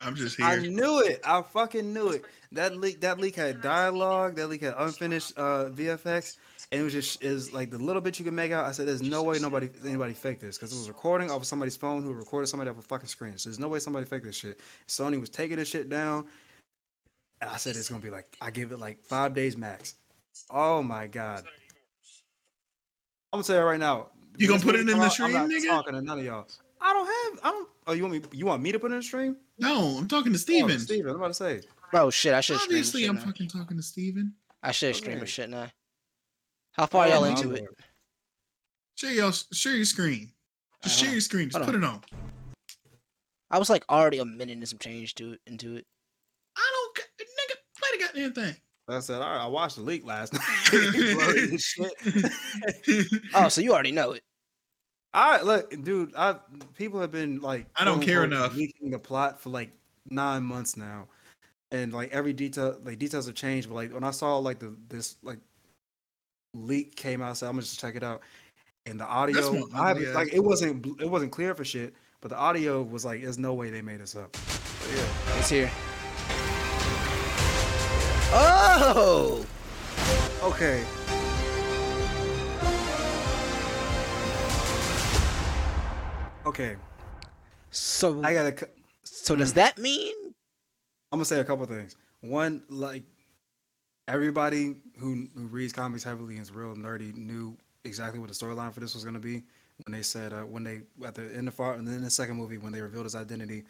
[0.00, 0.44] I'm just here.
[0.46, 1.20] I knew it.
[1.24, 2.24] I fucking knew it.
[2.52, 3.00] That leak.
[3.00, 4.36] That leak had dialogue.
[4.36, 6.36] That leak had unfinished uh, VFX,
[6.74, 8.64] and it was just is like the little bit you can make out.
[8.66, 11.46] I said, "There's no way nobody anybody faked this because it was recording off of
[11.46, 13.38] somebody's phone who recorded somebody off a fucking screen.
[13.38, 16.26] So there's no way somebody faked this shit." Sony was taking this shit down.
[17.40, 19.94] And I said it's gonna be like I give it like five days max.
[20.50, 21.44] Oh my god.
[23.32, 24.08] I'm gonna tell you right now.
[24.36, 25.66] You gonna put it in the out, I'm not nigga?
[25.68, 26.48] talking to none of y'all.
[26.80, 27.44] I don't have.
[27.44, 27.68] I don't.
[27.86, 28.38] Oh, you want me?
[28.38, 29.36] You want me to put it in the stream?
[29.60, 30.78] No, I'm talking to Oh, Steven.
[30.80, 31.60] Steven, I'm about to say.
[31.92, 32.34] Bro, shit.
[32.34, 33.22] I should stream Obviously, shit I'm now.
[33.22, 34.32] fucking talking to Steven.
[34.62, 35.24] I should stream Okay.
[35.24, 35.68] a shit now.
[36.74, 37.64] How far Oh, y'all my into it?
[38.96, 40.32] Share your share your screen.
[40.82, 41.04] Just Uh-huh.
[41.06, 41.48] share your screen.
[41.48, 42.00] Just Hold put it on.
[43.50, 45.86] I was like already a minute and some change to it into it.
[46.56, 48.56] I don't, ca- nigga, play the goddamn thing.
[48.88, 50.42] I said, all right, I watched the leak last night.
[50.70, 53.12] Bloody as shit.
[53.34, 54.22] Oh, so you already know it.
[55.14, 56.12] All right, look, dude.
[56.16, 56.36] I
[56.76, 58.54] people have been like, I don't quote, care unquote, enough.
[58.56, 59.70] leaking the plot for like
[60.10, 61.06] nine months now,
[61.70, 63.68] and like every detail, like details have changed.
[63.68, 65.38] But like when I saw like the this like
[66.54, 68.22] leak came out, so I'm gonna just check it out.
[68.86, 72.36] And the audio, I haven't- like it wasn't it wasn't clear for shit, but the
[72.36, 74.32] audio was like, there's no way they made this up.
[74.32, 75.38] But yeah.
[75.38, 75.70] It's here.
[78.36, 79.44] Oh!
[80.42, 80.84] Oh, Okay.
[86.46, 86.76] Okay.
[87.70, 88.68] so I gotta.
[89.04, 89.56] so does hmm.
[89.56, 90.14] that mean?
[91.10, 91.96] I'm gonna say a couple things.
[92.20, 93.04] One, like
[94.08, 98.72] everybody who who reads comics heavily and is real nerdy knew exactly what the storyline
[98.72, 99.42] for this was gonna be
[99.84, 102.36] when they said uh, when they at the end of far and then the second
[102.36, 103.64] movie when they revealed his identity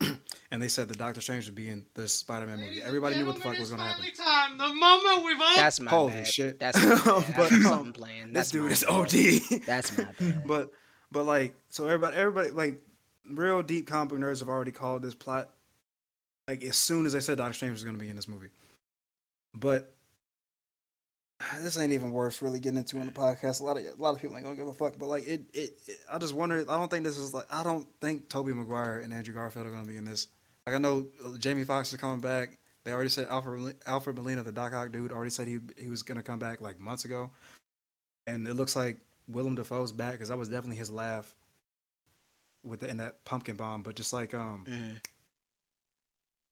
[0.50, 2.82] and they said that Doctor Strange would be in the Spider-Man movie.
[2.82, 4.06] Everybody knew what the fuck was gonna happen.
[4.16, 6.26] Time, the moment we've all That's my Holy bad.
[6.26, 6.58] shit.
[6.58, 7.04] That's my bad.
[7.04, 8.26] But, but, um, something playing.
[8.32, 8.84] This That's dude is.
[8.84, 9.62] OD.
[9.66, 10.46] That's my bad.
[10.46, 10.70] but
[11.12, 12.80] but like so everybody everybody like
[13.30, 15.50] real deep comic nerds have already called this plot
[16.48, 18.48] like as soon as they said Doctor Strange was going to be in this movie.
[19.54, 19.94] But
[21.60, 23.60] this ain't even worth really getting into in the podcast.
[23.60, 24.98] A lot of a lot of people ain't gonna give a fuck.
[24.98, 26.60] But like it, it, it I just wonder.
[26.68, 27.46] I don't think this is like.
[27.50, 30.28] I don't think Tobey Maguire and Andrew Garfield are gonna be in this.
[30.66, 32.58] Like I know uh, Jamie Foxx is coming back.
[32.84, 36.02] They already said Alfred Alfred Molina, the Doc Ock dude, already said he he was
[36.02, 37.30] gonna come back like months ago.
[38.26, 38.98] And it looks like
[39.28, 41.34] Willem Dafoe's back because that was definitely his laugh
[42.62, 43.82] with the, in that pumpkin bomb.
[43.82, 44.96] But just like um, Mhm.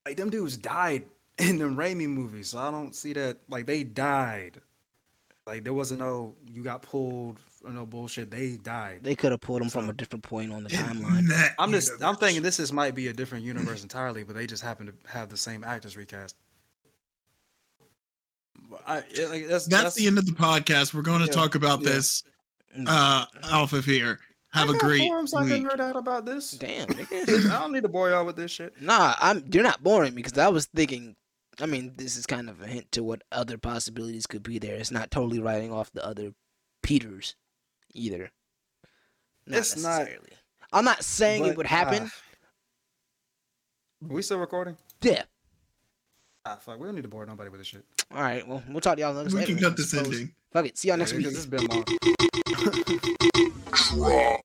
[0.07, 1.05] like them dudes died
[1.49, 3.39] in the Raimi movies, so I don't see that.
[3.49, 4.61] Like they died.
[5.47, 8.31] Like there wasn't no you got pulled or no bullshit.
[8.31, 9.01] They died.
[9.03, 11.31] They could have pulled him from a different point on the timeline.
[11.59, 14.63] I'm just I'm thinking this is might be a different universe entirely, but they just
[14.63, 16.37] happen to have the same actors recast.
[18.87, 20.93] I, it- like, that's, That's, the end of the podcast.
[20.93, 21.91] We're going to Yeah, talk about yeah.
[21.91, 22.23] this.
[22.79, 22.85] Mm.
[22.87, 24.19] Uh, Alpha Fear.
[24.53, 25.73] Have I a great forums I can week.
[25.73, 26.53] nerd out about this.
[26.53, 26.89] Damn.
[27.13, 28.81] I don't need to bore y'all with this shit.
[28.81, 29.45] Nah, I'm.
[29.53, 31.17] You're not boring me because I was thinking.
[31.61, 34.77] I mean, this is kind of a hint to what other possibilities could be there.
[34.77, 36.33] It's not totally writing off the other
[36.83, 37.35] Peters,
[37.95, 38.31] either.
[39.47, 40.31] Not It's not- necessarily.
[40.73, 42.05] I'm not saying it would happen.
[42.05, 42.09] uh,
[44.09, 44.77] we still recording?
[45.03, 45.25] yeah.
[46.45, 46.79] Ah, fuck.
[46.79, 47.85] We don't need to bore nobody with this shit.
[48.11, 48.47] All right.
[48.47, 50.33] Well, we'll talk to y'all next We can cut this ending.
[50.53, 50.79] Fuck it.
[50.79, 51.27] See y'all next Yeah, week.
[51.27, 51.85] because it's been long.